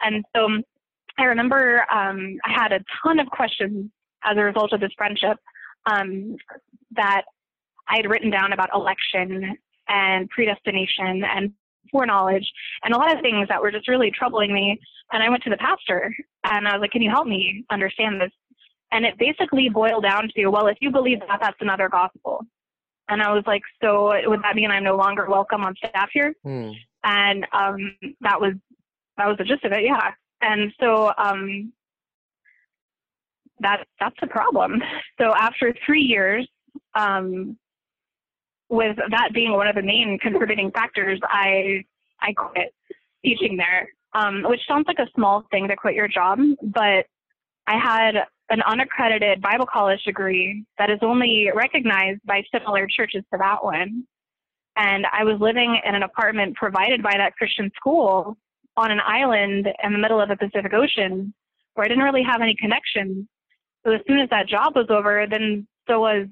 And 0.00 0.24
so 0.34 0.48
I 1.18 1.24
remember 1.24 1.84
um, 1.92 2.38
I 2.44 2.52
had 2.52 2.72
a 2.72 2.80
ton 3.02 3.20
of 3.20 3.28
questions 3.28 3.90
as 4.24 4.36
a 4.36 4.42
result 4.42 4.72
of 4.72 4.80
this 4.80 4.92
friendship 4.96 5.36
um, 5.86 6.36
that 6.92 7.22
I 7.88 7.96
had 7.96 8.10
written 8.10 8.30
down 8.30 8.52
about 8.52 8.70
election 8.74 9.56
and 9.88 10.28
predestination 10.30 11.22
and 11.24 11.52
foreknowledge 11.90 12.50
and 12.84 12.94
a 12.94 12.98
lot 12.98 13.14
of 13.14 13.20
things 13.20 13.48
that 13.48 13.60
were 13.60 13.70
just 13.70 13.88
really 13.88 14.10
troubling 14.10 14.52
me. 14.52 14.78
And 15.12 15.22
I 15.22 15.28
went 15.28 15.42
to 15.44 15.50
the 15.50 15.56
pastor 15.56 16.14
and 16.44 16.66
I 16.66 16.72
was 16.72 16.80
like, 16.80 16.92
Can 16.92 17.02
you 17.02 17.10
help 17.10 17.26
me 17.26 17.64
understand 17.70 18.20
this? 18.20 18.32
And 18.92 19.06
it 19.06 19.18
basically 19.18 19.68
boiled 19.68 20.02
down 20.02 20.28
to, 20.36 20.46
well, 20.48 20.66
if 20.66 20.76
you 20.80 20.90
believe 20.90 21.20
that, 21.20 21.38
that's 21.40 21.56
another 21.60 21.88
gospel. 21.88 22.44
And 23.08 23.22
I 23.22 23.32
was 23.32 23.42
like, 23.46 23.62
so 23.82 24.12
would 24.26 24.42
that 24.42 24.54
mean 24.54 24.70
I'm 24.70 24.84
no 24.84 24.96
longer 24.96 25.26
welcome 25.28 25.64
on 25.64 25.74
staff 25.76 26.10
here? 26.12 26.34
Hmm. 26.44 26.70
And 27.04 27.46
um, 27.52 27.96
that 28.20 28.40
was 28.40 28.54
that 29.18 29.26
was 29.26 29.36
the 29.38 29.44
gist 29.44 29.64
of 29.64 29.72
it, 29.72 29.82
yeah. 29.84 30.12
And 30.40 30.72
so 30.80 31.12
um, 31.18 31.72
that 33.60 33.86
that's 33.98 34.16
the 34.20 34.26
problem. 34.28 34.82
So 35.20 35.34
after 35.34 35.74
three 35.84 36.02
years, 36.02 36.48
um, 36.94 37.56
with 38.72 38.96
that 39.10 39.28
being 39.34 39.52
one 39.52 39.68
of 39.68 39.76
the 39.76 39.82
main 39.82 40.18
contributing 40.20 40.70
factors, 40.70 41.20
I 41.24 41.84
I 42.20 42.32
quit 42.32 42.74
teaching 43.22 43.58
there, 43.58 43.88
um, 44.14 44.42
which 44.44 44.60
sounds 44.66 44.86
like 44.88 44.98
a 44.98 45.10
small 45.14 45.44
thing 45.50 45.68
to 45.68 45.76
quit 45.76 45.94
your 45.94 46.08
job, 46.08 46.38
but 46.62 47.04
I 47.66 47.78
had 47.78 48.14
an 48.48 48.62
unaccredited 48.62 49.42
Bible 49.42 49.66
college 49.70 50.02
degree 50.04 50.64
that 50.78 50.90
is 50.90 50.98
only 51.02 51.48
recognized 51.54 52.20
by 52.24 52.42
similar 52.50 52.86
churches 52.86 53.22
to 53.32 53.38
that 53.38 53.62
one. 53.62 54.04
And 54.76 55.06
I 55.12 55.24
was 55.24 55.38
living 55.38 55.78
in 55.86 55.94
an 55.94 56.02
apartment 56.02 56.56
provided 56.56 57.02
by 57.02 57.14
that 57.18 57.36
Christian 57.36 57.70
school 57.76 58.38
on 58.76 58.90
an 58.90 59.00
island 59.06 59.68
in 59.84 59.92
the 59.92 59.98
middle 59.98 60.20
of 60.20 60.30
the 60.30 60.36
Pacific 60.36 60.72
Ocean 60.72 61.34
where 61.74 61.84
I 61.84 61.88
didn't 61.88 62.04
really 62.04 62.22
have 62.22 62.40
any 62.40 62.54
connections. 62.54 63.26
So 63.84 63.92
as 63.92 64.00
soon 64.06 64.18
as 64.18 64.30
that 64.30 64.48
job 64.48 64.74
was 64.74 64.86
over, 64.88 65.26
then 65.30 65.66
so 65.86 66.00
was 66.00 66.26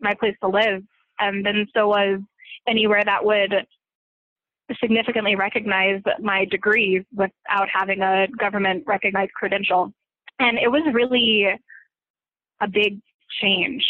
my 0.00 0.12
place 0.14 0.36
to 0.42 0.48
live 0.48 0.82
and 1.18 1.44
then 1.44 1.66
so 1.74 1.88
was 1.88 2.20
anywhere 2.68 3.02
that 3.04 3.24
would 3.24 3.54
significantly 4.80 5.36
recognize 5.36 6.02
my 6.20 6.44
degree 6.46 7.04
without 7.14 7.68
having 7.72 8.02
a 8.02 8.26
government 8.38 8.84
recognized 8.86 9.32
credential. 9.32 9.92
And 10.38 10.58
it 10.58 10.68
was 10.68 10.82
really 10.92 11.46
a 12.60 12.68
big 12.68 13.00
change. 13.40 13.84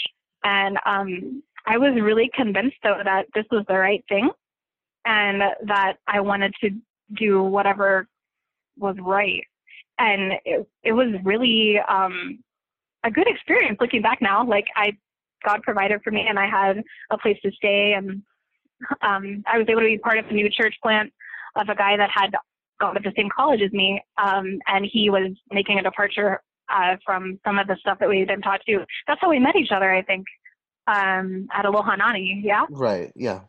And 0.44 0.78
um, 0.84 1.42
I 1.66 1.78
was 1.78 1.94
really 2.00 2.30
convinced, 2.34 2.76
though, 2.82 3.00
that 3.02 3.26
this 3.34 3.46
was 3.50 3.64
the 3.68 3.78
right 3.78 4.04
thing 4.08 4.30
and 5.04 5.40
that 5.66 5.94
I 6.06 6.20
wanted 6.20 6.54
to 6.62 6.70
do 7.14 7.42
whatever 7.42 8.06
was 8.76 8.96
right. 9.00 9.42
And 9.98 10.34
it, 10.44 10.66
it 10.82 10.92
was 10.92 11.14
really 11.24 11.78
um, 11.88 12.40
a 13.02 13.10
good 13.10 13.26
experience 13.28 13.78
looking 13.80 14.02
back 14.02 14.20
now. 14.20 14.46
Like 14.46 14.66
I, 14.76 14.96
God 15.44 15.62
provided 15.62 16.00
for 16.02 16.10
me 16.10 16.26
and 16.28 16.38
I 16.38 16.48
had 16.48 16.82
a 17.10 17.18
place 17.18 17.38
to 17.42 17.50
stay 17.52 17.94
and 17.96 18.22
um, 19.02 19.42
I 19.46 19.58
was 19.58 19.66
able 19.68 19.80
to 19.80 19.86
be 19.86 19.98
part 19.98 20.18
of 20.18 20.26
a 20.26 20.32
new 20.32 20.48
church 20.50 20.74
plant 20.82 21.12
of 21.56 21.68
a 21.68 21.74
guy 21.74 21.96
that 21.96 22.10
had 22.12 22.32
gone 22.80 22.94
to 22.94 23.00
the 23.00 23.12
same 23.16 23.28
college 23.34 23.60
as 23.62 23.72
me. 23.72 24.02
Um, 24.22 24.58
and 24.66 24.86
he 24.90 25.10
was 25.10 25.32
making 25.50 25.78
a 25.78 25.82
departure 25.82 26.40
uh, 26.68 26.96
from 27.04 27.38
some 27.44 27.58
of 27.58 27.66
the 27.66 27.76
stuff 27.80 27.98
that 28.00 28.08
we 28.08 28.18
had 28.18 28.28
been 28.28 28.42
taught 28.42 28.60
to. 28.66 28.84
That's 29.06 29.20
how 29.20 29.30
we 29.30 29.38
met 29.38 29.56
each 29.56 29.70
other, 29.74 29.92
I 29.94 30.02
think, 30.02 30.26
um, 30.86 31.48
at 31.54 31.64
Aloha 31.64 31.96
Nani. 31.96 32.42
Yeah. 32.44 32.66
Right. 32.70 33.12
Yeah, 33.14 33.40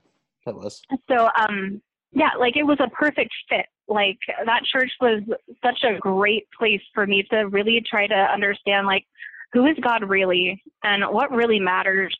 that 0.46 0.56
was. 0.56 0.82
So, 1.10 1.30
um, 1.38 1.82
yeah, 2.14 2.32
like 2.40 2.56
it 2.56 2.64
was 2.64 2.80
a 2.80 2.90
perfect 2.90 3.34
fit. 3.50 3.66
Like 3.88 4.18
that 4.46 4.64
church 4.72 4.92
was 5.00 5.22
such 5.64 5.84
a 5.84 5.98
great 6.00 6.48
place 6.58 6.82
for 6.94 7.08
me 7.08 7.26
to 7.32 7.48
really 7.48 7.84
try 7.90 8.08
to 8.08 8.16
understand, 8.16 8.88
like, 8.88 9.06
who 9.54 9.66
is 9.66 9.78
God 9.82 10.08
really 10.08 10.62
and 10.84 11.04
what 11.10 11.32
really 11.32 11.60
matters 11.60 12.16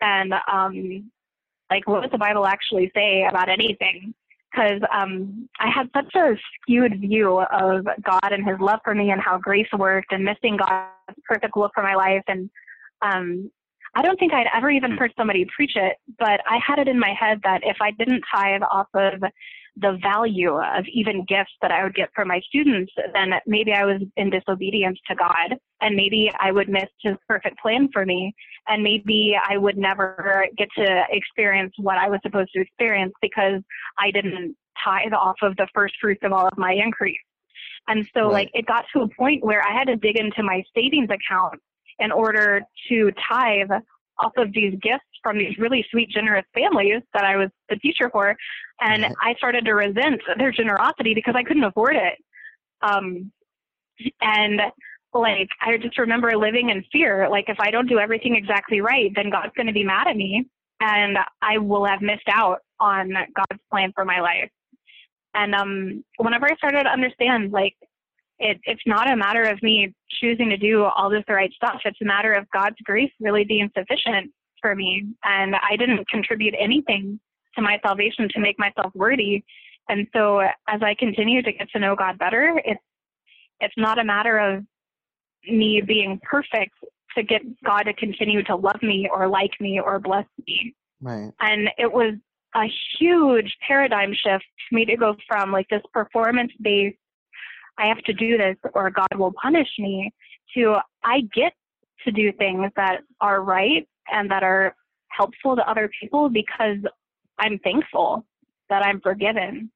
and 0.00 0.34
um, 0.52 1.10
like 1.70 1.88
what 1.88 2.02
does 2.02 2.10
the 2.10 2.18
Bible 2.18 2.46
actually 2.46 2.90
say 2.94 3.24
about 3.28 3.48
anything? 3.48 4.14
Because 4.52 4.82
um, 4.92 5.48
I 5.58 5.70
had 5.70 5.88
such 5.96 6.14
a 6.14 6.34
skewed 6.60 7.00
view 7.00 7.38
of 7.40 7.86
God 8.02 8.32
and 8.32 8.46
His 8.46 8.58
love 8.60 8.80
for 8.84 8.94
me 8.94 9.10
and 9.10 9.20
how 9.20 9.38
grace 9.38 9.68
worked, 9.78 10.12
and 10.12 10.22
missing 10.22 10.58
God's 10.58 11.18
perfect 11.26 11.56
will 11.56 11.70
for 11.74 11.82
my 11.82 11.94
life. 11.94 12.22
And 12.28 12.50
um, 13.00 13.50
I 13.94 14.02
don't 14.02 14.18
think 14.18 14.34
I'd 14.34 14.48
ever 14.54 14.70
even 14.70 14.90
heard 14.92 15.12
somebody 15.16 15.46
preach 15.56 15.72
it, 15.76 15.96
but 16.18 16.40
I 16.46 16.58
had 16.66 16.78
it 16.78 16.88
in 16.88 16.98
my 16.98 17.14
head 17.18 17.40
that 17.44 17.62
if 17.64 17.78
I 17.80 17.92
didn't 17.92 18.22
tithe 18.30 18.62
off 18.70 18.88
of 18.94 19.22
the 19.76 19.98
value 20.02 20.58
of 20.58 20.84
even 20.92 21.24
gifts 21.24 21.52
that 21.62 21.72
I 21.72 21.82
would 21.82 21.94
get 21.94 22.10
from 22.14 22.28
my 22.28 22.40
students, 22.40 22.92
then 23.14 23.32
maybe 23.46 23.72
I 23.72 23.84
was 23.84 24.02
in 24.16 24.30
disobedience 24.30 24.98
to 25.08 25.14
God 25.14 25.56
and 25.80 25.96
maybe 25.96 26.30
I 26.38 26.52
would 26.52 26.68
miss 26.68 26.88
his 27.02 27.16
perfect 27.26 27.58
plan 27.58 27.88
for 27.92 28.04
me 28.04 28.34
and 28.68 28.82
maybe 28.82 29.34
I 29.48 29.56
would 29.56 29.78
never 29.78 30.46
get 30.58 30.68
to 30.76 31.04
experience 31.10 31.72
what 31.78 31.96
I 31.96 32.08
was 32.08 32.20
supposed 32.22 32.50
to 32.54 32.60
experience 32.60 33.14
because 33.22 33.62
I 33.98 34.10
didn't 34.10 34.56
tithe 34.84 35.14
off 35.14 35.36
of 35.42 35.56
the 35.56 35.68
first 35.74 35.94
fruits 36.00 36.20
of 36.22 36.32
all 36.32 36.46
of 36.46 36.58
my 36.58 36.72
increase. 36.72 37.18
And 37.88 38.06
so 38.14 38.24
right. 38.24 38.32
like 38.32 38.50
it 38.54 38.66
got 38.66 38.84
to 38.94 39.02
a 39.02 39.08
point 39.08 39.44
where 39.44 39.66
I 39.66 39.72
had 39.72 39.88
to 39.88 39.96
dig 39.96 40.18
into 40.18 40.42
my 40.42 40.62
savings 40.74 41.08
account 41.10 41.60
in 41.98 42.12
order 42.12 42.62
to 42.88 43.10
tithe 43.28 43.70
off 44.22 44.32
of 44.36 44.52
these 44.52 44.74
gifts 44.80 45.04
from 45.22 45.38
these 45.38 45.56
really 45.58 45.84
sweet, 45.90 46.10
generous 46.10 46.44
families 46.54 47.02
that 47.14 47.24
I 47.24 47.36
was 47.36 47.50
the 47.68 47.76
teacher 47.76 48.10
for. 48.10 48.36
And 48.80 49.04
I 49.20 49.34
started 49.34 49.64
to 49.64 49.72
resent 49.72 50.20
their 50.38 50.52
generosity 50.52 51.14
because 51.14 51.34
I 51.36 51.42
couldn't 51.42 51.64
afford 51.64 51.96
it. 51.96 52.14
Um, 52.82 53.30
and 54.20 54.60
like, 55.14 55.48
I 55.60 55.76
just 55.76 55.98
remember 55.98 56.36
living 56.36 56.70
in 56.70 56.84
fear. 56.90 57.28
Like, 57.28 57.44
if 57.48 57.60
I 57.60 57.70
don't 57.70 57.88
do 57.88 57.98
everything 57.98 58.34
exactly 58.34 58.80
right, 58.80 59.12
then 59.14 59.30
God's 59.30 59.52
going 59.56 59.66
to 59.66 59.72
be 59.72 59.84
mad 59.84 60.08
at 60.08 60.16
me 60.16 60.46
and 60.80 61.16
I 61.40 61.58
will 61.58 61.84
have 61.84 62.02
missed 62.02 62.28
out 62.30 62.58
on 62.80 63.12
God's 63.12 63.62
plan 63.70 63.92
for 63.94 64.04
my 64.04 64.20
life. 64.20 64.50
And 65.34 65.54
um, 65.54 66.04
whenever 66.18 66.46
I 66.46 66.56
started 66.56 66.82
to 66.82 66.90
understand, 66.90 67.52
like, 67.52 67.74
it, 68.42 68.60
it's 68.64 68.82
not 68.86 69.10
a 69.10 69.16
matter 69.16 69.44
of 69.44 69.62
me 69.62 69.94
choosing 70.20 70.50
to 70.50 70.56
do 70.56 70.84
all 70.84 71.08
this 71.08 71.22
the 71.28 71.34
right 71.34 71.52
stuff. 71.52 71.80
It's 71.84 71.98
a 72.02 72.04
matter 72.04 72.32
of 72.32 72.50
God's 72.50 72.76
grace 72.84 73.12
really 73.20 73.44
being 73.44 73.70
sufficient 73.76 74.32
for 74.60 74.74
me. 74.74 75.06
And 75.24 75.54
I 75.56 75.76
didn't 75.76 76.08
contribute 76.08 76.54
anything 76.58 77.20
to 77.54 77.62
my 77.62 77.78
salvation 77.84 78.28
to 78.30 78.40
make 78.40 78.58
myself 78.58 78.92
worthy. 78.94 79.44
And 79.88 80.06
so 80.12 80.40
as 80.40 80.82
I 80.82 80.94
continue 80.98 81.42
to 81.42 81.52
get 81.52 81.70
to 81.70 81.78
know 81.78 81.94
God 81.94 82.18
better, 82.18 82.60
it's 82.64 82.80
it's 83.60 83.74
not 83.76 84.00
a 84.00 84.04
matter 84.04 84.38
of 84.38 84.64
me 85.48 85.80
being 85.80 86.20
perfect 86.22 86.74
to 87.16 87.22
get 87.22 87.42
God 87.62 87.84
to 87.84 87.94
continue 87.94 88.42
to 88.44 88.56
love 88.56 88.82
me 88.82 89.08
or 89.12 89.28
like 89.28 89.52
me 89.60 89.78
or 89.78 90.00
bless 90.00 90.26
me. 90.46 90.74
Right. 91.00 91.30
And 91.40 91.68
it 91.78 91.92
was 91.92 92.14
a 92.56 92.64
huge 92.98 93.56
paradigm 93.66 94.12
shift 94.12 94.44
for 94.68 94.74
me 94.74 94.84
to 94.86 94.96
go 94.96 95.14
from 95.28 95.52
like 95.52 95.68
this 95.68 95.82
performance 95.92 96.50
based 96.60 96.96
I 97.78 97.86
have 97.86 98.02
to 98.04 98.12
do 98.12 98.36
this 98.36 98.56
or 98.74 98.90
God 98.90 99.14
will 99.16 99.32
punish 99.40 99.68
me 99.78 100.12
to 100.54 100.76
I 101.02 101.22
get 101.34 101.52
to 102.04 102.12
do 102.12 102.32
things 102.32 102.70
that 102.76 103.00
are 103.20 103.42
right 103.42 103.88
and 104.12 104.30
that 104.30 104.42
are 104.42 104.74
helpful 105.08 105.56
to 105.56 105.68
other 105.68 105.90
people 106.00 106.28
because 106.28 106.78
I'm 107.38 107.58
thankful 107.60 108.24
that 108.68 108.82
I'm 108.82 109.00
forgiven. 109.00 109.70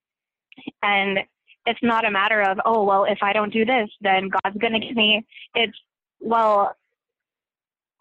And 0.82 1.18
it's 1.66 1.82
not 1.82 2.06
a 2.06 2.10
matter 2.10 2.42
of, 2.42 2.58
oh, 2.64 2.84
well, 2.84 3.04
if 3.04 3.18
I 3.22 3.32
don't 3.32 3.52
do 3.52 3.64
this, 3.64 3.88
then 4.00 4.30
God's 4.30 4.56
going 4.58 4.72
to 4.72 4.80
give 4.80 4.96
me. 4.96 5.26
It's, 5.54 5.76
well, 6.20 6.74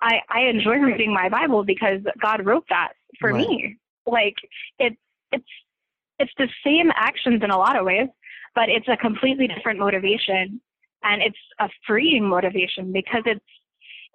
I, 0.02 0.20
I 0.30 0.41
enjoy 0.41 0.76
reading 0.76 1.14
my 1.14 1.30
Bible 1.30 1.64
because 1.64 2.02
God 2.22 2.46
wrote 2.46 2.66
that 2.70 2.93
for 3.20 3.32
right. 3.32 3.48
me. 3.48 3.78
Like 4.06 4.36
it's, 4.80 4.98
it's, 5.32 5.46
it's 6.20 6.32
the 6.38 6.48
same 6.64 6.91
actions 6.96 7.41
in 7.43 7.52
a 7.52 7.58
lot 7.58 7.78
of 7.78 7.86
ways, 7.86 8.08
but 8.56 8.70
it's 8.70 8.88
a 8.88 8.97
completely 8.97 9.47
different 9.47 9.80
motivation 9.80 10.60
and 11.03 11.22
it's 11.22 11.38
a 11.60 11.70
freeing 11.86 12.28
motivation 12.28 12.91
because 12.91 13.24
it's 13.26 13.45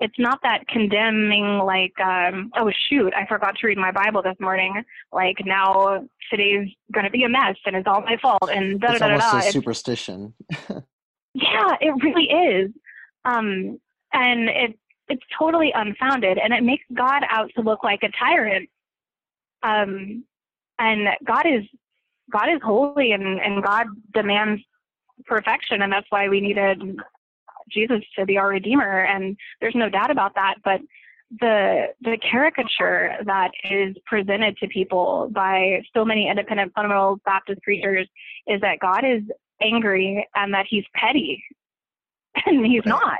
it's 0.00 0.18
not 0.18 0.38
that 0.42 0.66
condemning 0.68 1.58
like 1.58 1.92
um 2.00 2.50
oh 2.56 2.70
shoot 2.88 3.12
i 3.14 3.26
forgot 3.26 3.54
to 3.56 3.66
read 3.66 3.78
my 3.78 3.92
bible 3.92 4.22
this 4.22 4.36
morning 4.40 4.82
like 5.12 5.36
now 5.44 6.02
today's 6.30 6.68
going 6.92 7.04
to 7.04 7.10
be 7.10 7.24
a 7.24 7.28
mess 7.28 7.56
and 7.66 7.76
it's 7.76 7.86
all 7.86 8.00
my 8.00 8.16
fault 8.20 8.48
and 8.50 8.80
da 8.80 8.92
it's 8.92 9.00
da 9.00 9.08
da 9.08 9.18
da 9.18 9.38
a 9.38 9.52
superstition. 9.52 10.34
Yeah 11.34 11.76
it 11.80 11.94
really 12.02 12.24
is. 12.24 12.70
Um 13.24 13.78
and 14.12 14.48
it 14.48 14.78
it's 15.08 15.22
totally 15.38 15.72
unfounded 15.74 16.38
and 16.38 16.52
it 16.52 16.62
makes 16.62 16.84
god 16.96 17.22
out 17.28 17.50
to 17.56 17.62
look 17.62 17.84
like 17.84 18.02
a 18.02 18.10
tyrant. 18.18 18.68
Um 19.62 20.24
and 20.78 21.08
god 21.24 21.46
is 21.46 21.62
god 22.30 22.48
is 22.48 22.60
holy 22.62 23.12
and 23.12 23.40
and 23.40 23.62
god 23.62 23.86
demands 24.14 24.62
perfection 25.26 25.82
and 25.82 25.92
that's 25.92 26.06
why 26.10 26.28
we 26.28 26.40
needed 26.40 26.82
Jesus 27.70 28.00
to 28.18 28.26
be 28.26 28.36
our 28.36 28.48
redeemer, 28.48 29.04
and 29.04 29.36
there's 29.60 29.74
no 29.74 29.88
doubt 29.88 30.10
about 30.10 30.34
that. 30.34 30.56
But 30.64 30.80
the 31.40 31.86
the 32.02 32.18
caricature 32.28 33.16
that 33.24 33.50
is 33.64 33.96
presented 34.06 34.56
to 34.58 34.68
people 34.68 35.30
by 35.32 35.82
so 35.94 36.04
many 36.04 36.28
independent 36.28 36.72
fundamental 36.74 37.20
Baptist 37.24 37.62
preachers 37.62 38.08
is 38.46 38.60
that 38.60 38.80
God 38.80 39.04
is 39.04 39.22
angry 39.62 40.26
and 40.34 40.52
that 40.52 40.66
He's 40.68 40.84
petty, 40.94 41.42
and 42.46 42.66
He's 42.66 42.84
not. 42.84 43.18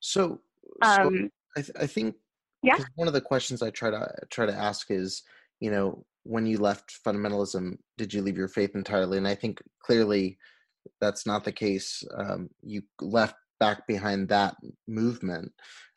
So, 0.00 0.40
so 0.82 0.90
um, 0.90 1.30
I, 1.56 1.60
th- 1.60 1.76
I 1.78 1.86
think 1.86 2.14
yeah. 2.62 2.78
one 2.94 3.08
of 3.08 3.14
the 3.14 3.20
questions 3.20 3.62
I 3.62 3.70
try 3.70 3.90
to 3.90 4.08
try 4.30 4.46
to 4.46 4.54
ask 4.54 4.90
is, 4.90 5.22
you 5.60 5.70
know, 5.70 6.04
when 6.28 6.44
you 6.44 6.58
left 6.58 7.00
fundamentalism, 7.06 7.78
did 7.96 8.12
you 8.12 8.20
leave 8.20 8.36
your 8.36 8.48
faith 8.48 8.74
entirely? 8.74 9.16
And 9.16 9.26
I 9.26 9.34
think 9.34 9.62
clearly 9.82 10.36
that's 11.00 11.26
not 11.26 11.42
the 11.42 11.52
case. 11.52 12.04
Um, 12.14 12.50
you 12.62 12.82
left 13.00 13.34
back 13.58 13.86
behind 13.86 14.28
that 14.28 14.54
movement, 14.86 15.50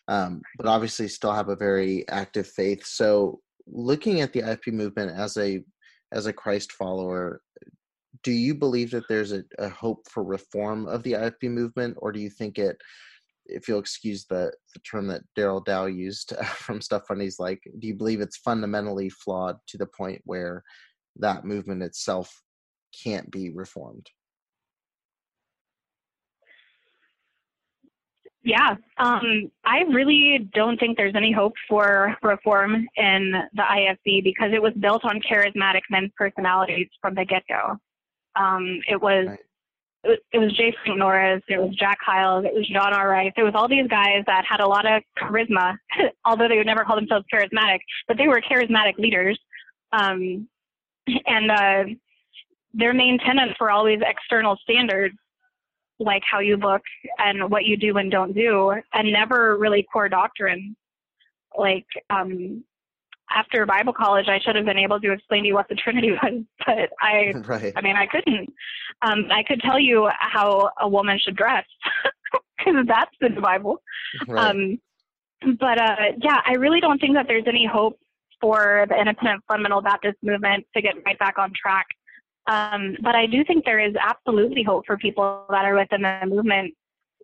um, 0.08 0.42
but 0.58 0.68
obviously 0.68 1.10
still 1.10 1.34
have 1.34 1.50
a 1.50 1.56
very 1.58 2.08
active 2.08 2.48
faith. 2.48 2.86
So, 2.86 3.42
looking 3.68 4.22
at 4.22 4.32
the 4.32 4.42
IFB 4.42 4.72
movement 4.72 5.12
as 5.12 5.36
a 5.36 5.62
as 6.14 6.28
a 6.28 6.34
Christ 6.34 6.72
follower, 6.72 7.42
do 8.24 8.32
you 8.32 8.56
believe 8.56 8.92
that 8.92 9.08
there's 9.10 9.34
a, 9.34 9.44
a 9.60 9.68
hope 9.68 10.08
for 10.10 10.24
reform 10.24 10.88
of 10.88 11.04
the 11.04 11.14
IFB 11.14 11.44
movement, 11.50 11.98
or 12.00 12.14
do 12.14 12.22
you 12.22 12.30
think 12.30 12.58
it? 12.58 12.78
If 13.46 13.68
you'll 13.68 13.80
excuse 13.80 14.26
the, 14.26 14.52
the 14.74 14.80
term 14.82 15.08
that 15.08 15.24
Darrell 15.36 15.62
Dow 15.62 15.86
used 15.86 16.34
from 16.56 16.82
Stuff 16.82 17.08
Fundies, 17.10 17.40
like, 17.40 17.62
do 17.80 17.88
you 17.88 17.96
believe 17.96 18.22
it's 18.22 18.38
fundamentally 18.38 19.10
flawed 19.10 19.58
to 19.68 19.78
the 19.78 19.88
point 19.88 20.22
where 20.26 20.64
that 21.18 21.46
movement 21.46 21.84
itself 21.84 22.42
can't 23.04 23.30
be 23.32 23.50
reformed? 23.50 24.10
Yeah, 28.44 28.76
um, 28.98 29.52
I 29.64 29.82
really 29.82 30.50
don't 30.56 30.80
think 30.80 30.98
there's 30.98 31.16
any 31.16 31.32
hope 31.32 31.54
for 31.70 32.18
reform 32.24 32.88
in 32.96 33.34
the 33.54 33.62
IFB 33.62 34.24
because 34.24 34.52
it 34.52 34.62
was 34.62 34.74
built 34.80 35.06
on 35.06 35.22
charismatic 35.22 35.82
men's 35.92 36.12
personalities 36.18 36.88
from 37.02 37.14
the 37.14 37.24
get 37.24 37.44
go. 37.48 37.78
Um, 38.36 38.80
it 38.88 39.00
was 39.00 39.28
right. 39.28 39.40
It, 40.04 40.38
was 40.38 40.52
J. 40.54 40.74
Frank 40.84 41.00
Norris, 41.00 41.44
it 41.48 41.60
was 41.60 41.76
Jack 41.76 41.98
Hyles, 42.06 42.46
it 42.46 42.54
was 42.54 42.68
John 42.68 42.94
R. 42.94 43.10
Rice, 43.10 43.34
it 43.38 43.44
was 43.44 43.54
all 43.56 43.68
these 43.68 43.88
guys 43.88 44.24
that 44.28 44.46
had 44.50 44.60
a 44.60 44.68
lot 44.68 44.86
of 44.86 45.04
charisma, 45.20 45.78
although 46.26 46.48
they 46.48 46.58
would 46.58 46.66
never 46.66 46.84
call 46.84 46.96
themselves 46.96 47.26
charismatic, 47.34 47.80
but 48.08 48.18
they 48.18 48.28
were 48.28 48.42
charismatic 48.42 48.98
leaders. 48.98 49.40
Um, 49.94 50.48
and 51.26 51.52
uh, 51.52 51.84
their 52.74 52.94
main 52.94 53.20
tenets 53.20 53.60
were 53.60 53.72
always 53.72 54.00
external 54.06 54.58
standards 54.64 55.16
like 56.00 56.24
how 56.30 56.40
you 56.40 56.58
look 56.58 56.82
and 57.20 57.50
what 57.52 57.66
you 57.66 57.78
do 57.78 57.98
and 57.98 58.12
don't 58.12 58.34
do, 58.34 58.74
and 58.94 59.12
never 59.12 59.58
really 59.58 59.86
core 59.92 60.10
doctrine. 60.10 60.76
Like 61.58 61.86
um, 62.10 62.64
after 63.36 63.66
Bible 63.66 63.94
college, 63.94 64.28
I 64.28 64.40
should 64.40 64.56
have 64.56 64.66
been 64.66 64.78
able 64.78 65.00
to 65.00 65.12
explain 65.12 65.44
to 65.44 65.48
you 65.48 65.54
what 65.54 65.68
the 65.70 65.76
Trinity 65.76 66.12
was, 66.24 66.44
but 66.66 66.90
I, 67.00 67.34
right. 67.46 67.74
I 67.76 67.82
mean, 67.82 67.96
I 67.96 68.06
couldn't. 68.06 68.54
Um, 69.02 69.26
I 69.32 69.44
could 69.44 69.62
tell 69.62 69.80
you 69.80 70.10
how 70.20 70.70
a 70.80 70.88
woman 70.88 71.20
should 71.20 71.36
dress, 71.36 71.66
because 72.58 72.86
that's 72.88 73.12
in 73.22 73.36
the 73.36 73.42
Bible. 73.42 73.82
Right. 74.28 74.50
Um, 74.50 74.80
but 75.60 75.80
uh, 75.80 75.96
yeah, 76.22 76.42
I 76.46 76.54
really 76.54 76.80
don't 76.80 77.00
think 77.00 77.16
that 77.16 77.26
there's 77.28 77.46
any 77.48 77.66
hope 77.66 77.98
for 78.40 78.86
the 78.90 78.96
independent 78.96 79.44
fundamental 79.48 79.82
Baptist 79.82 80.18
movement 80.22 80.66
to 80.76 80.82
get 80.82 80.96
right 81.06 81.18
back 81.20 81.38
on 81.38 81.52
track. 81.60 81.88
Um, 82.48 82.96
but 83.02 83.16
I 83.16 83.28
do 83.28 83.44
think 83.44 83.66
there 83.66 83.80
is 83.80 83.94
absolutely 84.00 84.64
hope 84.64 84.86
for 84.86 84.98
people 84.98 85.46
that 85.50 85.64
are 85.64 85.76
within 85.76 86.02
the 86.02 86.20
movement 86.28 86.74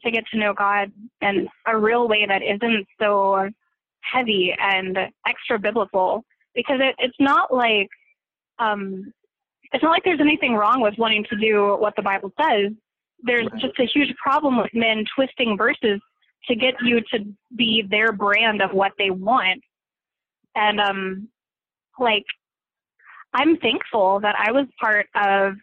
to 0.03 0.12
get 0.12 0.24
to 0.32 0.38
know 0.38 0.53
God 0.53 0.91
in 1.22 1.47
a 1.66 1.78
real 1.78 2.08
way 2.08 2.26
that 2.28 2.43
isn't 2.43 2.88
so 2.99 3.49
heavy 4.12 4.53
and 4.60 4.97
extra 5.28 5.60
biblical. 5.60 6.24
Because 6.55 6.80
it, 6.82 6.95
it's 6.97 7.18
not 7.20 7.53
like 7.53 7.89
um, 8.60 9.14
it's 9.74 9.84
not 9.84 9.91
like 9.91 10.03
there's 10.03 10.22
anything 10.22 10.55
wrong 10.55 10.82
with 10.82 10.95
wanting 10.97 11.26
to 11.30 11.36
do 11.36 11.76
what 11.80 11.95
the 11.95 12.01
Bible 12.01 12.32
says. 12.39 12.72
There's 13.22 13.47
right. 13.51 13.62
just 13.62 13.80
a 13.80 13.86
huge 13.86 14.14
problem 14.16 14.58
with 14.58 14.74
men 14.74 15.05
twisting 15.16 15.58
verses 15.58 15.99
to 16.47 16.55
get 16.55 16.76
you 16.82 17.01
to 17.14 17.26
be 17.55 17.84
their 17.89 18.12
brand 18.12 18.62
of 18.62 18.72
what 18.72 18.93
they 18.97 19.10
want. 19.10 19.62
And 20.55 20.80
um, 20.80 21.28
like, 21.99 22.26
I'm 23.34 23.58
thankful 23.58 24.20
that 24.22 24.36
I 24.38 24.51
was 24.51 24.66
part 24.80 25.08
of 25.16 25.55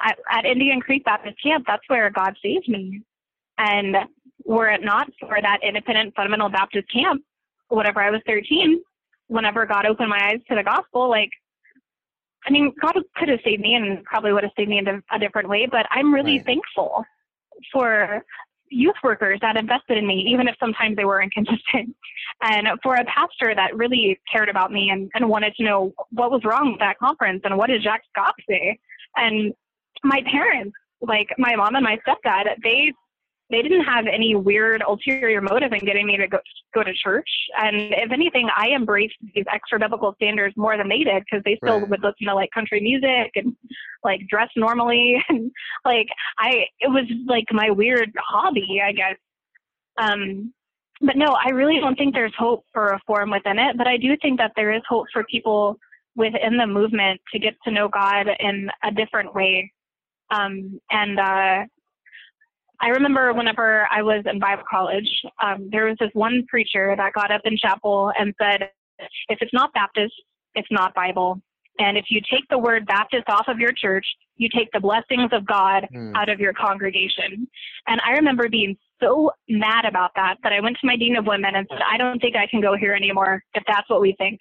at, 0.00 0.18
at 0.30 0.44
Indian 0.46 0.80
Creek 0.80 1.04
Baptist 1.04 1.36
Camp. 1.42 1.64
That's 1.66 1.82
where 1.88 2.10
God 2.10 2.34
saved 2.42 2.68
me. 2.68 3.02
And 3.58 3.96
were 4.44 4.68
it 4.68 4.82
not 4.82 5.08
for 5.20 5.38
that 5.40 5.58
independent 5.62 6.14
fundamental 6.14 6.48
Baptist 6.48 6.90
camp, 6.90 7.22
whenever 7.70 8.00
I 8.00 8.10
was 8.10 8.20
13, 8.26 8.80
whenever 9.28 9.64
God 9.66 9.86
opened 9.86 10.10
my 10.10 10.30
eyes 10.30 10.40
to 10.48 10.54
the 10.54 10.62
gospel, 10.62 11.08
like 11.08 11.30
I 12.46 12.50
mean, 12.50 12.72
God 12.80 12.94
could 13.16 13.28
have 13.28 13.40
saved 13.44 13.60
me 13.60 13.74
and 13.74 14.02
probably 14.04 14.32
would 14.32 14.44
have 14.44 14.52
saved 14.56 14.70
me 14.70 14.78
in 14.78 15.02
a 15.12 15.18
different 15.18 15.48
way, 15.48 15.66
but 15.70 15.86
I'm 15.90 16.12
really 16.12 16.38
right. 16.38 16.46
thankful 16.46 17.04
for 17.72 18.24
youth 18.70 18.94
workers 19.02 19.38
that 19.42 19.56
invested 19.56 19.98
in 19.98 20.06
me, 20.06 20.24
even 20.28 20.48
if 20.48 20.54
sometimes 20.58 20.96
they 20.96 21.04
were 21.04 21.22
inconsistent, 21.22 21.94
and 22.42 22.68
for 22.82 22.94
a 22.94 23.04
pastor 23.04 23.54
that 23.54 23.76
really 23.76 24.18
cared 24.30 24.48
about 24.48 24.72
me 24.72 24.90
and, 24.90 25.10
and 25.14 25.28
wanted 25.28 25.54
to 25.56 25.64
know 25.64 25.92
what 26.10 26.30
was 26.30 26.42
wrong 26.44 26.72
with 26.72 26.80
that 26.80 26.98
conference 26.98 27.42
and 27.44 27.56
what 27.56 27.68
did 27.68 27.82
Jack 27.82 28.02
Schaap 28.16 28.32
say. 28.48 28.78
And 29.16 29.52
my 30.02 30.22
parents, 30.30 30.74
like 31.02 31.28
my 31.36 31.56
mom 31.56 31.74
and 31.74 31.84
my 31.84 31.98
stepdad, 32.06 32.44
they 32.62 32.92
they 33.50 33.62
didn't 33.62 33.84
have 33.84 34.06
any 34.06 34.36
weird 34.36 34.82
ulterior 34.86 35.40
motive 35.40 35.72
in 35.72 35.80
getting 35.80 36.06
me 36.06 36.16
to 36.16 36.28
go, 36.28 36.38
go 36.72 36.84
to 36.84 36.92
church. 36.94 37.28
And 37.58 37.76
if 37.76 38.12
anything, 38.12 38.48
I 38.56 38.68
embraced 38.68 39.16
these 39.34 39.44
extra 39.52 39.78
biblical 39.78 40.14
standards 40.14 40.56
more 40.56 40.76
than 40.76 40.88
they 40.88 40.98
did 40.98 41.24
because 41.24 41.42
they 41.44 41.56
still 41.56 41.80
right. 41.80 41.88
would 41.88 42.02
listen 42.02 42.28
to 42.28 42.34
like 42.34 42.50
country 42.52 42.80
music 42.80 43.32
and 43.34 43.56
like 44.04 44.20
dress 44.28 44.48
normally. 44.56 45.22
And 45.28 45.50
like, 45.84 46.06
I, 46.38 46.66
it 46.80 46.88
was 46.88 47.04
like 47.26 47.44
my 47.52 47.70
weird 47.70 48.12
hobby, 48.18 48.80
I 48.84 48.92
guess. 48.92 49.16
Um, 49.98 50.52
but 51.00 51.16
no, 51.16 51.36
I 51.44 51.50
really 51.50 51.80
don't 51.80 51.96
think 51.96 52.14
there's 52.14 52.34
hope 52.38 52.64
for 52.72 52.92
reform 52.92 53.30
within 53.30 53.58
it. 53.58 53.76
But 53.76 53.88
I 53.88 53.96
do 53.96 54.16
think 54.22 54.38
that 54.38 54.52
there 54.54 54.72
is 54.72 54.82
hope 54.88 55.06
for 55.12 55.24
people 55.24 55.76
within 56.14 56.56
the 56.56 56.66
movement 56.66 57.20
to 57.32 57.38
get 57.38 57.54
to 57.64 57.70
know 57.70 57.88
God 57.88 58.28
in 58.38 58.70
a 58.84 58.92
different 58.92 59.34
way. 59.34 59.72
Um, 60.30 60.80
and, 60.90 61.18
uh, 61.18 61.64
I 62.80 62.88
remember 62.88 63.32
whenever 63.34 63.86
I 63.90 64.02
was 64.02 64.24
in 64.30 64.38
Bible 64.38 64.62
college, 64.70 65.08
um, 65.42 65.68
there 65.70 65.86
was 65.86 65.96
this 66.00 66.10
one 66.14 66.44
preacher 66.48 66.94
that 66.96 67.12
got 67.12 67.30
up 67.30 67.42
in 67.44 67.56
chapel 67.56 68.12
and 68.18 68.34
said, 68.40 68.70
if 69.28 69.38
it's 69.40 69.52
not 69.52 69.72
Baptist, 69.72 70.14
it's 70.54 70.68
not 70.70 70.94
Bible. 70.94 71.40
And 71.78 71.96
if 71.96 72.06
you 72.10 72.20
take 72.30 72.46
the 72.50 72.58
word 72.58 72.86
Baptist 72.86 73.24
off 73.28 73.46
of 73.48 73.58
your 73.58 73.72
church, 73.72 74.04
you 74.36 74.48
take 74.54 74.68
the 74.72 74.80
blessings 74.80 75.30
of 75.32 75.46
God 75.46 75.86
mm. 75.94 76.12
out 76.14 76.28
of 76.28 76.40
your 76.40 76.52
congregation. 76.52 77.48
And 77.86 78.00
I 78.06 78.12
remember 78.12 78.48
being 78.48 78.76
so 79.02 79.30
mad 79.48 79.84
about 79.86 80.10
that 80.16 80.36
that 80.42 80.52
I 80.52 80.60
went 80.60 80.76
to 80.80 80.86
my 80.86 80.96
dean 80.96 81.16
of 81.16 81.26
women 81.26 81.54
and 81.54 81.66
said, 81.70 81.80
I 81.90 81.96
don't 81.96 82.20
think 82.20 82.36
I 82.36 82.46
can 82.46 82.60
go 82.60 82.76
here 82.76 82.92
anymore 82.92 83.42
if 83.54 83.62
that's 83.66 83.88
what 83.88 84.00
we 84.00 84.14
think. 84.18 84.38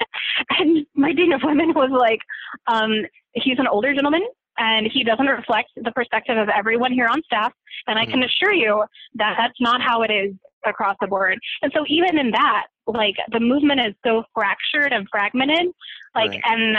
and 0.58 0.86
my 0.94 1.12
dean 1.12 1.32
of 1.32 1.42
women 1.44 1.72
was 1.74 1.90
like, 1.92 2.20
um, 2.66 2.92
he's 3.34 3.58
an 3.58 3.68
older 3.68 3.94
gentleman 3.94 4.26
and 4.58 4.86
he 4.92 5.04
doesn't 5.04 5.26
reflect 5.26 5.70
the 5.76 5.92
perspective 5.92 6.36
of 6.36 6.48
everyone 6.48 6.92
here 6.92 7.06
on 7.06 7.22
staff. 7.22 7.52
And 7.86 7.98
I 7.98 8.04
can 8.04 8.14
mm-hmm. 8.14 8.24
assure 8.24 8.52
you 8.52 8.84
that 9.14 9.34
that's 9.38 9.60
not 9.60 9.80
how 9.80 10.02
it 10.02 10.10
is 10.10 10.34
across 10.66 10.96
the 11.00 11.06
board. 11.06 11.38
And 11.62 11.72
so 11.74 11.84
even 11.88 12.18
in 12.18 12.30
that, 12.32 12.66
like 12.86 13.16
the 13.32 13.40
movement 13.40 13.80
is 13.80 13.94
so 14.04 14.24
fractured 14.34 14.92
and 14.92 15.06
fragmented, 15.10 15.68
like, 16.14 16.30
right. 16.30 16.40
and 16.44 16.76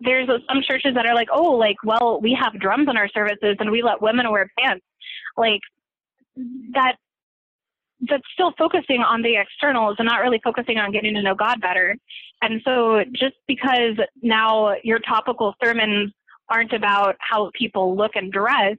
there's 0.00 0.28
some 0.48 0.62
churches 0.62 0.94
that 0.94 1.06
are 1.06 1.14
like, 1.14 1.28
oh, 1.32 1.52
like, 1.52 1.76
well, 1.84 2.20
we 2.20 2.36
have 2.40 2.60
drums 2.60 2.88
in 2.88 2.96
our 2.96 3.08
services 3.08 3.56
and 3.58 3.70
we 3.70 3.82
let 3.82 4.00
women 4.00 4.30
wear 4.30 4.50
pants. 4.58 4.84
Like 5.36 5.60
that, 6.72 6.96
that's 8.08 8.22
still 8.32 8.52
focusing 8.56 9.00
on 9.00 9.22
the 9.22 9.36
externals 9.36 9.96
and 9.98 10.06
not 10.06 10.20
really 10.20 10.40
focusing 10.44 10.78
on 10.78 10.92
getting 10.92 11.14
to 11.14 11.22
know 11.22 11.34
God 11.34 11.60
better. 11.60 11.96
And 12.42 12.60
so 12.64 13.02
just 13.12 13.34
because 13.48 13.96
now 14.22 14.74
your 14.84 15.00
topical 15.00 15.54
sermons 15.62 16.12
aren't 16.50 16.72
about 16.72 17.16
how 17.18 17.50
people 17.54 17.96
look 17.96 18.12
and 18.14 18.32
dress. 18.32 18.76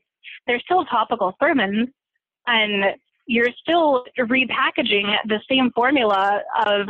They're 0.47 0.59
still 0.59 0.86
topical 0.86 1.36
sermons, 1.39 1.89
and 2.47 2.95
you're 3.28 3.51
still 3.61 4.05
repackaging 4.17 5.13
the 5.28 5.39
same 5.49 5.72
formula 5.76 6.41
of 6.65 6.89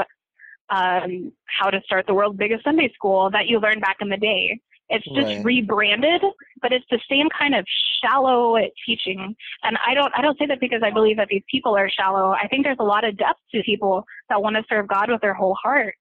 um, 0.70 1.32
how 1.46 1.70
to 1.70 1.82
start 1.84 2.06
the 2.08 2.14
world's 2.14 2.38
biggest 2.38 2.64
Sunday 2.64 2.92
school 2.94 3.30
that 3.32 3.48
you 3.48 3.60
learned 3.60 3.82
back 3.82 3.98
in 4.02 4.10
the 4.10 4.18
day. 4.18 4.60
It's 4.90 5.06
just 5.14 5.28
right. 5.28 5.46
rebranded, 5.46 6.22
but 6.62 6.72
it's 6.72 6.86
the 6.90 7.00
same 7.10 7.28
kind 7.38 7.54
of 7.54 7.66
shallow 8.02 8.58
teaching. 8.86 9.36
And 9.64 9.78
I 9.86 9.94
don't 9.94 10.12
I 10.16 10.22
don't 10.22 10.38
say 10.40 10.48
that 10.48 10.60
because 10.60 10.82
I 10.84 10.90
believe 10.90 11.18
that 11.18 11.28
these 11.30 11.44
people 11.50 11.76
are 11.76 11.90
shallow. 11.90 12.32
I 12.32 12.48
think 12.48 12.66
there's 12.66 12.78
a 12.80 12.84
lot 12.84 13.08
of 13.08 13.16
depth 13.18 13.40
to 13.54 13.62
people 13.64 14.04
that 14.30 14.42
want 14.42 14.56
to 14.56 14.64
serve 14.68 14.88
God 14.88 15.12
with 15.12 15.22
their 15.22 15.36
whole 15.36 15.56
heart. 15.62 15.96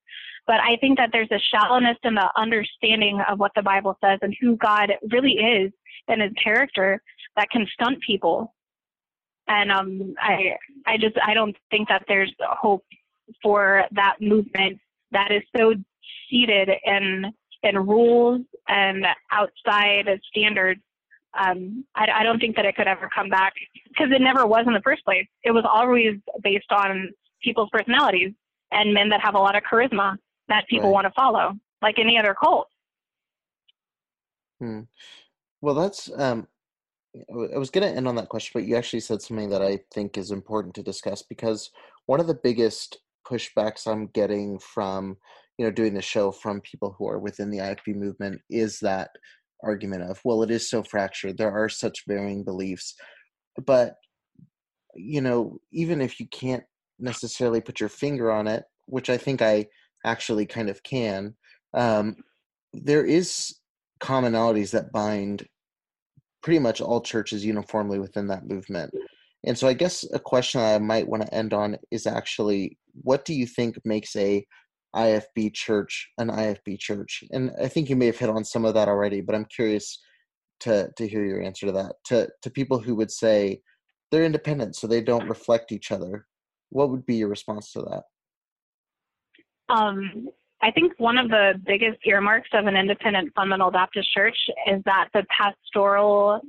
But 0.49 0.61
I 0.61 0.77
think 0.81 0.97
that 0.97 1.11
there's 1.13 1.31
a 1.31 1.39
shallowness 1.55 1.99
in 2.05 2.15
the 2.15 2.31
understanding 2.35 3.21
of 3.29 3.39
what 3.39 3.53
the 3.55 3.63
Bible 3.63 3.99
says 4.03 4.19
and 4.23 4.35
who 4.41 4.57
God 4.57 4.91
really 5.13 5.35
is 5.35 5.71
and 6.09 6.23
his 6.23 6.33
character 6.43 7.03
that 7.37 7.51
can 7.51 7.67
stunt 7.75 7.99
people. 8.01 8.55
And 9.47 9.71
um, 9.71 10.15
I, 10.19 10.57
I 10.87 10.97
just, 10.97 11.17
I 11.25 11.35
don't 11.35 11.55
think 11.71 11.89
that 11.91 12.05
there's 12.09 12.35
hope 12.41 12.83
for 13.43 13.85
that 13.93 14.17
movement 14.23 14.81
that 15.13 15.31
is 15.31 15.43
so 15.55 15.75
seated 16.29 16.71
in 16.85 17.27
in 17.65 17.77
rules 17.77 18.41
and 18.69 19.05
outside 19.33 20.07
of 20.09 20.21
standards. 20.31 20.81
Um, 21.39 21.85
I, 21.95 22.07
I 22.21 22.23
don't 22.23 22.39
think 22.39 22.57
that 22.57 22.65
it 22.65 22.77
could 22.77 22.87
ever 22.87 23.11
come 23.15 23.29
back 23.29 23.53
because 23.89 24.13
it 24.15 24.23
never 24.23 24.47
was 24.47 24.65
in 24.67 24.73
the 24.73 24.81
first 24.81 25.05
place. 25.05 25.27
It 25.43 25.51
was 25.51 25.65
always 25.69 26.15
based 26.43 26.71
on 26.71 27.11
people's 27.43 27.69
personalities 27.71 28.33
and 28.71 28.95
men 28.95 29.09
that 29.09 29.21
have 29.21 29.35
a 29.35 29.39
lot 29.39 29.57
of 29.57 29.63
charisma 29.71 30.17
that 30.49 30.67
people 30.69 30.89
right. 30.89 30.95
want 30.95 31.07
to 31.07 31.13
follow, 31.13 31.55
like 31.83 31.99
any 31.99 32.19
other 32.19 32.35
cult. 32.35 32.69
Hmm. 34.61 34.81
Well, 35.61 35.75
that's. 35.75 36.11
Um, 36.17 36.47
I 37.55 37.59
was 37.59 37.71
going 37.71 37.89
to 37.89 37.97
end 37.97 38.07
on 38.07 38.17
that 38.17 38.29
question, 38.29 38.53
but 38.55 38.69
you 38.69 38.77
actually 38.77 39.01
said 39.01 39.23
something 39.23 39.49
that 39.51 39.63
I 39.63 39.81
think 39.93 40.19
is 40.19 40.31
important 40.31 40.75
to 40.75 40.83
discuss 40.83 41.23
because 41.23 41.71
one 42.07 42.21
of 42.21 42.27
the 42.27 42.39
biggest 42.43 42.99
pushbacks 43.27 43.87
I'm 43.87 44.09
getting 44.09 44.59
from 44.59 45.17
you 45.57 45.65
know 45.65 45.71
doing 45.71 45.95
the 45.95 46.03
show 46.03 46.31
from 46.31 46.61
people 46.61 46.95
who 46.97 47.09
are 47.09 47.19
within 47.19 47.51
the 47.51 47.59
IFB 47.59 47.97
movement 47.97 48.41
is 48.49 48.79
that 48.81 49.11
argument 49.65 50.03
of 50.03 50.21
well 50.25 50.43
it 50.43 50.51
is 50.51 50.71
so 50.71 50.83
fractured 50.83 51.37
there 51.37 51.53
are 51.53 51.69
such 51.69 52.05
varying 52.07 52.45
beliefs 52.45 52.95
but 53.67 53.97
you 54.95 55.21
know 55.21 55.59
even 55.73 56.01
if 56.01 56.21
you 56.21 56.29
can't 56.29 56.63
necessarily 56.99 57.61
put 57.61 57.81
your 57.81 57.89
finger 57.89 58.31
on 58.31 58.47
it 58.47 58.65
which 58.87 59.11
i 59.11 59.17
think 59.17 59.43
i 59.43 59.67
actually 60.05 60.47
kind 60.47 60.69
of 60.69 60.83
can, 60.83 61.35
um, 61.75 62.17
there 62.73 63.05
is 63.05 63.55
commonalities 64.01 64.71
that 64.71 64.93
bind 64.93 65.47
pretty 66.43 66.59
much 66.59 66.81
all 66.81 67.01
churches 67.01 67.45
uniformly 67.45 67.99
within 67.99 68.29
that 68.29 68.47
movement. 68.47 68.93
And 69.45 69.57
so 69.57 69.69
I 69.69 69.73
guess 69.73 70.05
a 70.13 70.19
question 70.19 70.61
I 70.61 70.79
might 70.79 71.09
want 71.09 71.23
to 71.23 71.35
end 71.35 71.53
on 71.53 71.77
is 71.91 72.07
actually 72.07 72.79
what 73.03 73.25
do 73.25 73.35
you 73.35 73.47
think 73.47 73.77
makes 73.85 74.17
a 74.17 74.45
IFB 74.97 75.55
church 75.55 76.09
an 76.19 76.29
IFB 76.29 76.79
church? 76.79 77.23
And 77.31 77.53
I 77.63 77.69
think 77.69 77.89
you 77.89 77.97
may 77.97 78.07
have 78.07 78.19
hit 78.19 78.31
on 78.31 78.45
some 78.45 78.65
of 78.65 78.75
that 78.75 78.89
already, 78.89 79.21
but 79.21 79.35
I'm 79.35 79.45
curious 79.45 79.99
to 80.61 80.91
to 80.97 81.09
hear 81.09 81.25
your 81.25 81.43
answer 81.43 81.67
to 81.67 81.73
that. 81.73 81.95
To 82.07 82.29
to 82.43 82.51
people 82.51 82.81
who 82.81 82.95
would 82.97 83.11
say 83.11 83.61
they're 84.11 84.25
independent 84.25 84.77
so 84.77 84.87
they 84.87 85.03
don't 85.03 85.29
reflect 85.29 85.73
each 85.73 85.93
other. 85.93 86.27
What 86.71 86.91
would 86.91 87.07
be 87.07 87.17
your 87.17 87.29
response 87.29 87.73
to 87.73 87.81
that? 87.83 88.03
Um, 89.69 90.29
I 90.61 90.71
think 90.71 90.93
one 90.99 91.19
of 91.19 91.29
the 91.29 91.53
biggest 91.67 91.99
earmarks 92.05 92.49
of 92.53 92.67
an 92.67 92.77
independent 92.77 93.33
fundamental 93.35 93.71
Baptist 93.71 94.13
church 94.13 94.37
is 94.67 94.83
that 94.85 95.09
the 95.15 95.25
pastoral 95.31 96.41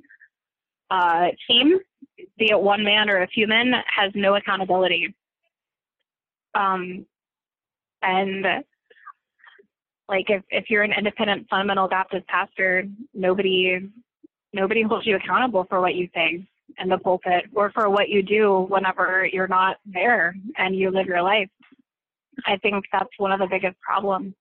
uh, 0.89 1.27
team, 1.47 1.79
be 2.37 2.49
it 2.49 2.59
one 2.59 2.83
man 2.83 3.09
or 3.09 3.21
a 3.21 3.27
few 3.27 3.47
men, 3.47 3.73
has 3.95 4.11
no 4.15 4.35
accountability. 4.35 5.13
Um, 6.55 7.05
and 8.01 8.45
like 10.07 10.29
if, 10.29 10.41
if 10.49 10.69
you're 10.69 10.83
an 10.83 10.93
independent 10.97 11.47
fundamental 11.49 11.87
Baptist 11.87 12.25
pastor, 12.27 12.85
nobody 13.13 13.79
nobody 14.53 14.81
holds 14.81 15.05
you 15.05 15.15
accountable 15.15 15.65
for 15.69 15.79
what 15.79 15.93
you 15.93 16.09
say. 16.15 16.43
in 16.77 16.89
the 16.89 16.97
pulpit 16.97 17.45
or 17.53 17.71
for 17.71 17.89
what 17.89 18.09
you 18.09 18.21
do 18.21 18.65
whenever 18.69 19.27
you're 19.31 19.47
not 19.47 19.77
there 19.85 20.35
and 20.57 20.75
you 20.75 20.91
live 20.91 21.07
your 21.07 21.21
life. 21.21 21.49
I 22.45 22.57
think 22.57 22.85
that's 22.91 23.09
one 23.17 23.31
of 23.31 23.39
the 23.39 23.47
biggest 23.47 23.79
problems. 23.81 24.33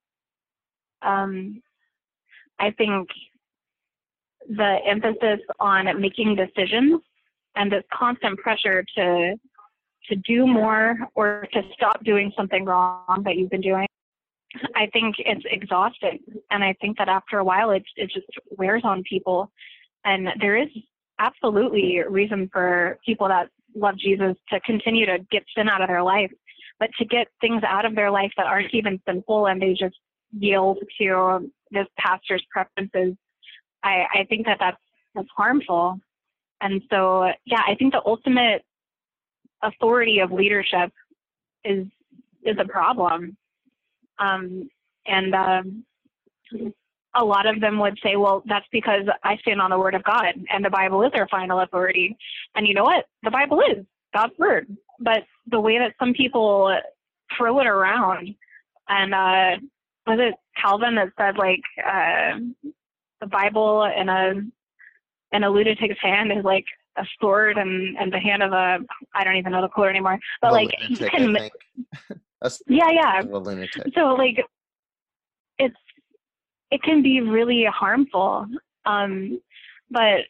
Um, 1.03 1.63
I 2.59 2.71
think 2.73 3.09
the 4.49 4.79
emphasis 4.87 5.41
on 5.61 6.01
making 6.01 6.37
decisions 6.37 7.01
and 7.57 7.71
this 7.71 7.85
constant 7.93 8.39
pressure 8.39 8.85
to 8.97 9.35
to 10.09 10.17
do 10.27 10.47
more 10.47 10.97
or 11.15 11.47
to 11.53 11.63
stop 11.75 12.03
doing 12.03 12.33
something 12.35 12.65
wrong 12.65 13.23
that 13.25 13.37
you've 13.37 13.51
been 13.51 13.61
doing 13.61 13.87
I 14.75 14.87
think 14.93 15.17
it's 15.19 15.45
exhausting, 15.51 16.21
and 16.51 16.65
I 16.65 16.75
think 16.81 16.97
that 16.99 17.09
after 17.09 17.39
a 17.39 17.45
while, 17.45 17.71
it 17.71 17.83
it 17.97 18.11
just 18.11 18.27
wears 18.51 18.83
on 18.85 19.03
people, 19.03 19.51
and 20.05 20.29
there 20.41 20.57
is 20.57 20.69
absolutely 21.19 22.01
reason 22.09 22.49
for 22.53 22.99
people 23.05 23.29
that 23.29 23.51
love 23.75 23.99
Jesus 23.99 24.37
to 24.51 24.61
continue 24.61 25.05
to 25.05 25.19
get 25.31 25.45
sin 25.55 25.69
out 25.69 25.83
of 25.83 25.89
their 25.89 26.03
life, 26.03 26.31
but 26.79 26.91
to 26.99 27.05
get 27.05 27.29
things 27.41 27.63
out 27.67 27.85
of 27.85 27.95
their 27.95 28.11
life 28.11 28.33
that 28.37 28.47
aren't 28.47 28.73
even 28.75 29.01
simple 29.07 29.47
and 29.47 29.61
they 29.61 29.75
just 29.75 29.97
yield 30.39 30.79
to 31.01 31.51
this 31.71 31.87
pastor's 31.99 32.45
preferences. 32.51 33.15
I 33.83 34.05
I 34.15 34.25
think 34.29 34.47
that 34.47 34.59
that's 34.61 34.77
that's 35.15 35.29
harmful, 35.37 35.99
and 36.61 36.83
so 36.91 37.31
yeah, 37.45 37.63
I 37.67 37.75
think 37.75 37.93
the 37.93 38.03
ultimate 38.05 38.65
authority 39.63 40.21
of 40.21 40.33
leadership 40.33 40.93
is 41.65 41.87
is 42.45 42.57
a 42.59 42.65
problem 42.65 43.37
um, 44.19 44.69
and 45.07 45.35
um, 45.35 45.85
a 47.15 47.25
lot 47.25 47.47
of 47.47 47.61
them 47.61 47.79
would 47.79 47.99
say, 48.03 48.17
well, 48.17 48.43
that's 48.47 48.67
because 48.73 49.03
I 49.25 49.37
stand 49.39 49.61
on 49.61 49.71
the 49.71 49.79
Word 49.79 49.95
of 49.95 50.05
God 50.05 50.35
and 50.51 50.65
the 50.65 50.71
Bible 50.71 51.03
is 51.03 51.13
our 51.15 51.29
final 51.29 51.61
authority. 51.61 52.17
And 52.55 52.67
you 52.67 52.75
know 52.75 52.85
what? 52.85 53.07
The 53.23 53.31
Bible 53.31 53.61
is 53.61 53.85
God's 54.15 54.39
Word. 54.39 54.77
But 54.99 55.25
the 55.51 55.61
way 55.61 55.79
that 55.79 55.95
some 55.99 56.13
people 56.13 56.77
throw 57.37 57.61
it 57.61 57.67
around, 57.67 58.35
and 58.89 59.15
uh, 59.15 59.57
was 60.07 60.19
it 60.21 60.35
Calvin 60.61 60.97
that 60.97 61.13
said, 61.19 61.37
like, 61.37 61.61
uh, 61.87 62.39
the 63.21 63.27
Bible 63.27 63.85
in 63.85 64.09
a 64.09 64.35
in 65.33 65.45
a 65.45 65.51
lunatic's 65.51 66.01
hand 66.01 66.33
is 66.33 66.45
like 66.45 66.65
a 66.97 67.05
sword 67.21 67.59
and 67.59 67.97
and 67.99 68.13
the 68.13 68.19
hand 68.19 68.43
of 68.43 68.53
a 68.53 68.79
I 69.15 69.25
don't 69.25 69.37
even 69.37 69.53
know 69.53 69.63
the 69.63 69.69
quote 69.69 69.89
anymore. 69.89 70.19
But 70.41 70.53
like 70.53 70.71
lunatic, 70.89 71.01
you 71.01 71.11
can 71.11 71.37
yeah, 72.69 72.91
yeah. 72.91 73.23
So 73.95 74.15
like, 74.15 74.45
it's 75.59 75.77
it 76.71 76.83
can 76.83 77.03
be 77.03 77.21
really 77.21 77.65
harmful. 77.65 78.47
Um, 78.85 79.41
but 79.91 80.21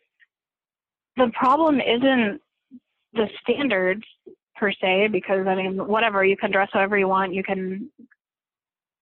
the 1.17 1.31
problem 1.35 1.81
isn't 1.81 2.41
the 3.13 3.29
standards 3.43 4.05
per 4.59 4.73
se, 4.73 5.09
because 5.09 5.47
I 5.47 5.55
mean, 5.55 5.87
whatever 5.87 6.25
you 6.25 6.37
can 6.37 6.51
dress 6.51 6.69
however 6.73 6.99
you 6.99 7.09
want, 7.09 7.35
you 7.35 7.43
can 7.43 7.91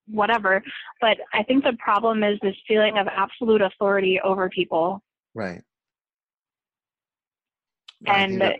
whatever. 0.08 0.62
But 1.00 1.18
I 1.32 1.42
think 1.42 1.64
the 1.64 1.76
problem 1.78 2.22
is 2.22 2.38
this 2.42 2.54
feeling 2.68 2.98
of 2.98 3.06
absolute 3.08 3.62
authority 3.62 4.20
over 4.20 4.48
people. 4.48 5.02
Right. 5.34 5.62
And 8.06 8.40
that... 8.40 8.56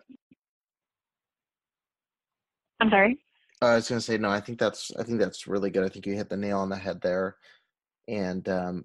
I'm 2.80 2.90
sorry. 2.90 3.18
I 3.62 3.76
was 3.76 3.88
going 3.88 4.00
to 4.00 4.04
say 4.04 4.18
no. 4.18 4.28
I 4.28 4.40
think 4.40 4.58
that's 4.58 4.90
I 4.98 5.02
think 5.02 5.18
that's 5.18 5.46
really 5.46 5.70
good. 5.70 5.84
I 5.84 5.88
think 5.88 6.06
you 6.06 6.14
hit 6.14 6.28
the 6.28 6.36
nail 6.36 6.58
on 6.58 6.68
the 6.68 6.76
head 6.76 7.00
there. 7.00 7.36
And 8.08 8.46
um, 8.48 8.84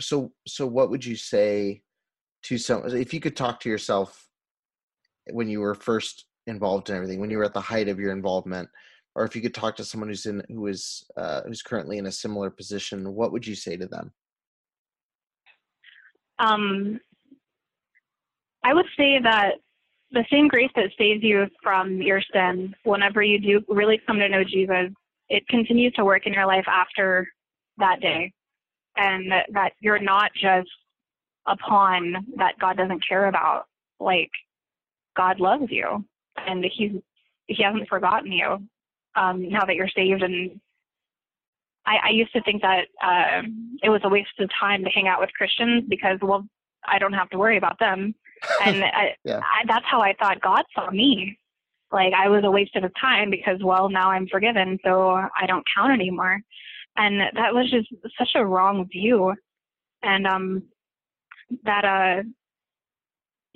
so 0.00 0.32
so 0.46 0.66
what 0.66 0.90
would 0.90 1.04
you 1.04 1.16
say 1.16 1.82
to 2.44 2.58
some 2.58 2.86
if 2.86 3.12
you 3.12 3.20
could 3.20 3.36
talk 3.36 3.60
to 3.60 3.68
yourself 3.68 4.28
when 5.30 5.48
you 5.48 5.60
were 5.60 5.74
first 5.74 6.26
involved 6.46 6.90
in 6.90 6.96
everything, 6.96 7.20
when 7.20 7.30
you 7.30 7.38
were 7.38 7.44
at 7.44 7.54
the 7.54 7.60
height 7.60 7.88
of 7.88 7.98
your 7.98 8.12
involvement, 8.12 8.68
or 9.14 9.24
if 9.24 9.34
you 9.34 9.42
could 9.42 9.54
talk 9.54 9.76
to 9.76 9.84
someone 9.84 10.08
who's 10.08 10.26
in 10.26 10.42
who 10.48 10.66
is 10.66 11.04
uh, 11.16 11.42
who's 11.46 11.62
currently 11.62 11.98
in 11.98 12.06
a 12.06 12.12
similar 12.12 12.50
position, 12.50 13.14
what 13.14 13.32
would 13.32 13.46
you 13.46 13.54
say 13.54 13.76
to 13.76 13.86
them? 13.86 14.12
Um, 16.38 17.00
I 18.62 18.74
would 18.74 18.86
say 18.96 19.18
that 19.22 19.52
the 20.10 20.24
same 20.30 20.48
grace 20.48 20.70
that 20.76 20.90
saves 20.98 21.22
you 21.22 21.46
from 21.62 22.00
your 22.00 22.20
sin 22.32 22.74
whenever 22.84 23.22
you 23.22 23.40
do 23.40 23.64
really 23.68 24.00
come 24.06 24.18
to 24.18 24.28
know 24.28 24.44
Jesus, 24.44 24.92
it 25.28 25.46
continues 25.48 25.92
to 25.94 26.04
work 26.04 26.26
in 26.26 26.32
your 26.32 26.46
life 26.46 26.66
after 26.68 27.26
that 27.78 28.00
day. 28.00 28.32
And 28.98 29.30
that 29.52 29.72
you're 29.80 29.98
not 29.98 30.30
just 30.34 30.70
a 31.46 31.56
pawn 31.56 32.14
that 32.36 32.58
God 32.58 32.76
doesn't 32.78 33.06
care 33.06 33.26
about. 33.26 33.64
Like, 34.00 34.30
God 35.16 35.38
loves 35.38 35.66
you 35.68 36.04
and 36.46 36.64
He's 36.64 36.92
He 37.46 37.62
hasn't 37.62 37.88
forgotten 37.88 38.32
you 38.32 38.66
um, 39.14 39.48
now 39.48 39.64
that 39.64 39.76
you're 39.76 39.88
saved. 39.88 40.22
And 40.22 40.60
I, 41.86 41.96
I 42.04 42.10
used 42.10 42.32
to 42.32 42.42
think 42.42 42.62
that 42.62 42.86
uh, 43.02 43.42
it 43.82 43.88
was 43.88 44.00
a 44.04 44.08
waste 44.08 44.38
of 44.40 44.50
time 44.58 44.84
to 44.84 44.90
hang 44.90 45.08
out 45.08 45.20
with 45.20 45.32
Christians 45.32 45.84
because, 45.88 46.18
well, 46.22 46.46
I 46.86 46.98
don't 46.98 47.12
have 47.12 47.30
to 47.30 47.38
worry 47.38 47.56
about 47.56 47.78
them 47.78 48.14
and 48.64 48.84
I, 48.84 49.14
yeah. 49.24 49.38
I, 49.38 49.64
that's 49.66 49.84
how 49.86 50.00
I 50.00 50.14
thought 50.14 50.40
God 50.40 50.64
saw 50.74 50.90
me. 50.90 51.38
Like 51.92 52.12
I 52.14 52.28
was 52.28 52.42
a 52.44 52.50
waste 52.50 52.76
of 52.76 52.82
his 52.82 52.92
time 53.00 53.30
because, 53.30 53.58
well, 53.62 53.88
now 53.88 54.10
I'm 54.10 54.26
forgiven, 54.26 54.78
so 54.84 55.10
I 55.10 55.46
don't 55.46 55.64
count 55.74 55.92
anymore. 55.92 56.40
And 56.96 57.20
that 57.20 57.54
was 57.54 57.70
just 57.70 57.88
such 58.18 58.30
a 58.34 58.44
wrong 58.44 58.86
view. 58.90 59.34
And 60.02 60.26
um, 60.26 60.62
that 61.64 61.84
uh, 61.84 62.22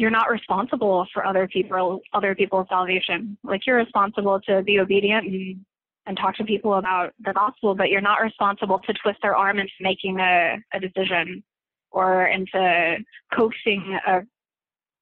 you're 0.01 0.11
not 0.11 0.31
responsible 0.31 1.07
for 1.13 1.27
other 1.27 1.47
people, 1.47 2.01
other 2.15 2.35
people's 2.35 2.67
salvation. 2.71 3.37
Like 3.45 3.67
you're 3.67 3.77
responsible 3.77 4.41
to 4.49 4.63
be 4.63 4.81
obedient 4.81 5.27
and 5.27 5.61
and 6.07 6.17
talk 6.17 6.35
to 6.37 6.45
people 6.45 6.75
about 6.75 7.13
the 7.23 7.35
gospel, 7.35 7.75
but 7.75 7.91
you're 7.91 8.01
not 8.01 8.23
responsible 8.23 8.79
to 8.79 8.95
twist 8.95 9.19
their 9.21 9.37
arm 9.37 9.59
into 9.59 9.71
making 9.83 10.19
a, 10.19 10.57
a 10.73 10.81
decision 10.81 11.45
or 11.91 12.27
into 12.29 12.97
coaxing 13.37 13.99
a 14.07 14.21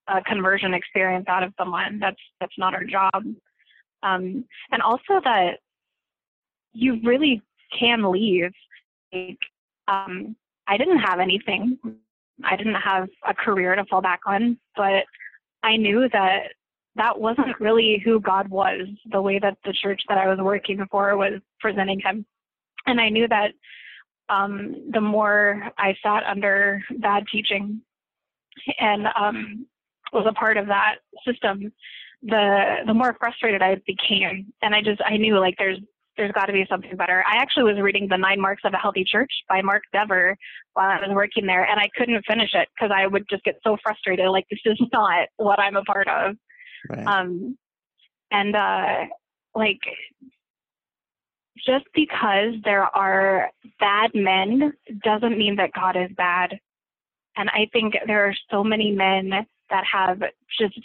a 0.09 0.21
conversion 0.23 0.75
experience 0.75 1.27
out 1.29 1.45
of 1.45 1.53
someone. 1.57 2.01
That's 2.01 2.21
that's 2.41 2.59
not 2.59 2.75
our 2.75 2.85
job. 2.85 3.23
Um, 4.03 4.45
and 4.73 4.83
also 4.83 5.21
that 5.23 5.59
you 6.73 6.99
really 7.05 7.41
can 7.79 8.11
leave. 8.11 8.51
Like, 9.13 9.39
um, 9.87 10.35
I 10.67 10.77
didn't 10.77 10.99
have 10.99 11.21
anything. 11.21 11.79
I 12.45 12.57
didn't 12.57 12.75
have 12.77 13.09
a 13.27 13.35
career 13.35 13.75
to 13.75 13.85
fall 13.87 14.01
back 14.01 14.21
on, 14.27 14.59
but 14.77 15.05
I 15.63 15.77
knew 15.77 16.09
that 16.13 16.49
that 16.97 17.19
wasn't 17.19 17.59
really 17.61 18.01
who 18.05 18.21
God 18.21 18.49
was. 18.49 18.83
The 19.11 19.23
way 19.23 19.39
that 19.39 19.57
the 19.65 19.73
church 19.73 20.03
that 20.09 20.19
I 20.19 20.29
was 20.29 20.39
working 20.41 20.85
for 20.91 21.17
was 21.17 21.41
presenting 21.61 22.01
Him, 22.01 22.25
and 22.87 23.01
I 23.01 23.09
knew 23.09 23.29
that 23.29 23.53
um, 24.29 24.91
the 24.93 25.01
more 25.01 25.71
I 25.79 25.97
sat 26.03 26.25
under 26.25 26.83
bad 26.99 27.25
teaching 27.31 27.81
and 28.79 29.07
um, 29.19 29.67
was 30.13 30.27
a 30.29 30.33
part 30.33 30.57
of 30.57 30.67
that 30.67 30.97
system, 31.27 31.73
the 32.23 32.77
the 32.87 32.95
more 32.95 33.17
frustrated 33.19 33.63
I 33.63 33.77
became, 33.87 34.53
and 34.63 34.75
I 34.75 34.83
just 34.83 35.01
I 35.05 35.17
knew 35.17 35.39
like 35.39 35.55
there's 35.59 35.79
there's 36.19 36.33
got 36.33 36.47
to 36.47 36.53
be 36.53 36.67
something 36.69 36.97
better. 36.97 37.25
I 37.27 37.37
actually 37.37 37.73
was 37.73 37.81
reading 37.81 38.09
the 38.09 38.19
Nine 38.19 38.41
Marks 38.41 38.63
of 38.65 38.75
a 38.75 38.77
Healthy 38.77 39.05
Church 39.05 39.33
by 39.49 39.63
Mark 39.63 39.85
Dever 39.93 40.37
while 40.75 40.91
I 40.91 41.07
was 41.07 41.15
working 41.15 41.47
there, 41.47 41.65
and 41.65 41.81
I 41.81 41.89
couldn't 41.97 42.27
finish 42.27 42.51
it 42.53 42.69
because 42.75 42.93
I 42.95 43.07
would 43.07 43.25
just 43.31 43.45
get 43.45 43.59
so 43.65 43.79
frustrated. 43.83 44.29
Like 44.29 44.47
this 44.51 44.61
is 44.67 44.79
not 44.93 45.29
what 45.37 45.59
I'm 45.59 45.77
a 45.77 45.85
part 45.85 46.09
of. 46.09 46.37
Right. 46.91 47.07
Um, 47.07 47.57
and 48.31 48.55
uh, 48.55 49.07
like 49.55 49.81
just 51.65 51.87
because 51.95 52.55
there 52.65 52.85
are 52.85 53.51
bad 53.81 54.11
men 54.15 54.73
doesn't 55.05 55.39
mean 55.39 55.57
that 55.57 55.73
God 55.73 55.97
is 55.97 56.11
bad. 56.17 56.59
And 57.37 57.49
I 57.51 57.69
think 57.73 57.95
there 58.07 58.27
are 58.27 58.35
so 58.51 58.65
many 58.65 58.91
men 58.91 59.31
that 59.71 59.85
have 59.91 60.21
just 60.59 60.79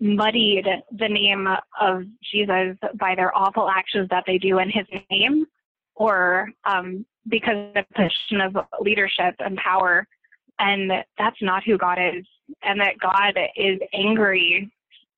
muddied 0.00 0.66
the 0.98 1.08
name 1.08 1.48
of 1.80 2.04
Jesus 2.32 2.76
by 2.98 3.14
their 3.14 3.36
awful 3.36 3.68
actions 3.68 4.08
that 4.10 4.24
they 4.26 4.38
do 4.38 4.58
in 4.58 4.70
his 4.70 4.86
name 5.10 5.46
or 5.94 6.50
um, 6.64 7.04
because 7.28 7.56
of 7.56 7.74
the 7.74 7.84
position 7.94 8.40
of 8.40 8.56
leadership 8.80 9.34
and 9.38 9.56
power. 9.56 10.06
And 10.58 10.90
that's 11.18 11.40
not 11.40 11.64
who 11.64 11.78
God 11.78 11.98
is. 11.98 12.24
And 12.62 12.80
that 12.80 12.98
God 13.00 13.38
is 13.56 13.80
angry 13.92 14.70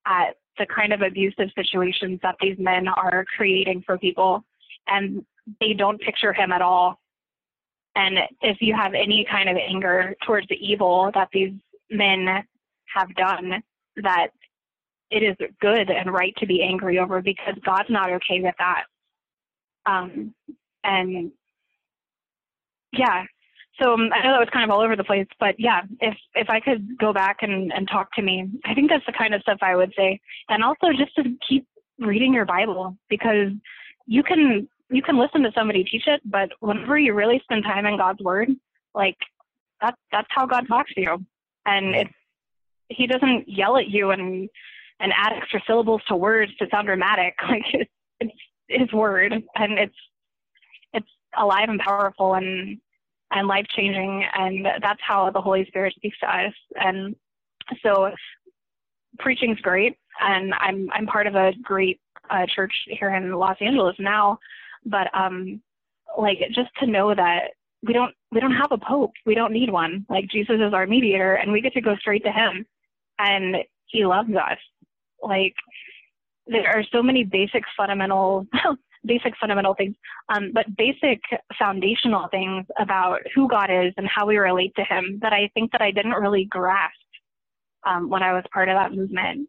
at 0.06 0.36
the 0.58 0.66
kind 0.66 0.92
of 0.92 1.02
abusive 1.02 1.50
situations 1.54 2.18
that 2.22 2.36
these 2.40 2.56
men 2.58 2.88
are 2.88 3.24
creating 3.36 3.82
for 3.84 3.98
people. 3.98 4.44
And 4.86 5.24
they 5.60 5.74
don't 5.74 6.00
picture 6.00 6.32
him 6.32 6.52
at 6.52 6.62
all. 6.62 7.00
And 7.94 8.18
if 8.42 8.58
you 8.60 8.74
have 8.74 8.94
any 8.94 9.26
kind 9.30 9.48
of 9.48 9.56
anger 9.56 10.14
towards 10.24 10.46
the 10.48 10.56
evil 10.56 11.10
that 11.14 11.28
these 11.32 11.52
men 11.90 12.44
have 12.94 13.14
done 13.16 13.62
that 13.96 14.28
it 15.10 15.22
is 15.22 15.36
good 15.60 15.90
and 15.90 16.12
right 16.12 16.34
to 16.36 16.46
be 16.46 16.62
angry 16.62 16.98
over 16.98 17.22
because 17.22 17.54
God's 17.64 17.90
not 17.90 18.10
okay 18.10 18.40
with 18.40 18.54
that. 18.58 18.84
Um, 19.86 20.34
and 20.84 21.32
yeah, 22.92 23.24
so 23.80 23.94
um, 23.94 24.10
I 24.12 24.22
know 24.24 24.32
that 24.32 24.40
was 24.40 24.48
kind 24.52 24.64
of 24.64 24.70
all 24.70 24.82
over 24.82 24.96
the 24.96 25.04
place, 25.04 25.26
but 25.38 25.54
yeah, 25.58 25.82
if 26.00 26.16
if 26.34 26.50
I 26.50 26.60
could 26.60 26.98
go 26.98 27.12
back 27.12 27.38
and 27.42 27.72
and 27.72 27.88
talk 27.88 28.12
to 28.14 28.22
me, 28.22 28.48
I 28.64 28.74
think 28.74 28.90
that's 28.90 29.06
the 29.06 29.12
kind 29.12 29.34
of 29.34 29.42
stuff 29.42 29.58
I 29.62 29.76
would 29.76 29.92
say, 29.96 30.20
and 30.48 30.64
also 30.64 30.88
just 30.96 31.14
to 31.16 31.24
keep 31.48 31.66
reading 31.98 32.32
your 32.32 32.44
Bible 32.44 32.96
because 33.08 33.52
you 34.06 34.22
can 34.22 34.68
you 34.90 35.02
can 35.02 35.18
listen 35.18 35.42
to 35.42 35.52
somebody 35.54 35.84
teach 35.84 36.06
it, 36.06 36.20
but 36.24 36.50
whenever 36.60 36.98
you 36.98 37.14
really 37.14 37.40
spend 37.44 37.64
time 37.64 37.86
in 37.86 37.98
God's 37.98 38.20
Word, 38.20 38.50
like 38.94 39.16
that 39.80 39.94
that's 40.10 40.28
how 40.30 40.46
God 40.46 40.66
talks 40.66 40.92
to 40.94 41.00
you, 41.00 41.24
and 41.66 41.94
it's 41.94 42.10
He 42.88 43.06
doesn't 43.06 43.48
yell 43.48 43.76
at 43.76 43.88
you 43.88 44.10
and 44.10 44.48
and 45.00 45.12
add 45.16 45.32
extra 45.32 45.60
syllables 45.66 46.02
to 46.08 46.16
words 46.16 46.54
to 46.56 46.66
sound 46.70 46.86
dramatic. 46.86 47.34
Like 47.48 47.64
it's, 47.72 47.90
it's 48.20 48.32
His 48.68 48.92
Word, 48.92 49.32
and 49.32 49.78
it's 49.78 49.94
it's 50.92 51.08
alive 51.36 51.68
and 51.68 51.80
powerful 51.80 52.34
and 52.34 52.78
and 53.30 53.46
life 53.46 53.66
changing, 53.76 54.24
and 54.34 54.66
that's 54.82 55.00
how 55.06 55.30
the 55.30 55.40
Holy 55.40 55.64
Spirit 55.66 55.94
speaks 55.96 56.18
to 56.20 56.26
us. 56.26 56.52
And 56.76 57.14
so, 57.82 58.10
preaching's 59.18 59.60
great, 59.60 59.96
and 60.20 60.52
I'm 60.58 60.88
I'm 60.92 61.06
part 61.06 61.26
of 61.26 61.34
a 61.34 61.52
great 61.62 62.00
uh, 62.30 62.46
church 62.54 62.72
here 62.86 63.14
in 63.14 63.32
Los 63.32 63.56
Angeles 63.60 63.96
now, 63.98 64.38
but 64.86 65.08
um, 65.14 65.60
like 66.18 66.38
just 66.54 66.70
to 66.80 66.86
know 66.86 67.14
that 67.14 67.50
we 67.86 67.92
don't 67.92 68.14
we 68.32 68.40
don't 68.40 68.54
have 68.54 68.72
a 68.72 68.78
pope, 68.78 69.12
we 69.26 69.34
don't 69.34 69.52
need 69.52 69.70
one. 69.70 70.06
Like 70.08 70.28
Jesus 70.28 70.56
is 70.60 70.74
our 70.74 70.86
mediator, 70.86 71.34
and 71.34 71.52
we 71.52 71.60
get 71.60 71.74
to 71.74 71.80
go 71.80 71.96
straight 71.96 72.24
to 72.24 72.32
Him, 72.32 72.66
and 73.18 73.56
He 73.86 74.04
loves 74.04 74.30
us. 74.34 74.58
Like 75.22 75.54
there 76.46 76.68
are 76.68 76.82
so 76.92 77.02
many 77.02 77.24
basic 77.24 77.64
fundamental 77.76 78.46
basic 79.04 79.34
fundamental 79.40 79.74
things, 79.74 79.94
um, 80.28 80.50
but 80.52 80.76
basic 80.76 81.20
foundational 81.58 82.28
things 82.28 82.66
about 82.78 83.20
who 83.34 83.48
God 83.48 83.70
is 83.70 83.92
and 83.96 84.08
how 84.08 84.26
we 84.26 84.36
relate 84.36 84.74
to 84.76 84.84
Him 84.84 85.18
that 85.22 85.32
I 85.32 85.50
think 85.54 85.72
that 85.72 85.80
I 85.82 85.90
didn't 85.90 86.12
really 86.12 86.46
grasp 86.46 86.94
um, 87.86 88.08
when 88.10 88.22
I 88.22 88.32
was 88.32 88.44
part 88.52 88.68
of 88.68 88.76
that 88.76 88.92
movement. 88.92 89.48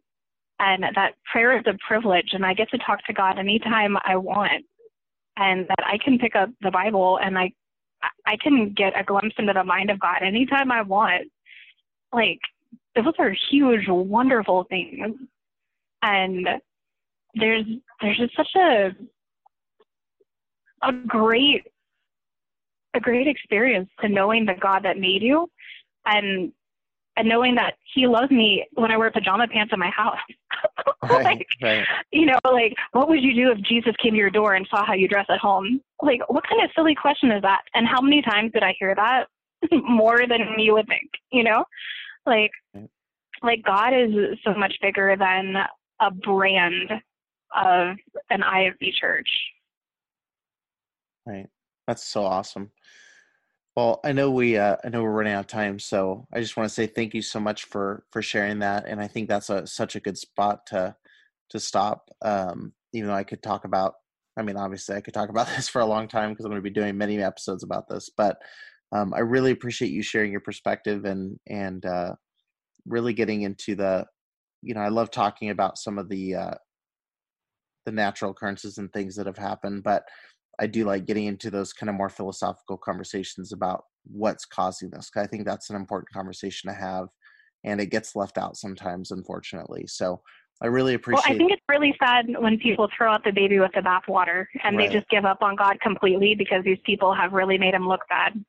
And 0.60 0.84
that 0.94 1.14
prayer 1.32 1.58
is 1.58 1.64
a 1.66 1.76
privilege, 1.86 2.30
and 2.32 2.44
I 2.44 2.52
get 2.52 2.70
to 2.70 2.78
talk 2.78 3.02
to 3.06 3.14
God 3.14 3.38
anytime 3.38 3.96
I 4.04 4.16
want, 4.16 4.64
and 5.38 5.66
that 5.66 5.84
I 5.86 5.96
can 5.96 6.18
pick 6.18 6.36
up 6.36 6.50
the 6.60 6.70
Bible 6.70 7.18
and 7.22 7.38
I 7.38 7.52
I 8.26 8.36
can 8.36 8.72
get 8.72 8.98
a 8.98 9.04
glimpse 9.04 9.34
into 9.38 9.52
the 9.52 9.64
mind 9.64 9.90
of 9.90 10.00
God 10.00 10.22
anytime 10.22 10.70
I 10.70 10.82
want. 10.82 11.30
Like 12.12 12.40
those 12.94 13.14
are 13.18 13.34
huge, 13.50 13.86
wonderful 13.88 14.64
things, 14.68 15.16
and 16.02 16.48
there's 17.34 17.64
there's 18.00 18.18
just 18.18 18.36
such 18.36 18.50
a 18.56 18.90
a 20.82 20.92
great 20.92 21.62
a 22.94 23.00
great 23.00 23.28
experience 23.28 23.88
to 24.00 24.08
knowing 24.08 24.44
the 24.44 24.54
God 24.60 24.80
that 24.84 24.98
made 24.98 25.22
you 25.22 25.48
and 26.06 26.52
and 27.16 27.28
knowing 27.28 27.54
that 27.56 27.74
he 27.94 28.06
loves 28.06 28.30
me 28.30 28.66
when 28.72 28.90
I 28.90 28.96
wear 28.96 29.10
pajama 29.10 29.46
pants 29.48 29.72
in 29.72 29.78
my 29.78 29.90
house. 29.90 30.18
Right, 31.02 31.24
like 31.24 31.46
right. 31.62 31.84
you 32.12 32.26
know, 32.26 32.38
like 32.44 32.74
what 32.92 33.08
would 33.08 33.22
you 33.22 33.34
do 33.34 33.50
if 33.50 33.58
Jesus 33.64 33.94
came 34.02 34.12
to 34.12 34.18
your 34.18 34.30
door 34.30 34.54
and 34.54 34.66
saw 34.70 34.84
how 34.84 34.92
you 34.92 35.08
dress 35.08 35.24
at 35.30 35.38
home? 35.38 35.80
Like 36.02 36.20
what 36.28 36.46
kind 36.46 36.62
of 36.62 36.70
silly 36.76 36.94
question 36.94 37.30
is 37.30 37.40
that? 37.40 37.62
And 37.74 37.86
how 37.88 38.02
many 38.02 38.20
times 38.20 38.52
did 38.52 38.62
I 38.62 38.74
hear 38.78 38.94
that? 38.94 39.24
More 39.72 40.26
than 40.28 40.58
you 40.58 40.74
would 40.74 40.86
think, 40.86 41.10
you 41.32 41.42
know? 41.42 41.64
Like 42.26 42.50
like 43.42 43.62
God 43.64 43.94
is 43.94 44.38
so 44.44 44.54
much 44.54 44.74
bigger 44.82 45.16
than 45.18 45.54
a 46.00 46.10
brand 46.10 46.90
of 47.54 47.96
an 48.30 48.40
IFB 48.40 48.92
church. 48.98 49.28
Right. 51.26 51.46
That's 51.86 52.06
so 52.06 52.24
awesome. 52.24 52.70
Well, 53.76 54.00
I 54.04 54.12
know 54.12 54.30
we 54.30 54.56
uh, 54.56 54.76
I 54.84 54.88
know 54.88 55.02
we're 55.02 55.10
running 55.12 55.32
out 55.32 55.40
of 55.40 55.46
time, 55.46 55.78
so 55.78 56.26
I 56.32 56.40
just 56.40 56.56
want 56.56 56.68
to 56.68 56.74
say 56.74 56.86
thank 56.86 57.14
you 57.14 57.22
so 57.22 57.38
much 57.38 57.64
for 57.64 58.04
for 58.10 58.20
sharing 58.20 58.58
that, 58.60 58.86
and 58.86 59.00
I 59.00 59.06
think 59.06 59.28
that's 59.28 59.48
a 59.48 59.66
such 59.66 59.96
a 59.96 60.00
good 60.00 60.18
spot 60.18 60.66
to 60.66 60.96
to 61.50 61.60
stop. 61.60 62.10
Um, 62.22 62.72
even 62.92 63.08
though 63.08 63.14
I 63.14 63.24
could 63.24 63.42
talk 63.42 63.64
about, 63.64 63.94
I 64.36 64.42
mean, 64.42 64.56
obviously 64.56 64.96
I 64.96 65.00
could 65.00 65.14
talk 65.14 65.28
about 65.28 65.46
this 65.56 65.68
for 65.68 65.80
a 65.80 65.86
long 65.86 66.08
time 66.08 66.30
because 66.30 66.44
I'm 66.44 66.50
going 66.50 66.62
to 66.62 66.68
be 66.68 66.74
doing 66.74 66.98
many 66.98 67.22
episodes 67.22 67.62
about 67.62 67.88
this, 67.88 68.10
but 68.16 68.38
um, 68.92 69.14
I 69.14 69.20
really 69.20 69.52
appreciate 69.52 69.92
you 69.92 70.02
sharing 70.02 70.32
your 70.32 70.40
perspective 70.40 71.04
and 71.04 71.38
and 71.46 71.84
uh, 71.86 72.14
really 72.86 73.12
getting 73.12 73.42
into 73.42 73.74
the, 73.74 74.06
you 74.62 74.74
know, 74.74 74.80
I 74.80 74.88
love 74.88 75.10
talking 75.10 75.50
about 75.50 75.78
some 75.78 75.98
of 75.98 76.08
the 76.08 76.34
uh, 76.34 76.54
the 77.86 77.92
natural 77.92 78.32
occurrences 78.32 78.78
and 78.78 78.92
things 78.92 79.16
that 79.16 79.26
have 79.26 79.38
happened, 79.38 79.82
but 79.82 80.04
I 80.60 80.66
do 80.66 80.84
like 80.84 81.06
getting 81.06 81.24
into 81.24 81.50
those 81.50 81.72
kind 81.72 81.88
of 81.88 81.96
more 81.96 82.10
philosophical 82.10 82.76
conversations 82.76 83.52
about 83.52 83.84
what's 84.04 84.44
causing 84.44 84.90
this. 84.90 85.10
I 85.16 85.26
think 85.26 85.46
that's 85.46 85.70
an 85.70 85.76
important 85.76 86.12
conversation 86.12 86.68
to 86.68 86.76
have, 86.76 87.08
and 87.64 87.80
it 87.80 87.86
gets 87.86 88.14
left 88.14 88.36
out 88.36 88.56
sometimes, 88.56 89.10
unfortunately. 89.10 89.86
So 89.86 90.20
I 90.62 90.66
really 90.66 90.94
appreciate. 90.94 91.24
Well, 91.24 91.34
I 91.34 91.38
think 91.38 91.52
it's 91.52 91.62
really 91.68 91.96
sad 91.98 92.26
when 92.38 92.58
people 92.58 92.88
throw 92.94 93.10
out 93.10 93.24
the 93.24 93.32
baby 93.32 93.58
with 93.58 93.72
the 93.74 93.80
bathwater 93.80 94.44
and 94.62 94.76
Right. 94.76 94.90
they 94.90 94.98
just 94.98 95.08
give 95.08 95.24
up 95.24 95.38
on 95.40 95.56
God 95.56 95.80
completely 95.80 96.34
because 96.34 96.62
these 96.64 96.78
people 96.84 97.14
have 97.14 97.32
really 97.32 97.56
made 97.56 97.72
him 97.72 97.88
look 97.88 98.02
bad. 98.10 98.44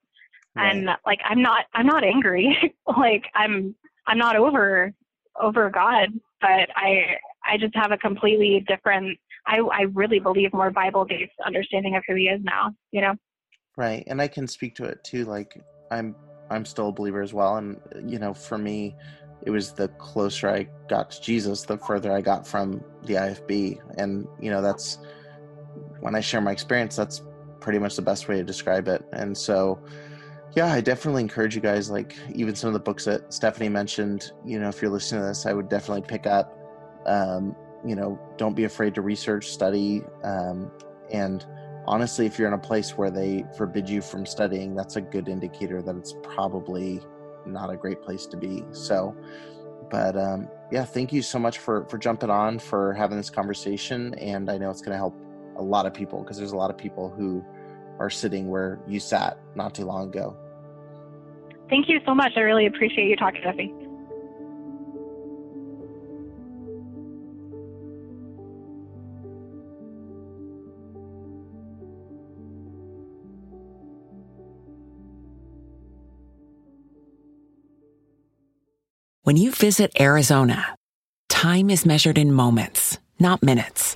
And 0.57 0.89
like, 1.05 1.19
I'm 1.23 1.41
not, 1.41 1.65
I'm 1.73 1.87
not 1.87 2.03
angry. 2.03 2.75
like, 2.97 3.23
I'm, 3.35 3.73
I'm 4.05 4.17
not 4.17 4.35
over, 4.35 4.93
over 5.41 5.69
God, 5.69 6.09
but 6.39 6.69
I, 6.75 7.15
I 7.45 7.57
just 7.59 7.75
have 7.75 7.91
a 7.91 7.97
completely 7.97 8.63
different. 8.67 9.17
I, 9.47 9.57
I 9.57 9.81
really 9.93 10.19
believe 10.19 10.53
more 10.53 10.71
Bible-based 10.71 11.31
understanding 11.45 11.95
of 11.95 12.03
who 12.07 12.15
He 12.15 12.25
is 12.25 12.41
now. 12.43 12.73
You 12.91 13.01
know. 13.01 13.15
right 13.77 14.03
and 14.07 14.21
i 14.21 14.27
can 14.27 14.47
speak 14.47 14.75
to 14.75 14.83
it 14.83 15.03
too 15.03 15.25
like 15.25 15.61
i'm 15.91 16.15
i'm 16.49 16.65
still 16.65 16.89
a 16.89 16.91
believer 16.91 17.21
as 17.21 17.33
well 17.33 17.57
and 17.57 17.79
you 18.05 18.19
know 18.19 18.33
for 18.33 18.57
me 18.57 18.95
it 19.43 19.49
was 19.49 19.71
the 19.73 19.87
closer 19.87 20.49
i 20.49 20.67
got 20.89 21.11
to 21.11 21.21
jesus 21.21 21.63
the 21.63 21.77
further 21.77 22.11
i 22.11 22.21
got 22.21 22.45
from 22.45 22.83
the 23.03 23.13
ifb 23.13 23.79
and 23.97 24.27
you 24.39 24.51
know 24.51 24.61
that's 24.61 24.99
when 26.01 26.15
i 26.15 26.19
share 26.19 26.41
my 26.41 26.51
experience 26.51 26.95
that's 26.95 27.21
pretty 27.61 27.79
much 27.79 27.95
the 27.95 28.01
best 28.01 28.27
way 28.27 28.35
to 28.35 28.43
describe 28.43 28.87
it 28.87 29.03
and 29.13 29.37
so 29.37 29.79
yeah 30.55 30.71
i 30.71 30.81
definitely 30.81 31.21
encourage 31.21 31.55
you 31.55 31.61
guys 31.61 31.89
like 31.89 32.15
even 32.33 32.55
some 32.55 32.67
of 32.67 32.73
the 32.73 32.79
books 32.79 33.05
that 33.05 33.33
stephanie 33.33 33.69
mentioned 33.69 34.31
you 34.45 34.59
know 34.59 34.69
if 34.69 34.81
you're 34.81 34.91
listening 34.91 35.21
to 35.21 35.27
this 35.27 35.45
i 35.45 35.53
would 35.53 35.69
definitely 35.69 36.01
pick 36.01 36.25
up 36.25 36.57
um, 37.05 37.55
you 37.85 37.95
know 37.95 38.19
don't 38.37 38.55
be 38.55 38.65
afraid 38.65 38.93
to 38.93 39.01
research 39.01 39.47
study 39.47 40.03
um, 40.23 40.71
and 41.11 41.45
honestly, 41.85 42.25
if 42.25 42.37
you're 42.37 42.47
in 42.47 42.53
a 42.53 42.57
place 42.57 42.97
where 42.97 43.11
they 43.11 43.45
forbid 43.57 43.89
you 43.89 44.01
from 44.01 44.25
studying, 44.25 44.75
that's 44.75 44.95
a 44.95 45.01
good 45.01 45.27
indicator 45.27 45.81
that 45.81 45.95
it's 45.95 46.15
probably 46.23 47.01
not 47.45 47.69
a 47.69 47.75
great 47.75 48.01
place 48.01 48.25
to 48.27 48.37
be. 48.37 48.63
So, 48.71 49.15
but 49.89 50.15
um, 50.15 50.47
yeah, 50.71 50.85
thank 50.85 51.11
you 51.11 51.21
so 51.21 51.39
much 51.39 51.57
for 51.57 51.85
for 51.85 51.97
jumping 51.97 52.29
on 52.29 52.59
for 52.59 52.93
having 52.93 53.17
this 53.17 53.29
conversation, 53.29 54.13
and 54.15 54.49
I 54.49 54.57
know 54.57 54.69
it's 54.69 54.81
going 54.81 54.93
to 54.93 54.97
help 54.97 55.19
a 55.57 55.61
lot 55.61 55.85
of 55.85 55.93
people 55.93 56.23
because 56.23 56.37
there's 56.37 56.53
a 56.53 56.57
lot 56.57 56.69
of 56.69 56.77
people 56.77 57.09
who 57.09 57.43
are 58.01 58.09
sitting 58.09 58.49
where 58.49 58.79
you 58.87 58.99
sat 58.99 59.37
not 59.55 59.75
too 59.75 59.85
long 59.85 60.09
ago. 60.09 60.35
Thank 61.69 61.87
you 61.87 62.01
so 62.05 62.15
much. 62.15 62.33
I 62.35 62.41
really 62.41 62.65
appreciate 62.65 63.07
you 63.07 63.15
talking 63.15 63.43
to 63.43 63.53
me. 63.53 63.71
When 79.23 79.37
you 79.37 79.51
visit 79.51 79.91
Arizona, 79.99 80.75
time 81.29 81.69
is 81.69 81.85
measured 81.85 82.17
in 82.17 82.33
moments, 82.33 82.97
not 83.19 83.43
minutes. 83.43 83.95